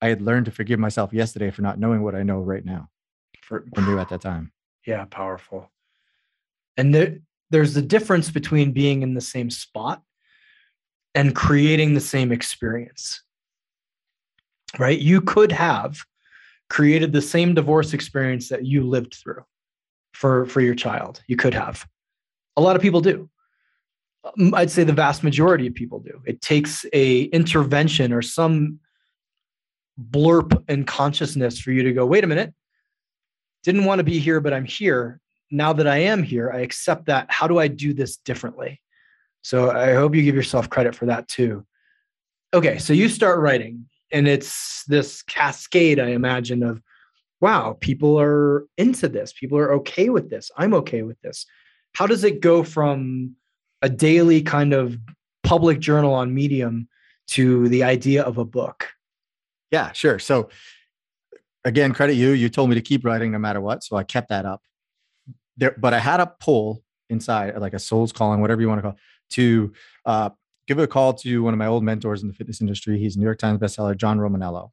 I 0.01 0.07
had 0.07 0.21
learned 0.21 0.45
to 0.45 0.51
forgive 0.51 0.79
myself 0.79 1.13
yesterday 1.13 1.51
for 1.51 1.61
not 1.61 1.79
knowing 1.79 2.01
what 2.01 2.15
I 2.15 2.23
know 2.23 2.39
right 2.39 2.65
now 2.65 2.89
for 3.41 3.65
or 3.77 3.83
knew 3.83 3.99
at 3.99 4.09
that 4.09 4.21
time. 4.21 4.51
Yeah, 4.85 5.05
powerful. 5.05 5.71
And 6.77 6.95
there, 6.95 7.19
there's 7.51 7.73
the 7.73 7.81
difference 7.81 8.31
between 8.31 8.71
being 8.71 9.03
in 9.03 9.13
the 9.13 9.21
same 9.21 9.49
spot 9.49 10.01
and 11.13 11.35
creating 11.35 11.93
the 11.93 11.99
same 11.99 12.31
experience. 12.31 13.21
Right? 14.79 14.99
You 14.99 15.21
could 15.21 15.51
have 15.51 15.99
created 16.69 17.11
the 17.11 17.21
same 17.21 17.53
divorce 17.53 17.93
experience 17.93 18.47
that 18.49 18.65
you 18.65 18.83
lived 18.83 19.15
through 19.15 19.43
for 20.13 20.45
for 20.45 20.61
your 20.61 20.75
child. 20.75 21.21
You 21.27 21.35
could 21.35 21.53
have. 21.53 21.85
A 22.55 22.61
lot 22.61 22.77
of 22.77 22.81
people 22.81 23.01
do. 23.01 23.29
Um, 24.23 24.53
I'd 24.53 24.71
say 24.71 24.83
the 24.85 24.93
vast 24.93 25.23
majority 25.23 25.67
of 25.67 25.73
people 25.73 25.99
do. 25.99 26.21
It 26.25 26.41
takes 26.41 26.85
a 26.93 27.23
intervention 27.23 28.13
or 28.13 28.21
some 28.21 28.79
blurb 30.09 30.63
in 30.69 30.83
consciousness 30.83 31.59
for 31.59 31.71
you 31.71 31.83
to 31.83 31.93
go, 31.93 32.05
wait 32.05 32.23
a 32.23 32.27
minute, 32.27 32.53
didn't 33.63 33.85
want 33.85 33.99
to 33.99 34.03
be 34.03 34.19
here, 34.19 34.39
but 34.39 34.53
I'm 34.53 34.65
here. 34.65 35.19
Now 35.51 35.73
that 35.73 35.87
I 35.87 35.97
am 35.97 36.23
here, 36.23 36.49
I 36.51 36.59
accept 36.59 37.05
that. 37.05 37.29
How 37.29 37.47
do 37.47 37.59
I 37.59 37.67
do 37.67 37.93
this 37.93 38.17
differently? 38.17 38.81
So 39.41 39.71
I 39.71 39.93
hope 39.93 40.15
you 40.15 40.23
give 40.23 40.35
yourself 40.35 40.69
credit 40.69 40.95
for 40.95 41.07
that 41.07 41.27
too. 41.27 41.65
Okay, 42.53 42.77
so 42.79 42.93
you 42.93 43.09
start 43.09 43.39
writing, 43.39 43.87
and 44.11 44.27
it's 44.27 44.83
this 44.85 45.21
cascade, 45.23 45.99
I 45.99 46.09
imagine, 46.09 46.63
of 46.63 46.81
wow, 47.39 47.75
people 47.79 48.19
are 48.19 48.65
into 48.77 49.09
this. 49.09 49.33
People 49.33 49.57
are 49.57 49.73
okay 49.73 50.09
with 50.09 50.29
this. 50.29 50.51
I'm 50.57 50.73
okay 50.75 51.01
with 51.01 51.19
this. 51.21 51.45
How 51.93 52.07
does 52.07 52.23
it 52.23 52.39
go 52.39 52.63
from 52.63 53.35
a 53.81 53.89
daily 53.89 54.41
kind 54.41 54.73
of 54.73 54.97
public 55.43 55.79
journal 55.79 56.13
on 56.13 56.33
Medium 56.33 56.87
to 57.27 57.67
the 57.69 57.83
idea 57.83 58.23
of 58.23 58.37
a 58.37 58.45
book? 58.45 58.87
Yeah, 59.71 59.91
sure. 59.93 60.19
So 60.19 60.49
again, 61.63 61.93
credit 61.93 62.15
you. 62.15 62.31
You 62.31 62.49
told 62.49 62.69
me 62.69 62.75
to 62.75 62.81
keep 62.81 63.05
writing 63.05 63.31
no 63.31 63.39
matter 63.39 63.61
what. 63.61 63.83
So 63.83 63.95
I 63.95 64.03
kept 64.03 64.29
that 64.29 64.45
up. 64.45 64.61
There, 65.57 65.75
but 65.77 65.93
I 65.93 65.99
had 65.99 66.19
a 66.19 66.27
pull 66.39 66.83
inside, 67.09 67.57
like 67.57 67.73
a 67.73 67.79
soul's 67.79 68.11
calling, 68.11 68.41
whatever 68.41 68.61
you 68.61 68.67
want 68.67 68.79
to 68.79 68.83
call 68.83 68.97
to 69.31 69.73
uh, 70.05 70.29
give 70.67 70.79
a 70.79 70.87
call 70.87 71.13
to 71.13 71.43
one 71.43 71.53
of 71.53 71.57
my 71.57 71.67
old 71.67 71.83
mentors 71.83 72.21
in 72.21 72.27
the 72.27 72.33
fitness 72.33 72.61
industry. 72.61 72.99
He's 72.99 73.17
New 73.17 73.23
York 73.23 73.39
Times 73.39 73.59
bestseller, 73.59 73.95
John 73.95 74.19
Romaniello. 74.19 74.71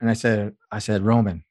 And 0.00 0.10
I 0.10 0.14
said, 0.14 0.54
I 0.70 0.80
said, 0.80 1.02
Roman, 1.02 1.44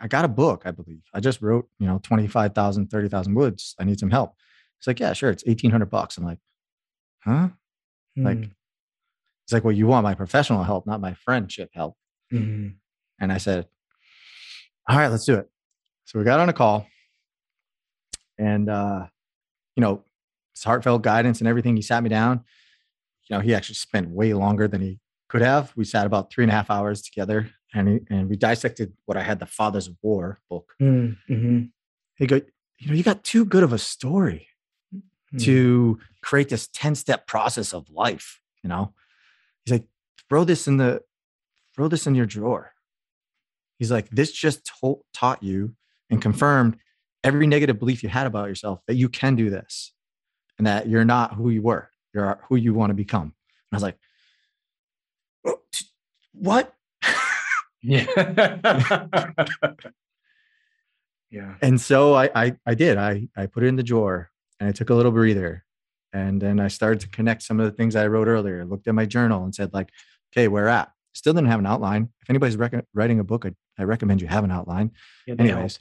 I, 0.00 0.06
got 0.06 0.24
a 0.24 0.28
book, 0.28 0.62
I 0.64 0.70
believe. 0.70 1.02
I 1.12 1.20
just 1.20 1.42
wrote, 1.42 1.68
you 1.78 1.86
know, 1.86 1.98
25,000, 2.02 2.88
30,000 2.88 3.34
words. 3.34 3.74
I 3.78 3.84
need 3.84 3.98
some 3.98 4.10
help. 4.10 4.34
He's 4.78 4.86
like, 4.86 5.00
yeah, 5.00 5.12
sure. 5.12 5.30
It's 5.30 5.44
1800 5.44 5.86
bucks. 5.86 6.16
I'm 6.16 6.24
like, 6.24 6.38
huh? 7.24 7.48
Hmm. 8.16 8.24
Like, 8.24 8.50
He's 9.52 9.54
like, 9.54 9.64
well, 9.64 9.74
you 9.74 9.86
want 9.86 10.04
my 10.04 10.14
professional 10.14 10.62
help, 10.64 10.86
not 10.86 11.00
my 11.00 11.14
friendship 11.14 11.70
help. 11.74 11.96
Mm-hmm. 12.32 12.68
And 13.20 13.32
I 13.32 13.38
said, 13.38 13.66
all 14.88 14.96
right, 14.96 15.08
let's 15.08 15.24
do 15.24 15.34
it. 15.34 15.48
So 16.06 16.18
we 16.18 16.24
got 16.24 16.40
on 16.40 16.48
a 16.48 16.52
call 16.52 16.86
and, 18.38 18.68
uh, 18.68 19.06
you 19.76 19.80
know, 19.80 20.04
it's 20.52 20.64
heartfelt 20.64 21.02
guidance 21.02 21.40
and 21.40 21.48
everything. 21.48 21.76
He 21.76 21.82
sat 21.82 22.02
me 22.02 22.08
down 22.08 22.44
you 23.28 23.36
know, 23.36 23.40
he 23.40 23.54
actually 23.54 23.76
spent 23.76 24.10
way 24.10 24.34
longer 24.34 24.68
than 24.68 24.80
he 24.80 24.98
could 25.28 25.42
have. 25.42 25.72
We 25.76 25.84
sat 25.84 26.06
about 26.06 26.30
three 26.30 26.44
and 26.44 26.50
a 26.50 26.54
half 26.54 26.70
hours 26.70 27.02
together 27.02 27.50
and, 27.74 27.88
he, 27.88 28.00
and 28.10 28.28
we 28.28 28.36
dissected 28.36 28.92
what 29.06 29.16
I 29.16 29.22
had 29.22 29.38
the 29.38 29.46
Father's 29.46 29.88
War 30.02 30.40
book. 30.50 30.74
Mm-hmm. 30.80 31.62
He 32.16 32.26
go, 32.26 32.40
you 32.78 32.88
know, 32.88 32.94
you 32.94 33.02
got 33.02 33.24
too 33.24 33.44
good 33.44 33.62
of 33.62 33.72
a 33.72 33.78
story 33.78 34.48
mm-hmm. 34.94 35.38
to 35.38 35.98
create 36.20 36.48
this 36.48 36.68
10 36.74 36.94
step 36.94 37.26
process 37.26 37.72
of 37.72 37.88
life. 37.88 38.40
You 38.62 38.68
know, 38.68 38.92
he's 39.64 39.72
like, 39.72 39.86
throw 40.28 40.44
this 40.44 40.66
in 40.66 40.76
the, 40.76 41.02
throw 41.74 41.88
this 41.88 42.06
in 42.06 42.14
your 42.14 42.26
drawer. 42.26 42.72
He's 43.78 43.90
like, 43.90 44.08
this 44.10 44.32
just 44.32 44.70
to- 44.80 45.02
taught 45.14 45.42
you 45.42 45.74
and 46.10 46.20
confirmed 46.20 46.76
every 47.24 47.46
negative 47.46 47.78
belief 47.78 48.02
you 48.02 48.08
had 48.08 48.26
about 48.26 48.48
yourself 48.48 48.80
that 48.86 48.94
you 48.94 49.08
can 49.08 49.36
do 49.36 49.50
this 49.50 49.92
and 50.58 50.66
that 50.66 50.88
you're 50.88 51.04
not 51.04 51.34
who 51.34 51.50
you 51.50 51.62
were. 51.62 51.90
You're 52.14 52.40
who 52.48 52.56
you 52.56 52.74
want 52.74 52.90
to 52.90 52.94
become. 52.94 53.22
And 53.22 53.32
I 53.72 53.76
was 53.76 53.82
like, 53.82 53.98
what? 56.32 56.74
yeah. 57.82 58.06
yeah. 61.30 61.54
And 61.62 61.80
so 61.80 62.14
I, 62.14 62.30
I, 62.34 62.56
I 62.66 62.74
did. 62.74 62.98
I, 62.98 63.28
I 63.36 63.46
put 63.46 63.62
it 63.62 63.68
in 63.68 63.76
the 63.76 63.82
drawer 63.82 64.30
and 64.60 64.68
I 64.68 64.72
took 64.72 64.90
a 64.90 64.94
little 64.94 65.12
breather. 65.12 65.64
And 66.12 66.40
then 66.40 66.60
I 66.60 66.68
started 66.68 67.00
to 67.00 67.08
connect 67.08 67.42
some 67.42 67.58
of 67.58 67.66
the 67.66 67.72
things 67.72 67.96
I 67.96 68.06
wrote 68.06 68.28
earlier. 68.28 68.64
Looked 68.64 68.86
at 68.86 68.94
my 68.94 69.06
journal 69.06 69.44
and 69.44 69.54
said, 69.54 69.72
like, 69.72 69.90
okay, 70.32 70.48
where 70.48 70.68
at? 70.68 70.90
Still 71.14 71.32
didn't 71.32 71.48
have 71.48 71.60
an 71.60 71.66
outline. 71.66 72.08
If 72.22 72.30
anybody's 72.30 72.56
rec- 72.56 72.86
writing 72.94 73.18
a 73.18 73.24
book, 73.24 73.46
I, 73.46 73.52
I, 73.78 73.84
recommend 73.84 74.22
you 74.22 74.28
have 74.28 74.44
an 74.44 74.50
outline. 74.50 74.92
Yeah, 75.26 75.34
Anyways, 75.38 75.78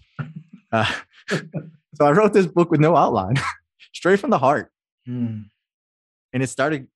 uh, 0.71 0.93
so 1.29 2.05
I 2.05 2.11
wrote 2.11 2.33
this 2.33 2.47
book 2.47 2.69
with 2.69 2.81
no 2.81 2.95
outline, 2.95 3.35
straight 3.93 4.19
from 4.19 4.29
the 4.29 4.39
heart. 4.39 4.71
Hmm. 5.05 5.43
And 6.33 6.43
it 6.43 6.47
started 6.47 6.87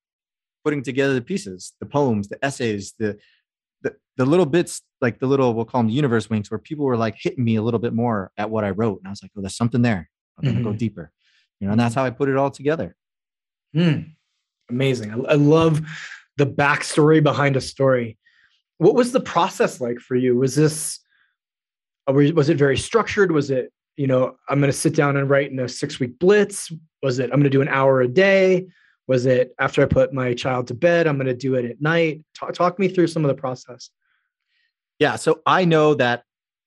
putting 0.63 0.83
together 0.83 1.13
the 1.13 1.21
pieces, 1.21 1.73
the 1.79 1.86
poems, 1.86 2.27
the 2.27 2.43
essays, 2.43 2.93
the 2.99 3.17
the, 3.86 3.95
the 4.17 4.25
little 4.25 4.47
bits, 4.47 4.81
like 4.99 5.19
the 5.19 5.27
little, 5.27 5.53
we'll 5.53 5.65
call 5.65 5.81
them 5.81 5.89
universe 5.89 6.29
winks, 6.29 6.49
where 6.49 6.57
people 6.57 6.86
were 6.86 6.97
like 6.97 7.15
hitting 7.19 7.43
me 7.43 7.55
a 7.55 7.61
little 7.61 7.79
bit 7.79 7.93
more 7.93 8.31
at 8.36 8.49
what 8.49 8.63
I 8.63 8.71
wrote. 8.71 8.99
And 8.99 9.07
I 9.07 9.11
was 9.11 9.21
like, 9.21 9.31
oh, 9.38 9.41
there's 9.41 9.55
something 9.55 9.83
there. 9.83 10.09
I'm 10.38 10.43
going 10.43 10.55
to 10.55 10.61
mm-hmm. 10.61 10.71
go 10.71 10.77
deeper. 10.77 11.11
You 11.59 11.67
know, 11.67 11.71
and 11.71 11.79
that's 11.79 11.93
how 11.93 12.03
I 12.03 12.09
put 12.09 12.27
it 12.27 12.36
all 12.36 12.49
together. 12.49 12.95
Mm. 13.76 14.11
Amazing. 14.69 15.11
I, 15.11 15.34
I 15.34 15.36
love 15.36 15.82
the 16.38 16.45
backstory 16.45 17.21
behind 17.21 17.55
a 17.55 17.61
story. 17.61 18.17
What 18.78 18.95
was 18.95 19.11
the 19.11 19.19
process 19.19 19.80
like 19.80 19.99
for 19.99 20.15
you? 20.15 20.36
Was 20.36 20.55
this, 20.55 20.99
uh, 22.07 22.13
was 22.13 22.49
it 22.49 22.57
very 22.57 22.78
structured? 22.78 23.32
Was 23.32 23.51
it, 23.51 23.71
you 23.95 24.07
know, 24.07 24.36
I'm 24.49 24.59
going 24.59 24.71
to 24.71 24.78
sit 24.78 24.95
down 24.95 25.17
and 25.17 25.30
write 25.30 25.51
in 25.51 25.59
a 25.59 25.69
six 25.69 25.99
week 25.99 26.19
blitz? 26.19 26.71
Was 27.01 27.19
it, 27.19 27.26
I'm 27.26 27.39
going 27.39 27.43
to 27.43 27.49
do 27.49 27.61
an 27.61 27.69
hour 27.69 28.01
a 28.01 28.07
day? 28.07 28.67
Was 29.07 29.26
it 29.26 29.53
after 29.59 29.82
I 29.82 29.86
put 29.86 30.13
my 30.13 30.34
child 30.34 30.67
to 30.67 30.73
bed, 30.73 31.07
I'm 31.07 31.17
going 31.17 31.28
to 31.28 31.34
do 31.34 31.55
it 31.55 31.65
at 31.65 31.82
night? 31.82 32.23
Talk, 32.34 32.53
talk 32.53 32.80
me 32.80 32.88
through 32.88 33.07
some 33.07 33.23
of 33.23 33.30
the 33.30 33.39
process. 33.39 33.91
Yeah. 34.99 35.15
So 35.15 35.41
I 35.45 35.65
know 35.65 35.93
that 35.95 36.23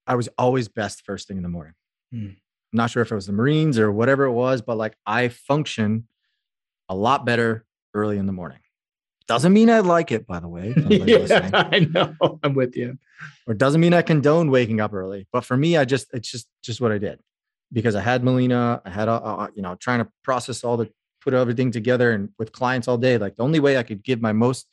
I 0.07 0.15
was 0.15 0.29
always 0.39 0.69
best 0.69 1.05
first 1.05 1.29
thing 1.29 1.37
in 1.37 1.43
the 1.43 1.49
morning. 1.49 1.75
Hmm. 2.13 2.27
I'm 2.73 2.77
not 2.77 2.91
sure 2.91 3.03
if 3.03 3.11
it 3.11 3.15
was 3.15 3.27
the 3.27 3.33
Marines 3.33 3.79
or 3.79 3.91
whatever 3.91 4.25
it 4.25 4.33
was, 4.33 4.63
but 4.63 4.77
like 4.77 4.95
I 5.05 5.29
function 5.29 6.07
a 6.89 6.95
lot 6.95 7.25
better 7.25 7.65
early 7.95 8.19
in 8.19 8.27
the 8.27 8.33
morning. 8.33 8.59
Doesn't 9.27 9.53
mean 9.53 9.69
I 9.69 9.81
like 9.81 10.11
it, 10.11 10.27
by 10.27 10.41
the 10.41 10.49
way. 10.49 10.73
yeah, 10.89 11.51
I 11.73 11.81
know. 11.81 12.39
I'm 12.43 12.55
with 12.55 12.77
you. 12.77 12.99
Or 13.47 13.55
doesn't 13.55 13.81
mean 13.81 13.93
I 13.93 14.03
condone 14.03 14.51
waking 14.51 14.81
up 14.81 14.95
early. 14.95 15.27
But 15.33 15.45
for 15.45 15.57
me, 15.57 15.77
I 15.77 15.85
just 15.85 16.07
it's 16.15 16.31
just 16.31 16.49
just 16.63 16.81
what 16.81 16.93
I 16.93 16.99
did 16.99 17.21
because 17.73 17.95
I 17.95 18.01
had 18.01 18.25
Melina. 18.25 18.81
I 18.85 18.91
had 18.91 19.09
a, 19.09 19.51
you 19.55 19.63
know 19.63 19.75
trying 19.75 19.99
to 19.99 20.11
process 20.23 20.65
all 20.65 20.79
the 20.79 20.91
put 21.21 21.35
everything 21.35 21.71
together 21.71 22.13
and 22.13 22.31
with 22.39 22.53
clients 22.53 22.89
all 22.89 22.97
day. 22.97 23.19
Like 23.19 23.37
the 23.37 23.43
only 23.43 23.61
way 23.61 23.77
I 23.77 23.83
could 23.83 24.03
give 24.03 24.23
my 24.23 24.33
most 24.33 24.67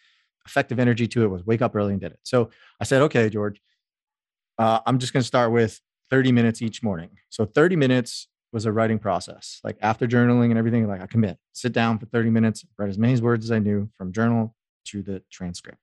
effective 0.45 0.79
energy 0.79 1.07
to 1.07 1.23
it 1.23 1.27
was 1.27 1.45
wake 1.45 1.61
up 1.61 1.75
early 1.75 1.91
and 1.91 2.01
did 2.01 2.11
it. 2.11 2.19
So 2.23 2.49
I 2.79 2.83
said, 2.83 3.01
okay, 3.03 3.29
George, 3.29 3.61
uh, 4.57 4.79
I'm 4.85 4.99
just 4.99 5.11
going 5.11 5.21
to 5.21 5.27
start 5.27 5.51
with 5.51 5.81
30 6.09 6.31
minutes 6.31 6.61
each 6.61 6.83
morning. 6.83 7.09
So 7.29 7.45
30 7.45 7.75
minutes 7.75 8.27
was 8.55 8.65
a 8.65 8.71
writing 8.71 8.97
process. 8.97 9.59
Like 9.65 9.77
after 9.81 10.07
journaling 10.07 10.49
and 10.49 10.57
everything, 10.57 10.87
like 10.87 11.01
I 11.01 11.07
commit, 11.07 11.37
sit 11.51 11.73
down 11.73 11.99
for 11.99 12.05
30 12.05 12.29
minutes, 12.29 12.65
write 12.79 12.89
as 12.89 12.97
many 12.97 13.19
words 13.19 13.45
as 13.45 13.51
I 13.51 13.59
knew 13.59 13.89
from 13.97 14.13
journal 14.13 14.55
to 14.85 15.03
the 15.03 15.21
transcript. 15.29 15.77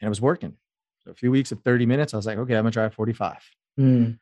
And 0.00 0.06
it 0.06 0.10
was 0.10 0.20
working. 0.20 0.58
So 1.00 1.10
a 1.10 1.14
few 1.14 1.30
weeks 1.30 1.50
of 1.50 1.62
30 1.62 1.86
minutes, 1.86 2.12
I 2.12 2.18
was 2.18 2.26
like, 2.26 2.36
okay, 2.36 2.56
I'm 2.56 2.64
gonna 2.64 2.72
try 2.72 2.90
45. 2.90 3.38
Mm. 3.80 4.18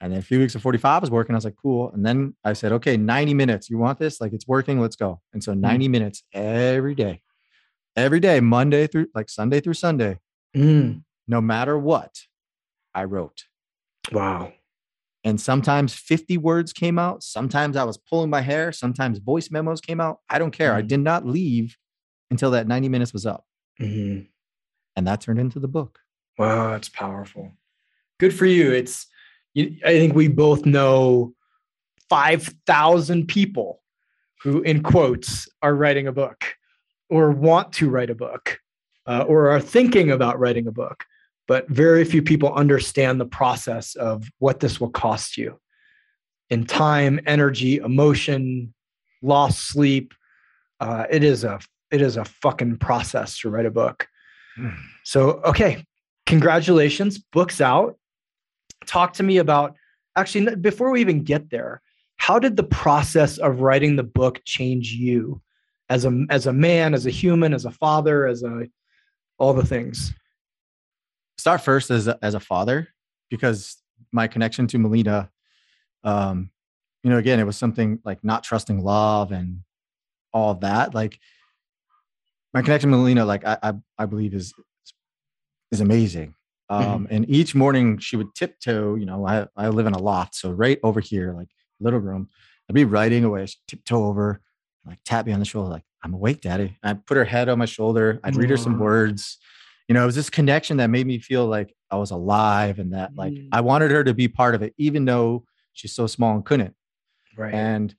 And 0.00 0.12
then 0.12 0.18
a 0.18 0.22
few 0.22 0.40
weeks 0.40 0.56
of 0.56 0.62
45 0.62 1.02
was 1.02 1.12
working. 1.12 1.36
I 1.36 1.38
was 1.38 1.44
like, 1.44 1.54
cool. 1.62 1.92
And 1.92 2.04
then 2.04 2.34
I 2.44 2.54
said, 2.54 2.72
okay, 2.72 2.96
90 2.96 3.34
minutes. 3.34 3.70
You 3.70 3.78
want 3.78 4.00
this? 4.00 4.20
Like 4.20 4.32
it's 4.32 4.48
working. 4.48 4.80
Let's 4.80 4.96
go. 4.96 5.20
And 5.32 5.42
so 5.42 5.54
90 5.54 5.86
mm. 5.86 5.90
minutes 5.92 6.24
every 6.32 6.96
day, 6.96 7.22
every 7.94 8.18
day, 8.18 8.40
Monday 8.40 8.88
through 8.88 9.06
like 9.14 9.30
Sunday 9.30 9.60
through 9.60 9.74
Sunday, 9.74 10.18
mm. 10.56 11.04
no 11.28 11.40
matter 11.40 11.78
what, 11.78 12.18
I 12.96 13.04
wrote. 13.04 13.44
Wow. 14.10 14.52
And 15.28 15.38
sometimes 15.38 15.92
50 15.92 16.38
words 16.38 16.72
came 16.72 16.98
out. 16.98 17.22
Sometimes 17.22 17.76
I 17.76 17.84
was 17.84 17.98
pulling 17.98 18.30
my 18.30 18.40
hair. 18.40 18.72
Sometimes 18.72 19.18
voice 19.18 19.50
memos 19.50 19.78
came 19.78 20.00
out. 20.00 20.20
I 20.30 20.38
don't 20.38 20.52
care. 20.52 20.72
Mm. 20.72 20.76
I 20.76 20.80
did 20.80 21.00
not 21.00 21.26
leave 21.26 21.76
until 22.30 22.50
that 22.52 22.66
90 22.66 22.88
minutes 22.88 23.12
was 23.12 23.26
up. 23.26 23.44
Mm-hmm. 23.78 24.22
And 24.96 25.06
that 25.06 25.20
turned 25.20 25.38
into 25.38 25.60
the 25.60 25.68
book. 25.68 25.98
Wow. 26.38 26.70
That's 26.70 26.88
powerful. 26.88 27.52
Good 28.18 28.32
for 28.32 28.46
you. 28.46 28.72
It's, 28.72 29.06
I 29.54 29.68
think 29.82 30.14
we 30.14 30.28
both 30.28 30.64
know 30.64 31.34
5,000 32.08 33.28
people 33.28 33.82
who, 34.42 34.62
in 34.62 34.82
quotes, 34.82 35.46
are 35.60 35.74
writing 35.74 36.06
a 36.06 36.12
book 36.12 36.42
or 37.10 37.32
want 37.32 37.74
to 37.74 37.90
write 37.90 38.08
a 38.08 38.14
book 38.14 38.60
uh, 39.06 39.24
or 39.28 39.50
are 39.50 39.60
thinking 39.60 40.10
about 40.10 40.38
writing 40.38 40.66
a 40.66 40.72
book. 40.72 41.04
But 41.48 41.68
very 41.68 42.04
few 42.04 42.22
people 42.22 42.52
understand 42.52 43.20
the 43.20 43.26
process 43.26 43.96
of 43.96 44.30
what 44.38 44.60
this 44.60 44.80
will 44.80 44.90
cost 44.90 45.36
you 45.36 45.58
in 46.50 46.64
time, 46.64 47.18
energy, 47.26 47.78
emotion, 47.78 48.72
lost 49.22 49.68
sleep. 49.68 50.14
Uh, 50.78 51.06
it 51.10 51.24
is 51.24 51.42
a 51.42 51.58
it 51.90 52.00
is 52.00 52.16
a 52.16 52.24
fucking 52.24 52.76
process 52.76 53.38
to 53.38 53.50
write 53.50 53.66
a 53.66 53.70
book. 53.70 54.06
Hmm. 54.54 54.68
So 55.04 55.40
okay, 55.44 55.84
congratulations, 56.26 57.18
book's 57.18 57.60
out 57.60 57.98
talk 58.86 59.12
to 59.14 59.22
me 59.22 59.38
about 59.38 59.76
actually 60.16 60.54
before 60.56 60.90
we 60.90 61.00
even 61.00 61.22
get 61.22 61.50
there 61.50 61.80
how 62.16 62.38
did 62.38 62.56
the 62.56 62.64
process 62.64 63.38
of 63.38 63.60
writing 63.60 63.96
the 63.96 64.02
book 64.02 64.40
change 64.44 64.92
you 64.92 65.40
as 65.88 66.04
a 66.04 66.26
as 66.30 66.46
a 66.46 66.52
man 66.52 66.94
as 66.94 67.06
a 67.06 67.10
human 67.10 67.52
as 67.54 67.64
a 67.64 67.70
father 67.70 68.26
as 68.26 68.42
a 68.42 68.66
all 69.38 69.54
the 69.54 69.64
things 69.64 70.12
start 71.38 71.60
first 71.60 71.90
as 71.90 72.08
a, 72.08 72.18
as 72.22 72.34
a 72.34 72.40
father 72.40 72.88
because 73.30 73.76
my 74.12 74.26
connection 74.26 74.66
to 74.66 74.78
melina 74.78 75.30
um 76.04 76.50
you 77.02 77.10
know 77.10 77.18
again 77.18 77.40
it 77.40 77.46
was 77.46 77.56
something 77.56 77.98
like 78.04 78.22
not 78.22 78.44
trusting 78.44 78.82
love 78.82 79.32
and 79.32 79.60
all 80.32 80.54
that 80.54 80.94
like 80.94 81.18
my 82.52 82.62
connection 82.62 82.90
to 82.90 82.96
melina 82.96 83.24
like 83.24 83.44
i 83.46 83.58
i, 83.62 83.72
I 83.98 84.06
believe 84.06 84.34
is 84.34 84.52
is 85.70 85.80
amazing 85.80 86.34
Mm-hmm. 86.70 86.90
Um, 86.90 87.04
mm-hmm. 87.04 87.14
And 87.14 87.30
each 87.30 87.54
morning 87.54 87.98
she 87.98 88.16
would 88.16 88.34
tiptoe, 88.34 88.94
you 88.94 89.06
know, 89.06 89.26
I, 89.26 89.46
I 89.56 89.68
live 89.68 89.86
in 89.86 89.94
a 89.94 89.98
loft. 89.98 90.34
So 90.34 90.50
right 90.50 90.78
over 90.82 91.00
here, 91.00 91.32
like 91.32 91.48
little 91.80 92.00
room, 92.00 92.28
I'd 92.68 92.74
be 92.74 92.84
writing 92.84 93.24
away, 93.24 93.46
she'd 93.46 93.58
tiptoe 93.66 94.04
over, 94.04 94.40
like 94.86 94.98
tap 95.04 95.26
me 95.26 95.32
on 95.32 95.40
the 95.40 95.46
shoulder, 95.46 95.70
like, 95.70 95.84
I'm 96.02 96.14
awake, 96.14 96.42
daddy. 96.42 96.76
And 96.82 96.90
I'd 96.90 97.06
put 97.06 97.16
her 97.16 97.24
head 97.24 97.48
on 97.48 97.58
my 97.58 97.64
shoulder. 97.64 98.20
I'd 98.22 98.36
read 98.36 98.50
her 98.50 98.56
some 98.56 98.78
words. 98.78 99.38
You 99.88 99.94
know, 99.94 100.02
it 100.02 100.06
was 100.06 100.14
this 100.14 100.30
connection 100.30 100.76
that 100.76 100.88
made 100.88 101.06
me 101.06 101.18
feel 101.18 101.46
like 101.46 101.74
I 101.90 101.96
was 101.96 102.10
alive 102.10 102.78
and 102.78 102.92
that 102.92 103.16
like 103.16 103.32
mm. 103.32 103.48
I 103.52 103.62
wanted 103.62 103.90
her 103.90 104.04
to 104.04 104.14
be 104.14 104.28
part 104.28 104.54
of 104.54 104.62
it, 104.62 104.74
even 104.76 105.06
though 105.06 105.44
she's 105.72 105.94
so 105.94 106.06
small 106.06 106.34
and 106.34 106.44
couldn't. 106.44 106.74
Right. 107.36 107.54
And 107.54 107.94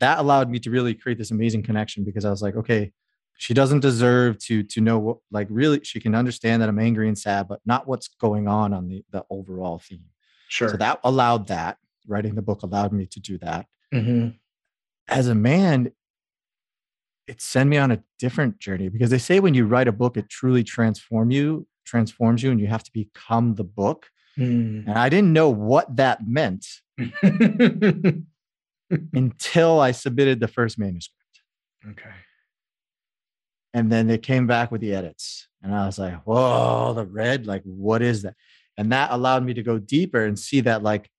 that 0.00 0.18
allowed 0.18 0.50
me 0.50 0.58
to 0.60 0.70
really 0.70 0.94
create 0.94 1.16
this 1.16 1.30
amazing 1.30 1.62
connection 1.62 2.04
because 2.04 2.24
I 2.24 2.30
was 2.30 2.42
like, 2.42 2.56
okay, 2.56 2.92
she 3.42 3.54
doesn't 3.54 3.80
deserve 3.80 4.38
to 4.38 4.62
to 4.62 4.80
know 4.80 4.98
what 4.98 5.16
like 5.32 5.48
really 5.50 5.80
she 5.82 5.98
can 5.98 6.14
understand 6.14 6.62
that 6.62 6.68
i'm 6.68 6.78
angry 6.78 7.08
and 7.08 7.18
sad 7.18 7.48
but 7.48 7.60
not 7.66 7.88
what's 7.88 8.08
going 8.08 8.46
on 8.46 8.72
on 8.72 8.88
the 8.88 9.04
the 9.10 9.24
overall 9.30 9.78
theme 9.78 10.04
sure 10.48 10.68
so 10.68 10.76
that 10.76 11.00
allowed 11.02 11.48
that 11.48 11.76
writing 12.06 12.34
the 12.34 12.42
book 12.42 12.62
allowed 12.62 12.92
me 12.92 13.06
to 13.06 13.20
do 13.20 13.38
that 13.38 13.66
mm-hmm. 13.92 14.28
as 15.08 15.28
a 15.28 15.34
man 15.34 15.90
it 17.32 17.40
sent 17.40 17.68
me 17.68 17.76
on 17.76 17.90
a 17.90 18.02
different 18.18 18.58
journey 18.58 18.88
because 18.88 19.10
they 19.10 19.18
say 19.18 19.40
when 19.40 19.54
you 19.54 19.66
write 19.66 19.88
a 19.88 19.92
book 19.92 20.16
it 20.16 20.28
truly 20.28 20.62
transform 20.62 21.30
you 21.30 21.66
transforms 21.84 22.42
you 22.42 22.50
and 22.50 22.60
you 22.60 22.66
have 22.66 22.84
to 22.84 22.92
become 22.92 23.54
the 23.54 23.64
book 23.64 24.10
mm. 24.38 24.86
and 24.86 24.98
i 24.98 25.08
didn't 25.08 25.32
know 25.32 25.48
what 25.48 25.96
that 25.96 26.26
meant 26.26 26.66
until 29.12 29.80
i 29.80 29.90
submitted 29.90 30.40
the 30.40 30.48
first 30.48 30.78
manuscript 30.78 31.40
okay 31.88 32.12
and 33.74 33.90
then 33.90 34.06
they 34.06 34.18
came 34.18 34.46
back 34.46 34.70
with 34.70 34.80
the 34.80 34.94
edits. 34.94 35.48
And 35.62 35.74
I 35.74 35.86
was 35.86 35.98
like, 35.98 36.22
whoa, 36.24 36.92
the 36.94 37.06
red, 37.06 37.46
like, 37.46 37.62
what 37.64 38.02
is 38.02 38.22
that? 38.22 38.34
And 38.76 38.92
that 38.92 39.10
allowed 39.10 39.44
me 39.44 39.54
to 39.54 39.62
go 39.62 39.78
deeper 39.78 40.24
and 40.24 40.38
see 40.38 40.60
that 40.62 40.82
like 40.82 41.10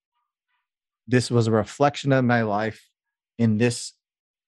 this 1.07 1.29
was 1.29 1.47
a 1.47 1.51
reflection 1.51 2.11
of 2.11 2.25
my 2.25 2.41
life 2.41 2.89
in 3.37 3.57
this 3.57 3.93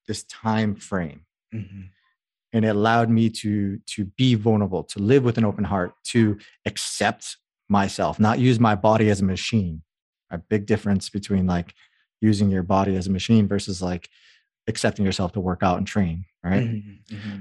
this 0.08 0.24
time 0.24 0.76
frame. 0.76 1.25
Mm-hmm. 1.56 1.82
and 2.54 2.66
it 2.66 2.70
allowed 2.70 3.10
me 3.10 3.30
to 3.30 3.80
to 3.88 4.06
be 4.06 4.36
vulnerable 4.36 4.84
to 4.84 5.00
live 5.00 5.24
with 5.24 5.38
an 5.38 5.46
open 5.46 5.64
heart 5.64 5.94
to 6.06 6.38
accept 6.66 7.38
myself 7.70 8.20
not 8.20 8.40
use 8.40 8.60
my 8.60 8.76
body 8.76 9.10
as 9.10 9.22
a 9.22 9.26
machine 9.26 9.82
a 10.32 10.38
big 10.38 10.66
difference 10.66 11.10
between 11.10 11.48
like 11.48 11.74
using 12.22 12.50
your 12.50 12.64
body 12.64 12.96
as 12.96 13.08
a 13.08 13.12
machine 13.12 13.48
versus 13.48 13.82
like 13.82 14.10
accepting 14.68 15.06
yourself 15.06 15.32
to 15.34 15.40
work 15.40 15.62
out 15.64 15.78
and 15.78 15.88
train 15.88 16.26
right 16.44 16.64
mm-hmm, 16.64 17.16
mm-hmm. 17.16 17.40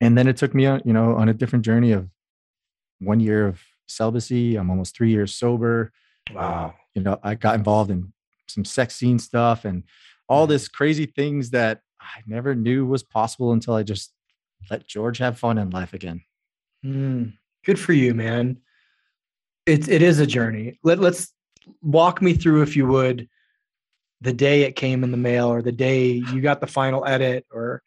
and 0.00 0.16
then 0.16 0.26
it 0.26 0.36
took 0.36 0.54
me 0.54 0.64
you 0.64 0.92
know 0.92 1.14
on 1.16 1.28
a 1.28 1.34
different 1.34 1.64
journey 1.64 1.92
of 1.92 2.08
one 3.00 3.20
year 3.20 3.46
of 3.46 3.60
celibacy 3.86 4.56
i'm 4.56 4.70
almost 4.70 4.96
three 4.96 5.10
years 5.10 5.34
sober 5.34 5.92
wow 6.34 6.66
uh, 6.66 6.72
you 6.94 7.02
know 7.02 7.18
i 7.22 7.34
got 7.34 7.54
involved 7.54 7.90
in 7.90 8.12
some 8.46 8.64
sex 8.64 8.94
scene 8.94 9.18
stuff 9.18 9.64
and 9.64 9.84
all 10.28 10.44
mm-hmm. 10.44 10.52
this 10.52 10.68
crazy 10.68 11.06
things 11.06 11.50
that 11.50 11.80
i 12.02 12.22
never 12.26 12.54
knew 12.54 12.86
was 12.86 13.02
possible 13.02 13.52
until 13.52 13.74
i 13.74 13.82
just 13.82 14.12
let 14.70 14.86
george 14.86 15.18
have 15.18 15.38
fun 15.38 15.58
in 15.58 15.70
life 15.70 15.92
again. 15.92 16.22
Mm, 16.84 17.34
good 17.64 17.78
for 17.78 17.92
you 17.92 18.14
man. 18.14 18.58
It's 19.66 19.88
it 19.88 20.02
is 20.02 20.18
a 20.18 20.26
journey. 20.26 20.78
Let, 20.82 20.98
let's 20.98 21.32
walk 21.80 22.20
me 22.20 22.34
through 22.34 22.62
if 22.62 22.76
you 22.76 22.86
would 22.86 23.28
the 24.20 24.32
day 24.32 24.62
it 24.62 24.76
came 24.76 25.04
in 25.04 25.10
the 25.10 25.16
mail 25.16 25.48
or 25.48 25.62
the 25.62 25.72
day 25.72 26.06
you 26.06 26.40
got 26.40 26.60
the 26.60 26.66
final 26.66 27.04
edit 27.04 27.44
or 27.52 27.82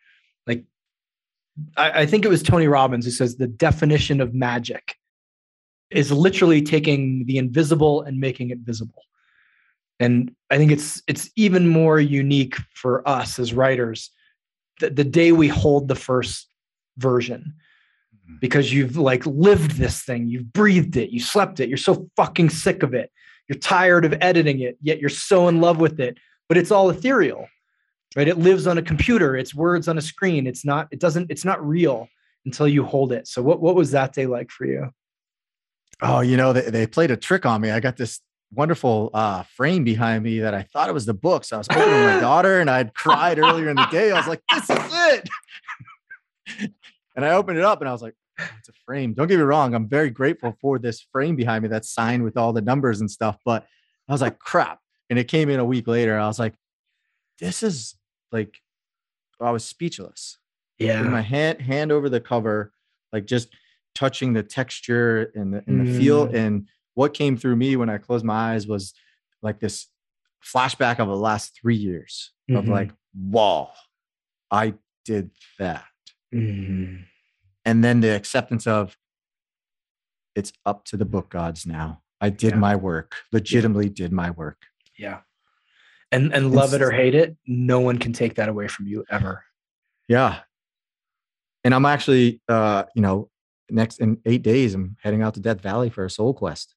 like 0.46 0.64
I, 1.78 2.02
I, 2.02 2.06
think 2.06 2.26
it 2.26 2.30
was 2.30 2.44
tony 2.44 2.68
robbins 2.68 3.06
who 3.06 3.12
says 3.12 3.36
the 3.36 3.48
definition 3.48 4.22
of 4.22 4.34
magic 4.34 4.96
is 5.92 6.12
literally 6.12 6.62
taking 6.62 7.26
the 7.26 7.38
invisible 7.38 8.02
and 8.02 8.20
making 8.20 8.50
it 8.50 8.60
visible 8.60 9.02
and 10.00 10.34
i 10.50 10.58
think 10.58 10.72
it's 10.72 11.02
it's 11.08 11.30
even 11.36 11.68
more 11.68 12.00
unique 12.00 12.58
for 12.74 13.08
us 13.08 13.40
as 13.40 13.54
writers 13.54 14.12
the, 14.80 14.90
the 14.90 15.04
day 15.04 15.32
we 15.32 15.48
hold 15.48 15.88
the 15.88 15.96
first 15.96 16.48
version 16.98 17.54
mm-hmm. 18.16 18.36
because 18.40 18.74
you've 18.74 18.98
like 18.98 19.26
lived 19.26 19.72
this 19.72 20.04
thing 20.04 20.28
you've 20.28 20.52
breathed 20.54 20.98
it 20.98 21.10
you 21.10 21.20
slept 21.20 21.60
it 21.60 21.70
you're 21.70 21.78
so 21.78 22.10
fucking 22.16 22.50
sick 22.50 22.84
of 22.84 22.94
it 22.94 23.12
you're 23.48 23.60
tired 23.60 24.06
of 24.06 24.16
editing 24.22 24.62
it, 24.62 24.78
yet 24.82 25.00
you're 25.00 25.10
so 25.10 25.48
in 25.48 25.62
love 25.62 25.80
with 25.80 26.00
it. 26.00 26.18
But 26.48 26.58
it's 26.58 26.72
all 26.72 26.90
ethereal, 26.90 27.48
right? 28.16 28.28
It 28.28 28.38
lives 28.38 28.68
on 28.68 28.78
a 28.78 28.82
computer. 28.82 29.36
It's 29.36 29.54
words 29.54 29.88
on 29.88 29.98
a 29.98 30.02
screen. 30.02 30.48
It's 30.48 30.66
not. 30.66 30.88
It 30.92 31.00
doesn't. 31.00 31.32
It's 31.32 31.46
not 31.46 31.66
real 31.66 32.08
until 32.46 32.68
you 32.68 32.84
hold 32.84 33.12
it. 33.12 33.28
So 33.28 33.42
what 33.42 33.62
what 33.62 33.76
was 33.76 33.92
that 33.92 34.14
day 34.14 34.26
like 34.26 34.52
for 34.52 34.66
you? 34.66 34.90
Oh, 36.02 36.20
you 36.20 36.38
know, 36.38 36.54
they, 36.54 36.70
they 36.70 36.88
played 36.88 37.10
a 37.10 37.18
trick 37.18 37.46
on 37.46 37.62
me. 37.62 37.72
I 37.72 37.80
got 37.80 37.98
this 37.98 38.20
wonderful 38.54 39.10
uh, 39.14 39.44
frame 39.44 39.84
behind 39.84 40.24
me 40.24 40.40
that 40.40 40.54
I 40.54 40.64
thought 40.64 40.90
it 40.90 40.94
was 40.94 41.06
the 41.06 41.14
book. 41.14 41.44
So 41.44 41.58
I 41.58 41.60
was 41.60 41.68
with 41.68 41.78
my 41.78 42.20
daughter 42.22 42.60
and 42.60 42.70
I'd 42.70 42.94
cried 42.94 43.40
earlier 43.40 43.70
in 43.70 43.76
the 43.76 43.88
day. 43.88 44.12
I 44.12 44.18
was 44.18 44.28
like, 44.28 44.42
this 44.54 44.70
is 44.70 44.94
it. 44.94 45.30
and 47.16 47.26
I 47.26 47.32
opened 47.32 47.58
it 47.58 47.64
up 47.64 47.82
and 47.82 47.90
I 47.90 47.92
was 47.92 48.02
like, 48.02 48.16
it's 48.38 48.70
a 48.70 48.74
frame. 48.86 49.14
Don't 49.14 49.28
get 49.28 49.38
me 49.38 49.44
wrong. 49.44 49.74
I'm 49.74 49.88
very 49.88 50.10
grateful 50.10 50.58
for 50.60 50.78
this 50.78 51.02
frame 51.12 51.36
behind 51.36 51.64
me 51.64 51.70
that's 51.70 51.90
signed 51.90 52.24
with 52.24 52.38
all 52.38 52.54
the 52.54 52.62
numbers 52.62 53.00
and 53.00 53.10
stuff. 53.10 53.38
But 53.46 53.66
I 54.08 54.12
was 54.12 54.22
like, 54.22 54.40
crap. 54.40 54.80
And 55.10 55.18
it 55.20 55.26
came 55.26 55.50
in 55.50 55.60
a 55.60 55.66
week 55.66 55.88
later. 55.88 56.18
I 56.18 56.28
was 56.28 56.40
like, 56.40 56.54
this 57.40 57.64
is 57.64 57.96
like, 58.32 58.58
I 59.40 59.52
was 59.52 59.64
speechless. 59.64 60.38
Yeah. 60.78 61.02
my 61.04 61.22
hand 61.22 61.62
hand 61.62 61.92
over 61.92 62.10
the 62.10 62.20
cover, 62.20 62.74
like 63.14 63.26
just 63.26 63.56
touching 63.94 64.34
the 64.34 64.44
texture 64.44 65.32
and 65.36 65.54
the, 65.54 65.64
and 65.68 65.88
the 65.88 65.92
mm. 65.92 65.98
feel. 65.98 66.24
And 66.24 66.68
what 66.96 67.14
came 67.14 67.38
through 67.38 67.56
me 67.56 67.76
when 67.76 67.90
I 67.90 67.98
closed 67.98 68.26
my 68.26 68.54
eyes 68.54 68.68
was 68.68 68.94
like 69.42 69.60
this 69.60 69.88
flashback 70.44 71.00
of 71.00 71.08
the 71.08 71.16
last 71.16 71.58
three 71.62 71.76
years 71.76 72.32
mm-hmm. 72.50 72.58
of 72.58 72.68
like, 72.68 72.92
wow, 73.16 73.72
I 74.50 74.74
did 75.06 75.30
that. 75.60 75.86
Mm-hmm 76.34 77.04
and 77.66 77.84
then 77.84 78.00
the 78.00 78.16
acceptance 78.16 78.68
of 78.68 78.96
it's 80.36 80.54
up 80.66 80.86
to 80.86 80.98
the 80.98 81.06
book 81.06 81.30
gods 81.30 81.66
now 81.66 82.02
i 82.22 82.30
did 82.30 82.52
yeah. 82.52 82.60
my 82.60 82.76
work 82.76 83.16
legitimately 83.34 83.88
yeah. 83.88 83.94
did 83.94 84.12
my 84.14 84.30
work 84.32 84.62
yeah 84.98 85.20
and 86.12 86.34
and 86.34 86.54
love 86.54 86.66
it's, 86.66 86.76
it 86.76 86.82
or 86.82 86.92
hate 86.92 87.16
it 87.16 87.36
no 87.48 87.80
one 87.80 87.98
can 87.98 88.14
take 88.14 88.36
that 88.36 88.48
away 88.48 88.68
from 88.68 88.88
you 88.88 89.04
ever 89.10 89.44
yeah 90.08 90.40
and 91.64 91.74
i'm 91.74 91.86
actually 91.86 92.42
uh 92.48 92.84
you 92.96 93.02
know 93.02 93.30
next 93.70 94.00
in 94.00 94.18
eight 94.26 94.44
days 94.44 94.76
i'm 94.76 94.96
heading 95.02 95.24
out 95.24 95.34
to 95.34 95.40
death 95.40 95.60
valley 95.60 95.90
for 95.90 96.06
a 96.06 96.10
soul 96.10 96.34
quest 96.34 96.75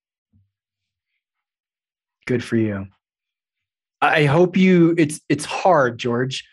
good 2.28 2.44
for 2.44 2.56
you 2.56 2.86
i 4.00 4.24
hope 4.24 4.56
you 4.56 4.94
it's 4.96 5.20
it's 5.28 5.44
hard 5.44 5.98
george 5.98 6.44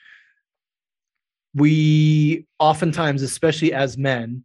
we 1.56 2.46
oftentimes, 2.60 3.22
especially 3.22 3.74
as 3.74 3.98
men, 3.98 4.44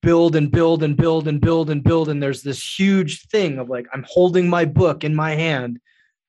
build 0.00 0.36
and 0.36 0.50
build 0.50 0.82
and 0.82 0.96
build 0.96 1.26
and 1.26 1.40
build 1.40 1.68
and 1.68 1.82
build. 1.82 2.08
And 2.08 2.22
there's 2.22 2.42
this 2.42 2.78
huge 2.78 3.26
thing 3.26 3.58
of 3.58 3.68
like, 3.68 3.86
I'm 3.92 4.04
holding 4.08 4.48
my 4.48 4.64
book 4.64 5.02
in 5.02 5.14
my 5.14 5.34
hand. 5.34 5.80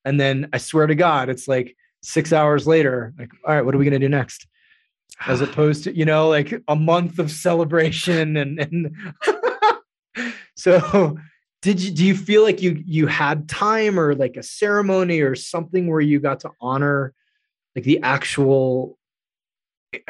And 0.03 0.19
then 0.19 0.49
I 0.51 0.57
swear 0.57 0.87
to 0.87 0.95
God, 0.95 1.29
it's 1.29 1.47
like 1.47 1.77
six 2.01 2.33
hours 2.33 2.67
later, 2.67 3.13
like, 3.17 3.29
all 3.45 3.53
right, 3.53 3.63
what 3.63 3.75
are 3.75 3.77
we 3.77 3.85
going 3.85 3.99
to 3.99 4.05
do 4.05 4.09
next? 4.09 4.47
As 5.25 5.41
opposed 5.41 5.83
to, 5.83 5.95
you 5.95 6.05
know, 6.05 6.27
like 6.27 6.61
a 6.67 6.75
month 6.75 7.19
of 7.19 7.29
celebration. 7.29 8.35
And, 8.35 8.59
and 8.59 8.95
so 10.57 11.17
did 11.63 11.81
you, 11.81 11.91
do 11.91 12.05
you 12.05 12.15
feel 12.15 12.43
like 12.43 12.61
you, 12.61 12.83
you 12.85 13.07
had 13.07 13.47
time 13.47 13.97
or 13.97 14.13
like 14.15 14.35
a 14.35 14.43
ceremony 14.43 15.21
or 15.21 15.33
something 15.33 15.89
where 15.89 16.01
you 16.01 16.19
got 16.19 16.41
to 16.41 16.51
honor 16.59 17.13
like 17.73 17.85
the 17.85 18.01
actual 18.03 18.97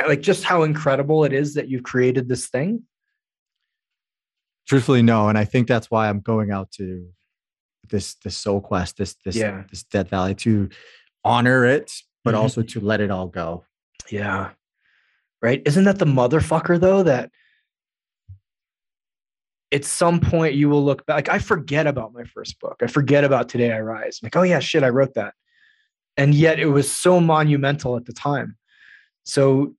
like 0.08 0.22
just 0.22 0.44
how 0.44 0.64
incredible 0.64 1.26
it 1.26 1.32
is 1.32 1.54
that 1.54 1.70
you've 1.70 1.84
created 1.84 2.28
this 2.28 2.48
thing? 2.48 2.82
Truthfully, 4.68 5.04
no. 5.04 5.30
And 5.30 5.38
I 5.38 5.46
think 5.46 5.68
that's 5.68 5.92
why 5.92 6.10
I'm 6.10 6.22
going 6.22 6.50
out 6.50 6.72
to 6.74 7.08
this 7.88 8.16
this 8.16 8.36
soul 8.36 8.60
quest, 8.60 8.98
this 8.98 9.16
this 9.24 9.36
yeah. 9.36 9.64
this 9.70 9.84
Death 9.84 10.10
Valley 10.10 10.34
to 10.36 10.70
honor 11.24 11.66
it, 11.66 11.92
but 12.24 12.34
mm-hmm. 12.34 12.42
also 12.42 12.64
to 12.64 12.80
let 12.80 13.00
it 13.00 13.12
all 13.12 13.28
go. 13.28 13.64
Yeah. 14.10 14.52
Right. 15.40 15.62
Isn't 15.66 15.84
that 15.84 16.00
the 16.00 16.06
motherfucker 16.06 16.80
though 16.80 17.04
that 17.04 17.30
at 19.74 19.84
some 19.84 20.20
point 20.20 20.54
you 20.54 20.70
will 20.70 20.86
look 20.86 21.06
back. 21.06 21.28
Like 21.28 21.30
I 21.30 21.40
forget 21.40 21.88
about 21.88 22.14
my 22.14 22.24
first 22.24 22.60
book. 22.60 22.78
I 22.82 22.88
forget 22.88 23.24
about 23.24 23.50
Today 23.50 23.74
I 23.74 23.82
Rise. 23.82 24.20
I'm 24.22 24.28
like, 24.28 24.36
oh 24.36 24.44
yeah, 24.44 24.60
shit, 24.60 24.84
I 24.84 24.90
wrote 24.90 25.16
that. 25.16 25.34
And 26.16 26.36
yet 26.36 26.60
it 26.60 26.68
was 26.68 26.90
so 26.92 27.20
monumental 27.20 27.98
at 27.98 28.06
the 28.06 28.14
time. 28.14 28.56
So 29.24 29.76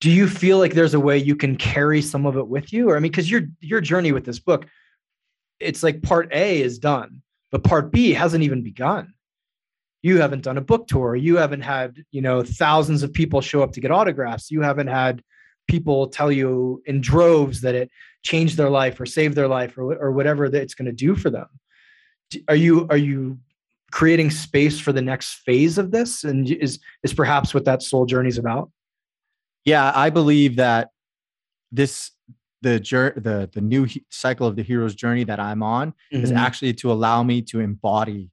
do 0.00 0.10
you 0.10 0.26
feel 0.28 0.58
like 0.58 0.74
there's 0.74 0.94
a 0.94 1.00
way 1.00 1.16
you 1.16 1.36
can 1.36 1.56
carry 1.56 2.02
some 2.02 2.26
of 2.26 2.36
it 2.36 2.48
with 2.48 2.72
you? 2.72 2.90
Or 2.90 2.96
I 2.96 3.00
mean, 3.00 3.12
because 3.12 3.30
your 3.30 3.42
your 3.60 3.80
journey 3.80 4.10
with 4.10 4.24
this 4.24 4.40
book, 4.40 4.66
it's 5.60 5.82
like 5.82 6.02
part 6.02 6.28
A 6.32 6.60
is 6.60 6.78
done, 6.78 7.22
but 7.52 7.62
part 7.62 7.92
B 7.92 8.12
hasn't 8.12 8.42
even 8.42 8.62
begun. 8.62 9.14
You 10.02 10.20
haven't 10.20 10.42
done 10.42 10.56
a 10.56 10.62
book 10.62 10.88
tour. 10.88 11.14
You 11.14 11.36
haven't 11.36 11.60
had, 11.60 12.02
you 12.10 12.22
know, 12.22 12.42
thousands 12.42 13.02
of 13.02 13.12
people 13.12 13.42
show 13.42 13.62
up 13.62 13.72
to 13.72 13.80
get 13.80 13.90
autographs. 13.90 14.50
You 14.50 14.62
haven't 14.62 14.86
had 14.86 15.22
people 15.68 16.08
tell 16.08 16.32
you 16.32 16.82
in 16.86 17.02
droves 17.02 17.60
that 17.60 17.74
it 17.74 17.90
changed 18.22 18.56
their 18.56 18.70
life 18.70 19.00
or 19.00 19.06
save 19.06 19.34
their 19.34 19.48
life 19.48 19.76
or, 19.78 19.94
or 19.94 20.12
whatever 20.12 20.48
that 20.48 20.62
it's 20.62 20.74
going 20.74 20.86
to 20.86 20.92
do 20.92 21.16
for 21.16 21.30
them. 21.30 21.46
Are 22.48 22.56
you 22.56 22.86
are 22.90 22.96
you 22.96 23.38
creating 23.90 24.30
space 24.30 24.78
for 24.78 24.92
the 24.92 25.02
next 25.02 25.34
phase 25.44 25.78
of 25.78 25.90
this 25.90 26.24
and 26.24 26.50
is 26.50 26.78
is 27.02 27.12
perhaps 27.12 27.52
what 27.52 27.64
that 27.64 27.82
soul 27.82 28.06
journey 28.06 28.28
is 28.28 28.38
about 28.38 28.70
yeah 29.64 29.92
i 29.94 30.10
believe 30.10 30.56
that 30.56 30.90
this 31.72 32.12
the 32.62 32.78
the 33.16 33.50
the 33.52 33.60
new 33.60 33.86
cycle 34.10 34.46
of 34.46 34.56
the 34.56 34.62
hero's 34.62 34.94
journey 34.94 35.24
that 35.24 35.40
i'm 35.40 35.62
on 35.62 35.92
mm-hmm. 36.12 36.22
is 36.22 36.30
actually 36.32 36.72
to 36.72 36.92
allow 36.92 37.22
me 37.22 37.42
to 37.42 37.60
embody 37.60 38.30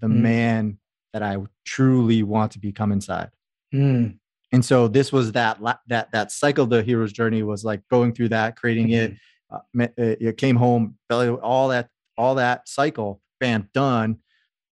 the 0.00 0.06
mm. 0.06 0.16
man 0.16 0.78
that 1.12 1.22
i 1.22 1.36
truly 1.64 2.22
want 2.22 2.52
to 2.52 2.58
become 2.58 2.92
inside 2.92 3.30
mm. 3.74 4.14
And 4.52 4.64
so 4.64 4.88
this 4.88 5.12
was 5.12 5.32
that 5.32 5.58
that 5.88 6.10
that 6.12 6.32
cycle 6.32 6.66
the 6.66 6.82
hero's 6.82 7.12
journey 7.12 7.42
was 7.42 7.64
like 7.64 7.80
going 7.88 8.12
through 8.12 8.28
that 8.28 8.56
creating 8.56 8.88
mm-hmm. 8.88 9.80
it 9.80 9.92
uh, 9.98 10.16
it 10.20 10.36
came 10.36 10.56
home 10.56 10.96
all 11.10 11.68
that 11.68 11.88
all 12.16 12.34
that 12.34 12.68
cycle 12.68 13.20
bam 13.40 13.68
done 13.74 14.18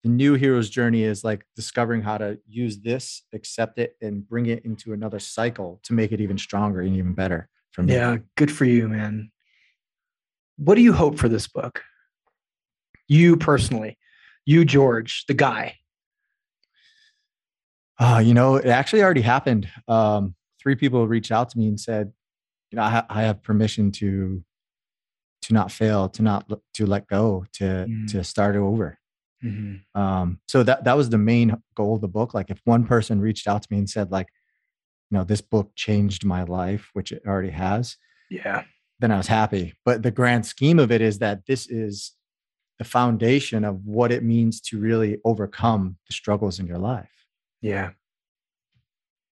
the 0.04 0.10
new 0.10 0.36
hero's 0.36 0.70
journey 0.70 1.04
is 1.04 1.24
like 1.24 1.46
discovering 1.56 2.02
how 2.02 2.18
to 2.18 2.40
use 2.48 2.80
this, 2.80 3.24
accept 3.34 3.78
it, 3.78 3.98
and 4.02 4.28
bring 4.28 4.46
it 4.46 4.64
into 4.64 4.94
another 4.94 5.20
cycle 5.20 5.80
to 5.84 5.94
make 5.94 6.12
it 6.12 6.22
even 6.22 6.38
stronger 6.38 6.82
and 6.82 6.96
even 6.96 7.14
better 7.14 7.50
for 7.72 7.84
me. 7.84 7.94
Yeah, 7.94 8.18
good 8.36 8.52
for 8.52 8.66
you, 8.66 8.88
man. 8.88 9.32
What 10.58 10.76
do 10.76 10.82
you 10.82 10.94
hope 10.94 11.18
for 11.18 11.28
this 11.28 11.48
book? 11.48 11.84
You 13.08 13.38
personally, 13.38 13.98
you, 14.46 14.66
George, 14.66 15.26
the 15.28 15.34
guy. 15.34 15.76
Uh, 18.00 18.22
you 18.24 18.34
know, 18.34 18.56
it 18.56 18.68
actually 18.68 19.02
already 19.04 19.22
happened. 19.22 19.68
Um, 19.88 20.36
three 20.62 20.76
people 20.76 21.08
reached 21.08 21.32
out 21.32 21.50
to 21.50 21.58
me 21.58 21.68
and 21.68 21.80
said, 21.80 22.12
you 22.72 22.76
know, 22.76 22.84
I, 22.84 22.90
ha- 22.90 23.06
I 23.10 23.22
have 23.24 23.42
permission 23.44 23.92
to 23.94 24.44
to 25.44 25.54
not 25.54 25.72
fail, 25.72 26.10
to 26.10 26.22
not 26.22 26.52
to 26.74 26.86
let 26.86 27.08
go, 27.08 27.46
to 27.54 27.64
mm. 27.64 28.12
to 28.12 28.24
start 28.24 28.56
over. 28.56 29.00
Mm-hmm. 29.44 30.00
Um, 30.00 30.40
so 30.48 30.64
that 30.64 30.84
that 30.84 30.98
was 30.98 31.10
the 31.10 31.18
main 31.18 31.56
goal 31.76 31.96
of 31.96 32.02
the 32.02 32.08
book. 32.08 32.34
Like 32.34 32.50
if 32.50 32.60
one 32.66 32.86
person 32.86 33.22
reached 33.22 33.48
out 33.48 33.62
to 33.62 33.68
me 33.72 33.78
and 33.78 33.90
said, 33.90 34.12
like, 34.12 34.28
you 35.10 35.18
know, 35.18 35.24
this 35.24 35.42
book 35.42 35.72
changed 35.76 36.26
my 36.26 36.44
life, 36.44 36.90
which 36.94 37.12
it 37.12 37.24
already 37.26 37.52
has, 37.52 37.98
Yeah. 38.30 38.64
then 39.00 39.12
I 39.12 39.18
was 39.18 39.28
happy. 39.28 39.76
But 39.86 40.04
the 40.04 40.12
grand 40.12 40.46
scheme 40.46 40.80
of 40.80 40.92
it 40.92 41.02
is 41.02 41.20
that 41.20 41.46
this 41.46 41.68
is 41.68 42.14
the 42.78 42.84
foundation 42.84 43.64
of 43.64 43.86
what 43.86 44.12
it 44.12 44.24
means 44.24 44.60
to 44.62 44.80
really 44.80 45.20
overcome 45.24 45.98
the 46.08 46.14
struggles 46.14 46.60
in 46.60 46.68
your 46.68 46.78
life. 46.78 47.17
Yeah. 47.62 47.92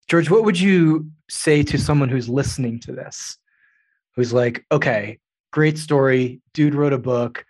George, 0.08 0.30
what 0.30 0.44
would 0.44 0.60
you 0.60 1.10
say 1.30 1.64
to 1.64 1.78
someone 1.78 2.10
who's 2.10 2.30
listening 2.30 2.80
to 2.82 2.92
this? 2.92 3.38
Who's 4.16 4.34
like, 4.34 4.66
okay, 4.72 5.20
great 5.52 5.78
story. 5.78 6.42
Dude 6.54 6.76
wrote 6.76 6.94
a 6.94 6.98
book. 6.98 7.46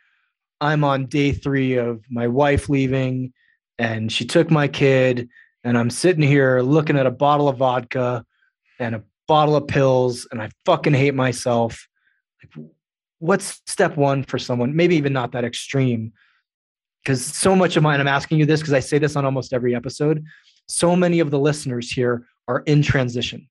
I'm 0.61 0.83
on 0.83 1.07
day 1.07 1.33
three 1.33 1.75
of 1.75 2.03
my 2.09 2.27
wife 2.27 2.69
leaving, 2.69 3.33
and 3.77 4.11
she 4.11 4.25
took 4.25 4.49
my 4.49 4.67
kid, 4.67 5.27
and 5.63 5.77
I'm 5.77 5.89
sitting 5.89 6.21
here 6.21 6.61
looking 6.61 6.97
at 6.97 7.05
a 7.05 7.11
bottle 7.11 7.49
of 7.49 7.57
vodka 7.57 8.25
and 8.79 8.95
a 8.95 9.03
bottle 9.27 9.55
of 9.55 9.67
pills, 9.67 10.27
and 10.31 10.41
I 10.41 10.49
fucking 10.65 10.93
hate 10.93 11.15
myself. 11.15 11.87
Like, 12.41 12.65
what's 13.19 13.61
step 13.67 13.97
one 13.97 14.23
for 14.23 14.37
someone? 14.37 14.75
Maybe 14.75 14.95
even 14.95 15.11
not 15.11 15.31
that 15.33 15.43
extreme. 15.43 16.13
Because 17.03 17.25
so 17.25 17.55
much 17.55 17.75
of 17.75 17.83
mine, 17.83 17.99
I'm 17.99 18.07
asking 18.07 18.39
you 18.39 18.45
this 18.45 18.61
because 18.61 18.73
I 18.73 18.79
say 18.79 18.97
this 18.97 19.17
on 19.17 19.25
almost 19.25 19.51
every 19.51 19.75
episode. 19.75 20.23
So 20.67 20.95
many 20.95 21.19
of 21.19 21.31
the 21.31 21.39
listeners 21.39 21.91
here 21.91 22.25
are 22.47 22.61
in 22.65 22.81
transition 22.81 23.49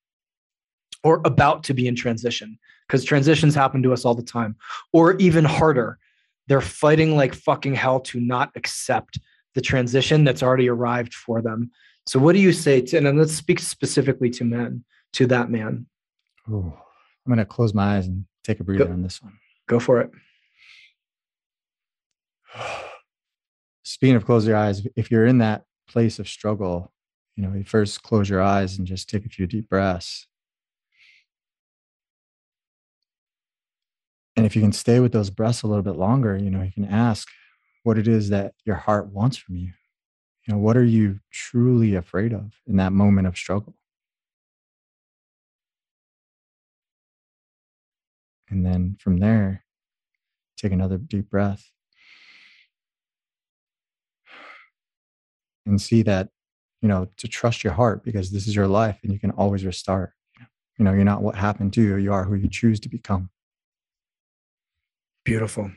or 1.04 1.20
about 1.24 1.64
to 1.64 1.74
be 1.74 1.86
in 1.86 1.96
transition 1.96 2.58
because 2.86 3.04
transitions 3.04 3.54
happen 3.54 3.82
to 3.82 3.92
us 3.92 4.04
all 4.04 4.14
the 4.14 4.22
time. 4.22 4.56
Or 4.92 5.16
even 5.16 5.44
harder, 5.44 5.98
they're 6.48 6.60
fighting 6.60 7.16
like 7.16 7.34
fucking 7.34 7.74
hell 7.74 8.00
to 8.00 8.20
not 8.20 8.50
accept 8.54 9.18
the 9.54 9.60
transition 9.60 10.24
that's 10.24 10.42
already 10.42 10.68
arrived 10.68 11.14
for 11.14 11.42
them. 11.42 11.70
So, 12.06 12.18
what 12.18 12.32
do 12.32 12.40
you 12.40 12.52
say 12.52 12.80
to, 12.80 12.98
and 12.98 13.18
let's 13.18 13.32
speak 13.32 13.60
specifically 13.60 14.30
to 14.30 14.44
men, 14.44 14.84
to 15.14 15.26
that 15.28 15.50
man? 15.50 15.86
Ooh, 16.50 16.72
I'm 17.26 17.32
going 17.32 17.38
to 17.38 17.44
close 17.44 17.74
my 17.74 17.96
eyes 17.96 18.06
and 18.06 18.24
take 18.42 18.60
a 18.60 18.64
breather 18.64 18.92
on 18.92 19.02
this 19.02 19.22
one. 19.22 19.38
Go 19.68 19.78
for 19.78 20.00
it. 20.00 20.10
Speaking 23.84 24.16
of 24.16 24.24
close 24.24 24.46
your 24.46 24.56
eyes, 24.56 24.86
if 24.96 25.10
you're 25.10 25.26
in 25.26 25.38
that 25.38 25.64
place 25.86 26.18
of 26.18 26.28
struggle, 26.28 26.91
you 27.36 27.42
know, 27.42 27.54
you 27.54 27.64
first 27.64 28.02
close 28.02 28.28
your 28.28 28.42
eyes 28.42 28.78
and 28.78 28.86
just 28.86 29.08
take 29.08 29.24
a 29.26 29.28
few 29.28 29.46
deep 29.46 29.68
breaths. 29.68 30.26
And 34.36 34.46
if 34.46 34.56
you 34.56 34.62
can 34.62 34.72
stay 34.72 34.98
with 35.00 35.12
those 35.12 35.30
breaths 35.30 35.62
a 35.62 35.66
little 35.66 35.82
bit 35.82 35.96
longer, 35.96 36.36
you 36.36 36.50
know, 36.50 36.62
you 36.62 36.72
can 36.72 36.86
ask 36.86 37.28
what 37.82 37.98
it 37.98 38.08
is 38.08 38.30
that 38.30 38.54
your 38.64 38.76
heart 38.76 39.08
wants 39.08 39.36
from 39.36 39.56
you. 39.56 39.72
You 40.46 40.54
know, 40.54 40.58
what 40.58 40.76
are 40.76 40.84
you 40.84 41.20
truly 41.30 41.94
afraid 41.94 42.32
of 42.32 42.52
in 42.66 42.76
that 42.76 42.92
moment 42.92 43.26
of 43.28 43.36
struggle? 43.36 43.74
And 48.50 48.64
then 48.66 48.96
from 49.00 49.18
there, 49.18 49.64
take 50.56 50.72
another 50.72 50.98
deep 50.98 51.30
breath 51.30 51.70
and 55.66 55.80
see 55.80 56.02
that, 56.02 56.30
you 56.82 56.88
know, 56.88 57.08
to 57.16 57.28
trust 57.28 57.64
your 57.64 57.72
heart 57.72 58.04
because 58.04 58.30
this 58.30 58.46
is 58.46 58.54
your 58.54 58.66
life 58.66 58.98
and 59.02 59.12
you 59.12 59.18
can 59.18 59.30
always 59.30 59.64
restart. 59.64 60.12
You 60.78 60.84
know, 60.84 60.92
you're 60.92 61.04
not 61.04 61.22
what 61.22 61.36
happened 61.36 61.72
to 61.74 61.82
you, 61.82 61.96
you 61.96 62.12
are 62.12 62.24
who 62.24 62.34
you 62.34 62.48
choose 62.48 62.80
to 62.80 62.88
become. 62.88 63.30
Beautiful. 65.24 65.70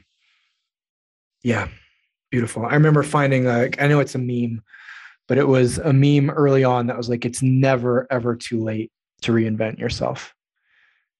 Yeah, 1.43 1.67
beautiful. 2.31 2.65
I 2.65 2.73
remember 2.73 3.03
finding 3.03 3.45
like 3.45 3.79
I 3.79 3.87
know 3.87 3.99
it's 3.99 4.15
a 4.15 4.19
meme, 4.19 4.63
but 5.27 5.37
it 5.37 5.47
was 5.47 5.77
a 5.77 5.93
meme 5.93 6.31
early 6.31 6.63
on 6.63 6.87
that 6.87 6.97
was 6.97 7.07
like 7.07 7.23
it's 7.23 7.43
never 7.43 8.07
ever 8.09 8.35
too 8.35 8.63
late 8.63 8.91
to 9.21 9.31
reinvent 9.31 9.77
yourself. 9.77 10.33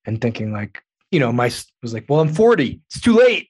And 0.08 0.20
thinking 0.20 0.52
like, 0.52 0.82
you 1.12 1.20
know, 1.20 1.32
my 1.32 1.52
was 1.84 1.94
like, 1.94 2.06
well, 2.10 2.22
I'm 2.22 2.34
40. 2.34 2.82
It's 2.88 3.02
too 3.02 3.14
late. 3.14 3.50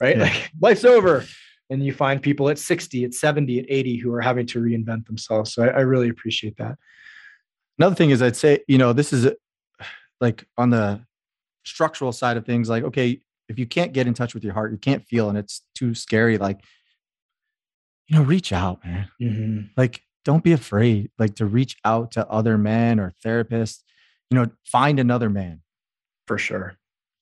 Right? 0.00 0.16
Yeah. 0.16 0.24
Like 0.24 0.50
life's 0.60 0.84
over. 0.84 1.24
And 1.70 1.84
you 1.84 1.92
find 1.92 2.22
people 2.22 2.48
at 2.48 2.58
60, 2.58 3.04
at 3.04 3.14
70, 3.14 3.58
at 3.60 3.66
80 3.68 3.96
who 3.98 4.12
are 4.14 4.20
having 4.22 4.46
to 4.46 4.60
reinvent 4.60 5.06
themselves. 5.06 5.52
So 5.52 5.64
I, 5.64 5.68
I 5.68 5.80
really 5.80 6.08
appreciate 6.08 6.56
that. 6.56 6.76
Another 7.78 7.94
thing 7.94 8.10
is 8.10 8.22
I'd 8.22 8.36
say, 8.36 8.60
you 8.68 8.78
know, 8.78 8.92
this 8.92 9.12
is 9.12 9.28
like 10.20 10.46
on 10.56 10.70
the 10.70 11.00
structural 11.64 12.12
side 12.12 12.36
of 12.36 12.46
things, 12.46 12.68
like, 12.68 12.84
okay, 12.84 13.20
if 13.48 13.58
you 13.58 13.66
can't 13.66 13.92
get 13.92 14.06
in 14.06 14.14
touch 14.14 14.34
with 14.34 14.42
your 14.44 14.54
heart, 14.54 14.72
you 14.72 14.78
can't 14.78 15.04
feel, 15.06 15.28
and 15.28 15.36
it's 15.38 15.62
too 15.74 15.94
scary, 15.94 16.38
like, 16.38 16.60
you 18.08 18.16
know, 18.16 18.22
reach 18.24 18.52
out, 18.52 18.84
man. 18.84 19.08
Mhm. 19.20 19.70
Like, 19.76 20.02
don't 20.24 20.42
be 20.42 20.52
afraid, 20.52 21.10
like, 21.18 21.34
to 21.36 21.46
reach 21.46 21.76
out 21.84 22.10
to 22.12 22.26
other 22.28 22.58
men 22.58 22.98
or 22.98 23.12
therapists, 23.24 23.82
you 24.30 24.34
know, 24.36 24.50
find 24.64 24.98
another 24.98 25.30
man 25.30 25.62
For 26.26 26.38
sure. 26.38 26.74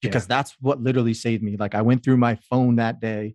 Yeah. 0.02 0.08
because 0.10 0.26
that's 0.26 0.56
what 0.60 0.80
literally 0.80 1.14
saved 1.14 1.42
me. 1.42 1.56
Like, 1.56 1.74
I 1.74 1.82
went 1.82 2.02
through 2.04 2.16
my 2.16 2.36
phone 2.48 2.76
that 2.76 3.00
day 3.00 3.34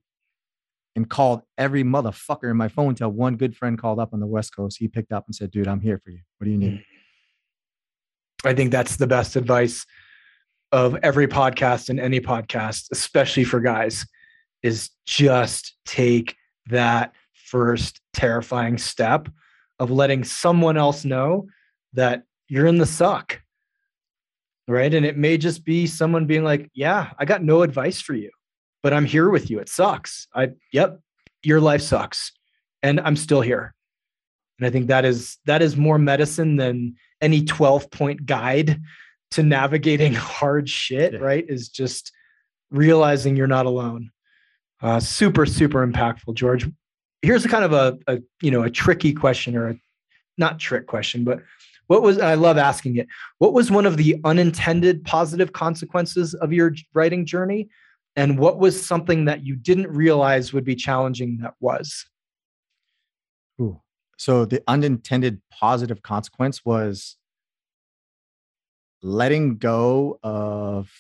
and 0.96 1.10
called 1.10 1.42
every 1.58 1.84
motherfucker 1.84 2.50
in 2.52 2.58
my 2.58 2.68
phone 2.68 2.90
until 2.90 3.10
one 3.10 3.36
good 3.36 3.56
friend 3.56 3.78
called 3.78 4.00
up 4.00 4.14
on 4.14 4.20
the 4.20 4.28
West 4.28 4.56
Coast. 4.56 4.78
He 4.78 4.88
picked 4.88 5.12
up 5.12 5.26
and 5.28 5.36
said, 5.36 5.52
dude, 5.52 5.68
I'm 5.68 5.80
here 5.80 5.98
for 5.98 6.12
you. 6.12 6.20
What 6.38 6.46
do 6.46 6.52
you 6.52 6.58
need? 6.58 6.74
Mm. 6.74 6.84
I 8.44 8.54
think 8.54 8.72
that's 8.72 8.96
the 8.98 9.08
best 9.08 9.36
advice 9.36 9.86
of 10.72 10.98
every 11.04 11.28
podcast 11.28 11.90
and 11.90 12.00
any 12.00 12.20
podcast, 12.20 12.88
especially 12.92 13.44
for 13.44 13.60
guys, 13.60 14.06
is 14.64 14.90
just 15.06 15.76
take 15.86 16.36
that 16.68 17.14
first 17.34 18.00
terrifying 18.14 18.78
step 18.78 19.28
of 19.80 19.92
letting 19.92 20.24
someone 20.24 20.78
else 20.78 21.04
know 21.06 21.48
that 21.94 22.24
you're 22.48 22.68
in 22.68 22.78
the 22.78 22.86
suck. 22.86 23.42
Right. 24.68 24.94
And 24.94 25.06
it 25.06 25.18
may 25.18 25.38
just 25.38 25.66
be 25.66 25.86
someone 25.86 26.28
being 26.28 26.44
like, 26.44 26.70
Yeah, 26.74 27.12
I 27.18 27.26
got 27.26 27.44
no 27.44 27.62
advice 27.62 28.00
for 28.00 28.14
you, 28.14 28.32
but 28.84 28.94
I'm 28.94 29.06
here 29.06 29.30
with 29.30 29.50
you. 29.50 29.60
It 29.60 29.70
sucks. 29.70 30.28
I, 30.34 30.52
yep, 30.72 31.00
your 31.44 31.62
life 31.62 31.82
sucks. 31.82 32.32
And 32.84 33.00
I'm 33.00 33.16
still 33.16 33.42
here. 33.42 33.74
And 34.60 34.68
I 34.68 34.70
think 34.70 34.88
that 34.88 35.06
is 35.06 35.38
that 35.46 35.62
is 35.62 35.76
more 35.76 35.98
medicine 35.98 36.56
than 36.56 36.96
any 37.20 37.44
12 37.44 37.90
point 37.92 38.26
guide 38.26 38.80
to 39.32 39.44
navigating 39.44 40.14
hard 40.16 40.70
shit, 40.70 41.20
right? 41.20 41.46
Is 41.48 41.70
just 41.70 42.12
realizing 42.70 43.36
you're 43.36 43.48
not 43.48 43.66
alone. 43.66 44.12
Uh, 44.82 45.00
super, 45.00 45.46
super 45.46 45.86
impactful, 45.86 46.34
George. 46.36 46.68
Here's 47.22 47.46
a 47.46 47.50
kind 47.50 47.64
of 47.64 47.74
a, 47.74 48.00
a 48.08 48.20
you 48.42 48.52
know 48.52 48.64
a 48.64 48.70
tricky 48.70 49.14
question 49.14 49.56
or 49.56 49.70
a 49.70 49.76
not 50.38 50.60
trick 50.60 50.88
question, 50.88 51.24
but 51.24 51.42
what 51.88 52.02
was 52.02 52.20
I 52.20 52.36
love 52.36 52.58
asking 52.58 52.98
it. 52.98 53.08
What 53.40 53.54
was 53.54 53.70
one 53.70 53.86
of 53.86 53.98
the 53.98 54.20
unintended 54.24 55.04
positive 55.04 55.54
consequences 55.54 56.34
of 56.36 56.54
your 56.54 56.74
writing 56.94 57.26
journey? 57.26 57.70
And 58.16 58.38
what 58.38 58.60
was 58.60 58.86
something 58.86 59.26
that 59.26 59.46
you 59.46 59.56
didn't 59.56 59.88
realize 59.88 60.54
would 60.54 60.66
be 60.66 60.76
challenging 60.76 61.40
that 61.42 61.54
was? 61.60 62.06
Ooh. 63.62 63.82
So 64.18 64.46
the 64.46 64.62
unintended 64.68 65.42
positive 65.52 66.02
consequence 66.02 66.64
was 66.66 67.18
letting 69.02 69.58
go 69.58 70.20
of 70.24 70.92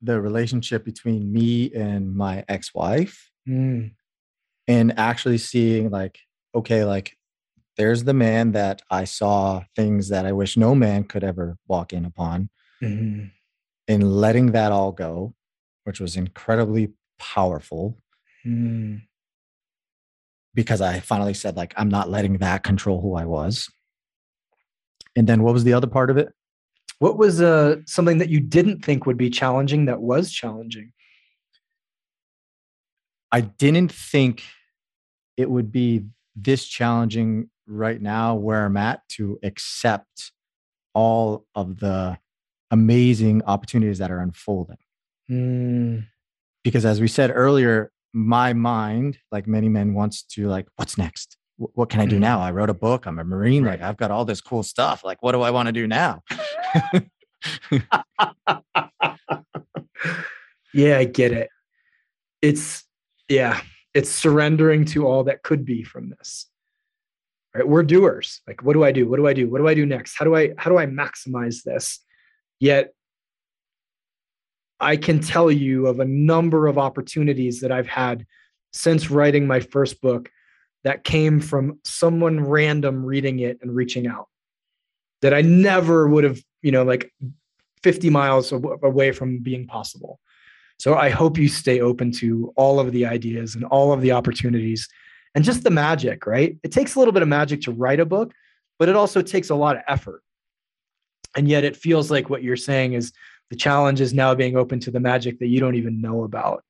the 0.00 0.20
relationship 0.20 0.84
between 0.84 1.32
me 1.32 1.72
and 1.74 2.14
my 2.14 2.44
ex-wife 2.48 3.30
Mm, 3.48 3.90
and 4.68 4.96
actually 4.96 5.38
seeing 5.38 5.90
like 5.90 6.16
okay 6.54 6.84
like 6.84 7.16
there's 7.76 8.04
the 8.04 8.14
man 8.14 8.52
that 8.52 8.82
i 8.88 9.02
saw 9.02 9.64
things 9.74 10.10
that 10.10 10.24
i 10.24 10.30
wish 10.30 10.56
no 10.56 10.76
man 10.76 11.02
could 11.02 11.24
ever 11.24 11.58
walk 11.66 11.92
in 11.92 12.04
upon 12.04 12.48
mhm, 12.80 13.32
and 13.88 14.16
letting 14.16 14.52
that 14.52 14.70
all 14.70 14.92
go 14.92 15.34
which 15.84 16.00
was 16.00 16.16
incredibly 16.16 16.92
powerful 17.18 17.98
mm. 18.44 19.00
because 20.54 20.80
I 20.80 21.00
finally 21.00 21.34
said, 21.34 21.56
like, 21.56 21.74
I'm 21.76 21.88
not 21.88 22.10
letting 22.10 22.38
that 22.38 22.62
control 22.62 23.00
who 23.00 23.14
I 23.14 23.24
was. 23.24 23.70
And 25.16 25.28
then 25.28 25.42
what 25.42 25.54
was 25.54 25.64
the 25.64 25.74
other 25.74 25.86
part 25.86 26.10
of 26.10 26.16
it? 26.16 26.32
What 26.98 27.18
was 27.18 27.40
uh, 27.40 27.76
something 27.86 28.18
that 28.18 28.28
you 28.28 28.40
didn't 28.40 28.84
think 28.84 29.06
would 29.06 29.16
be 29.16 29.28
challenging 29.28 29.86
that 29.86 30.00
was 30.00 30.32
challenging? 30.32 30.92
I 33.32 33.40
didn't 33.40 33.90
think 33.90 34.44
it 35.36 35.50
would 35.50 35.72
be 35.72 36.04
this 36.36 36.66
challenging 36.66 37.50
right 37.66 38.00
now 38.00 38.34
where 38.34 38.64
I'm 38.64 38.76
at 38.76 39.06
to 39.10 39.38
accept 39.42 40.32
all 40.94 41.46
of 41.54 41.80
the 41.80 42.18
amazing 42.70 43.42
opportunities 43.46 43.98
that 43.98 44.10
are 44.10 44.20
unfolding. 44.20 44.78
Mm, 45.32 46.04
Because 46.64 46.84
as 46.84 47.00
we 47.00 47.08
said 47.08 47.30
earlier, 47.34 47.90
my 48.12 48.52
mind, 48.52 49.18
like 49.30 49.46
many 49.46 49.68
men, 49.68 49.94
wants 49.94 50.22
to 50.34 50.46
like, 50.48 50.66
what's 50.76 50.98
next? 50.98 51.36
Wh- 51.56 51.76
What 51.76 51.88
can 51.88 52.00
I 52.00 52.06
do 52.06 52.16
Mhm. 52.16 52.20
now? 52.20 52.40
I 52.40 52.50
wrote 52.50 52.68
a 52.70 52.74
book. 52.74 53.06
I'm 53.06 53.18
a 53.18 53.24
Marine. 53.24 53.64
Like 53.64 53.80
I've 53.80 53.96
got 53.96 54.10
all 54.10 54.24
this 54.26 54.40
cool 54.42 54.62
stuff. 54.62 55.02
Like, 55.04 55.22
what 55.22 55.32
do 55.32 55.40
I 55.42 55.50
want 55.50 55.66
to 55.68 55.72
do 55.72 55.86
now? 55.86 56.22
yeah, 60.74 60.98
I 60.98 61.04
get 61.04 61.32
it. 61.32 61.48
It's 62.40 62.84
yeah, 63.28 63.60
it's 63.94 64.10
surrendering 64.10 64.84
to 64.86 65.06
all 65.06 65.24
that 65.24 65.42
could 65.42 65.64
be 65.64 65.82
from 65.84 66.10
this. 66.10 66.46
right? 67.54 67.66
We're 67.66 67.82
doers. 67.82 68.40
Like, 68.46 68.62
what 68.62 68.74
do 68.74 68.84
I 68.84 68.92
do? 68.92 69.08
What 69.08 69.16
do 69.16 69.26
I 69.26 69.32
do? 69.32 69.48
What 69.48 69.58
do 69.58 69.68
I 69.68 69.74
do 69.74 69.86
next? 69.86 70.16
How 70.18 70.24
do 70.24 70.34
I 70.36 70.50
how 70.58 70.70
do 70.70 70.78
I 70.78 70.86
maximize 70.86 71.62
this? 71.62 72.00
Yet 72.60 72.92
I 74.82 74.96
can 74.96 75.20
tell 75.20 75.50
you 75.50 75.86
of 75.86 76.00
a 76.00 76.04
number 76.04 76.66
of 76.66 76.76
opportunities 76.76 77.60
that 77.60 77.72
I've 77.72 77.86
had 77.86 78.26
since 78.72 79.10
writing 79.10 79.46
my 79.46 79.60
first 79.60 80.00
book 80.00 80.30
that 80.84 81.04
came 81.04 81.40
from 81.40 81.78
someone 81.84 82.40
random 82.40 83.04
reading 83.04 83.38
it 83.38 83.58
and 83.62 83.74
reaching 83.74 84.06
out 84.06 84.28
that 85.20 85.32
I 85.32 85.40
never 85.40 86.08
would 86.08 86.24
have, 86.24 86.40
you 86.62 86.72
know, 86.72 86.82
like 86.82 87.12
50 87.82 88.10
miles 88.10 88.52
away 88.52 89.12
from 89.12 89.38
being 89.38 89.66
possible. 89.66 90.18
So 90.78 90.96
I 90.96 91.10
hope 91.10 91.38
you 91.38 91.48
stay 91.48 91.80
open 91.80 92.10
to 92.12 92.52
all 92.56 92.80
of 92.80 92.90
the 92.90 93.06
ideas 93.06 93.54
and 93.54 93.64
all 93.64 93.92
of 93.92 94.00
the 94.00 94.12
opportunities 94.12 94.88
and 95.34 95.44
just 95.44 95.62
the 95.62 95.70
magic, 95.70 96.26
right? 96.26 96.58
It 96.64 96.72
takes 96.72 96.96
a 96.96 96.98
little 96.98 97.12
bit 97.12 97.22
of 97.22 97.28
magic 97.28 97.62
to 97.62 97.72
write 97.72 98.00
a 98.00 98.04
book, 98.04 98.34
but 98.80 98.88
it 98.88 98.96
also 98.96 99.22
takes 99.22 99.50
a 99.50 99.54
lot 99.54 99.76
of 99.76 99.82
effort. 99.86 100.22
And 101.36 101.48
yet 101.48 101.62
it 101.64 101.76
feels 101.76 102.10
like 102.10 102.28
what 102.28 102.42
you're 102.42 102.56
saying 102.56 102.94
is 102.94 103.12
the 103.52 103.56
challenge 103.58 104.00
is 104.00 104.14
now 104.14 104.34
being 104.34 104.56
open 104.56 104.80
to 104.80 104.90
the 104.90 104.98
magic 104.98 105.38
that 105.38 105.48
you 105.48 105.60
don't 105.60 105.74
even 105.74 106.00
know 106.00 106.24
about. 106.24 106.64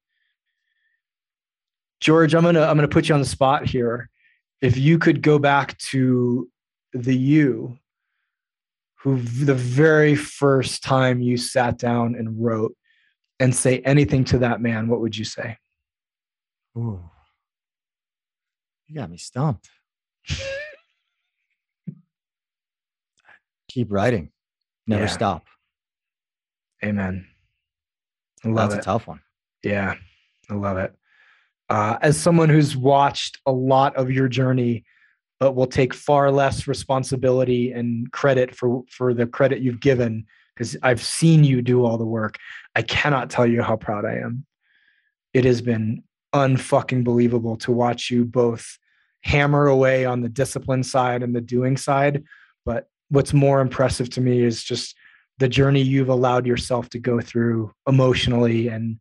George, 2.00 2.34
I'm 2.34 2.42
gonna 2.42 2.62
I'm 2.62 2.74
gonna 2.76 2.88
put 2.88 3.08
you 3.08 3.14
on 3.14 3.20
the 3.20 3.26
spot 3.26 3.66
here. 3.66 4.10
If 4.60 4.76
you 4.76 4.98
could 4.98 5.22
go 5.22 5.38
back 5.38 5.78
to 5.78 6.50
the 6.92 7.16
you 7.16 7.78
who 8.96 9.20
the 9.20 9.54
very 9.54 10.16
first 10.16 10.82
time 10.82 11.20
you 11.20 11.36
sat 11.36 11.78
down 11.78 12.16
and 12.16 12.44
wrote 12.44 12.74
and 13.38 13.54
say 13.54 13.78
anything 13.84 14.24
to 14.24 14.38
that 14.38 14.60
man, 14.60 14.88
what 14.88 15.00
would 15.00 15.16
you 15.16 15.24
say? 15.24 15.58
Ooh. 16.76 16.98
You 18.88 18.96
got 18.96 19.08
me 19.08 19.18
stumped. 19.18 19.70
Keep 23.68 23.92
writing. 23.92 24.32
Never 24.88 25.04
yeah. 25.04 25.08
stop. 25.08 25.46
Amen. 26.84 27.26
I 28.44 28.48
love 28.48 28.70
That's 28.70 28.78
it. 28.78 28.80
a 28.80 28.84
tough 28.84 29.06
one. 29.06 29.20
Yeah, 29.62 29.94
I 30.50 30.54
love 30.54 30.78
it. 30.78 30.94
Uh, 31.68 31.96
as 32.02 32.18
someone 32.18 32.48
who's 32.48 32.76
watched 32.76 33.38
a 33.46 33.52
lot 33.52 33.94
of 33.96 34.10
your 34.10 34.28
journey, 34.28 34.84
but 35.38 35.54
will 35.54 35.66
take 35.66 35.94
far 35.94 36.30
less 36.30 36.66
responsibility 36.66 37.72
and 37.72 38.10
credit 38.12 38.54
for 38.54 38.82
for 38.90 39.14
the 39.14 39.26
credit 39.26 39.60
you've 39.60 39.80
given, 39.80 40.26
because 40.54 40.76
I've 40.82 41.02
seen 41.02 41.44
you 41.44 41.62
do 41.62 41.84
all 41.84 41.98
the 41.98 42.04
work. 42.04 42.36
I 42.74 42.82
cannot 42.82 43.30
tell 43.30 43.46
you 43.46 43.62
how 43.62 43.76
proud 43.76 44.04
I 44.04 44.16
am. 44.16 44.44
It 45.32 45.44
has 45.44 45.62
been 45.62 46.02
unfucking 46.34 47.04
believable 47.04 47.56
to 47.58 47.72
watch 47.72 48.10
you 48.10 48.24
both 48.24 48.78
hammer 49.22 49.66
away 49.66 50.04
on 50.04 50.20
the 50.20 50.28
discipline 50.28 50.82
side 50.82 51.22
and 51.22 51.34
the 51.34 51.40
doing 51.40 51.76
side. 51.76 52.24
But 52.64 52.88
what's 53.08 53.32
more 53.32 53.60
impressive 53.60 54.10
to 54.10 54.20
me 54.20 54.42
is 54.42 54.64
just 54.64 54.96
the 55.42 55.48
journey 55.48 55.82
you've 55.82 56.08
allowed 56.08 56.46
yourself 56.46 56.88
to 56.88 57.00
go 57.00 57.20
through 57.20 57.74
emotionally 57.88 58.68
and 58.68 59.00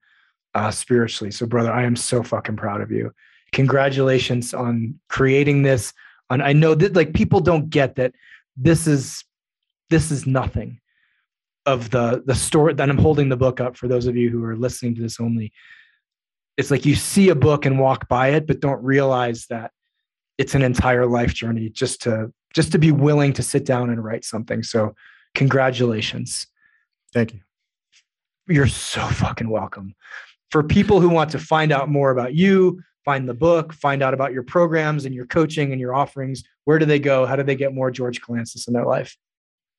uh, 0.55 0.71
spiritually. 0.71 1.29
So, 1.29 1.45
brother, 1.45 1.71
I 1.71 1.83
am 1.83 1.95
so 1.95 2.23
fucking 2.23 2.55
proud 2.55 2.81
of 2.81 2.89
you. 2.89 3.13
Congratulations 3.51 4.51
on 4.51 4.99
creating 5.07 5.61
this. 5.61 5.93
And 6.31 6.41
I 6.41 6.53
know 6.53 6.73
that 6.73 6.95
like 6.95 7.13
people 7.13 7.41
don't 7.41 7.69
get 7.69 7.95
that 7.97 8.13
this 8.57 8.87
is 8.87 9.23
this 9.91 10.09
is 10.09 10.25
nothing 10.25 10.79
of 11.67 11.91
the 11.91 12.23
the 12.25 12.33
story 12.33 12.73
that 12.73 12.89
I'm 12.89 12.97
holding 12.97 13.29
the 13.29 13.37
book 13.37 13.61
up 13.61 13.77
for 13.77 13.87
those 13.87 14.07
of 14.07 14.17
you 14.17 14.31
who 14.31 14.43
are 14.43 14.55
listening 14.55 14.95
to 14.95 15.01
this 15.01 15.19
only. 15.19 15.53
It's 16.57 16.71
like 16.71 16.87
you 16.87 16.95
see 16.95 17.29
a 17.29 17.35
book 17.35 17.67
and 17.67 17.79
walk 17.79 18.07
by 18.07 18.29
it, 18.29 18.47
but 18.47 18.61
don't 18.61 18.83
realize 18.83 19.45
that 19.51 19.73
it's 20.39 20.55
an 20.55 20.63
entire 20.63 21.05
life 21.05 21.35
journey 21.35 21.69
just 21.69 22.01
to 22.01 22.33
just 22.51 22.71
to 22.71 22.79
be 22.79 22.91
willing 22.91 23.31
to 23.33 23.43
sit 23.43 23.63
down 23.63 23.91
and 23.91 24.03
write 24.03 24.25
something. 24.25 24.63
So 24.63 24.95
Congratulations. 25.35 26.47
Thank 27.13 27.33
you. 27.33 27.39
You're 28.47 28.67
so 28.67 29.01
fucking 29.07 29.49
welcome. 29.49 29.95
For 30.49 30.63
people 30.63 30.99
who 30.99 31.09
want 31.09 31.29
to 31.31 31.39
find 31.39 31.71
out 31.71 31.89
more 31.89 32.11
about 32.11 32.33
you, 32.33 32.81
find 33.05 33.27
the 33.27 33.33
book, 33.33 33.73
find 33.73 34.03
out 34.03 34.13
about 34.13 34.33
your 34.33 34.43
programs 34.43 35.05
and 35.05 35.15
your 35.15 35.25
coaching 35.25 35.71
and 35.71 35.79
your 35.79 35.93
offerings, 35.93 36.43
where 36.65 36.79
do 36.79 36.85
they 36.85 36.99
go? 36.99 37.25
How 37.25 37.35
do 37.35 37.43
they 37.43 37.55
get 37.55 37.73
more 37.73 37.91
George 37.91 38.21
Kalantzis 38.21 38.67
in 38.67 38.73
their 38.73 38.85
life? 38.85 39.17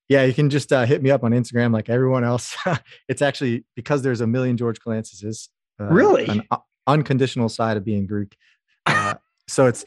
Yeah, 0.09 0.25
you 0.25 0.35
can 0.35 0.51
just 0.51 0.73
uh, 0.73 0.85
hit 0.85 1.03
me 1.03 1.11
up 1.11 1.25
on 1.25 1.33
Instagram 1.33 1.73
like 1.73 1.89
everyone 1.89 2.25
else. 2.25 2.57
it's 3.09 3.23
actually 3.23 3.65
because 3.77 4.03
there's 4.03 4.21
a 4.21 4.27
million 4.27 4.57
George 4.57 4.81
Kalantzises. 4.81 5.49
Uh, 5.81 5.85
really? 5.85 6.27
An 6.29 6.43
unconditional 6.87 7.49
side 7.49 7.77
of 7.77 7.85
being 7.85 8.07
Greek. 8.07 8.37
Uh, 8.87 9.15
so 9.49 9.67
it's 9.67 9.85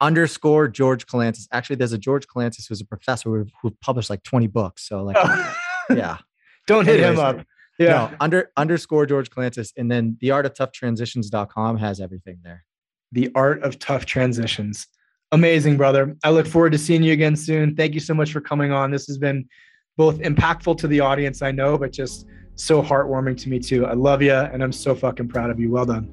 underscore 0.00 0.68
George 0.68 1.06
Kalantzis. 1.06 1.48
Actually, 1.52 1.76
there's 1.76 1.92
a 1.92 1.98
George 1.98 2.26
Kalantzis 2.26 2.68
who's 2.68 2.80
a 2.80 2.84
professor 2.84 3.30
who, 3.30 3.46
who 3.62 3.70
published 3.80 4.10
like 4.10 4.22
20 4.22 4.46
books. 4.48 4.88
So 4.88 5.02
like, 5.02 5.16
oh. 5.18 5.56
yeah. 5.90 6.18
Don't 6.66 6.84
hit 6.84 7.00
Anyways, 7.00 7.18
him 7.18 7.24
up. 7.24 7.46
Yeah. 7.78 7.88
No, 7.88 8.16
under 8.20 8.50
underscore 8.56 9.06
George 9.06 9.30
Kalantzis. 9.30 9.72
And 9.76 9.90
then 9.90 10.16
the 10.20 10.30
art 10.30 10.46
of 10.46 10.54
tough 10.54 10.72
transitions.com 10.72 11.76
has 11.78 12.00
everything 12.00 12.38
there. 12.42 12.64
The 13.12 13.30
art 13.34 13.62
of 13.62 13.78
tough 13.78 14.04
transitions. 14.04 14.86
Amazing, 15.32 15.76
brother. 15.76 16.16
I 16.24 16.30
look 16.30 16.46
forward 16.46 16.72
to 16.72 16.78
seeing 16.78 17.02
you 17.02 17.12
again 17.12 17.36
soon. 17.36 17.76
Thank 17.76 17.94
you 17.94 18.00
so 18.00 18.14
much 18.14 18.32
for 18.32 18.40
coming 18.40 18.72
on. 18.72 18.90
This 18.90 19.06
has 19.06 19.18
been 19.18 19.48
both 19.96 20.18
impactful 20.18 20.78
to 20.78 20.88
the 20.88 21.00
audience, 21.00 21.42
I 21.42 21.52
know, 21.52 21.78
but 21.78 21.92
just 21.92 22.26
so 22.54 22.82
heartwarming 22.82 23.40
to 23.42 23.48
me 23.48 23.58
too. 23.58 23.86
I 23.86 23.92
love 23.92 24.22
you 24.22 24.32
and 24.32 24.62
I'm 24.62 24.72
so 24.72 24.94
fucking 24.94 25.28
proud 25.28 25.50
of 25.50 25.60
you. 25.60 25.70
Well 25.70 25.86
done. 25.86 26.12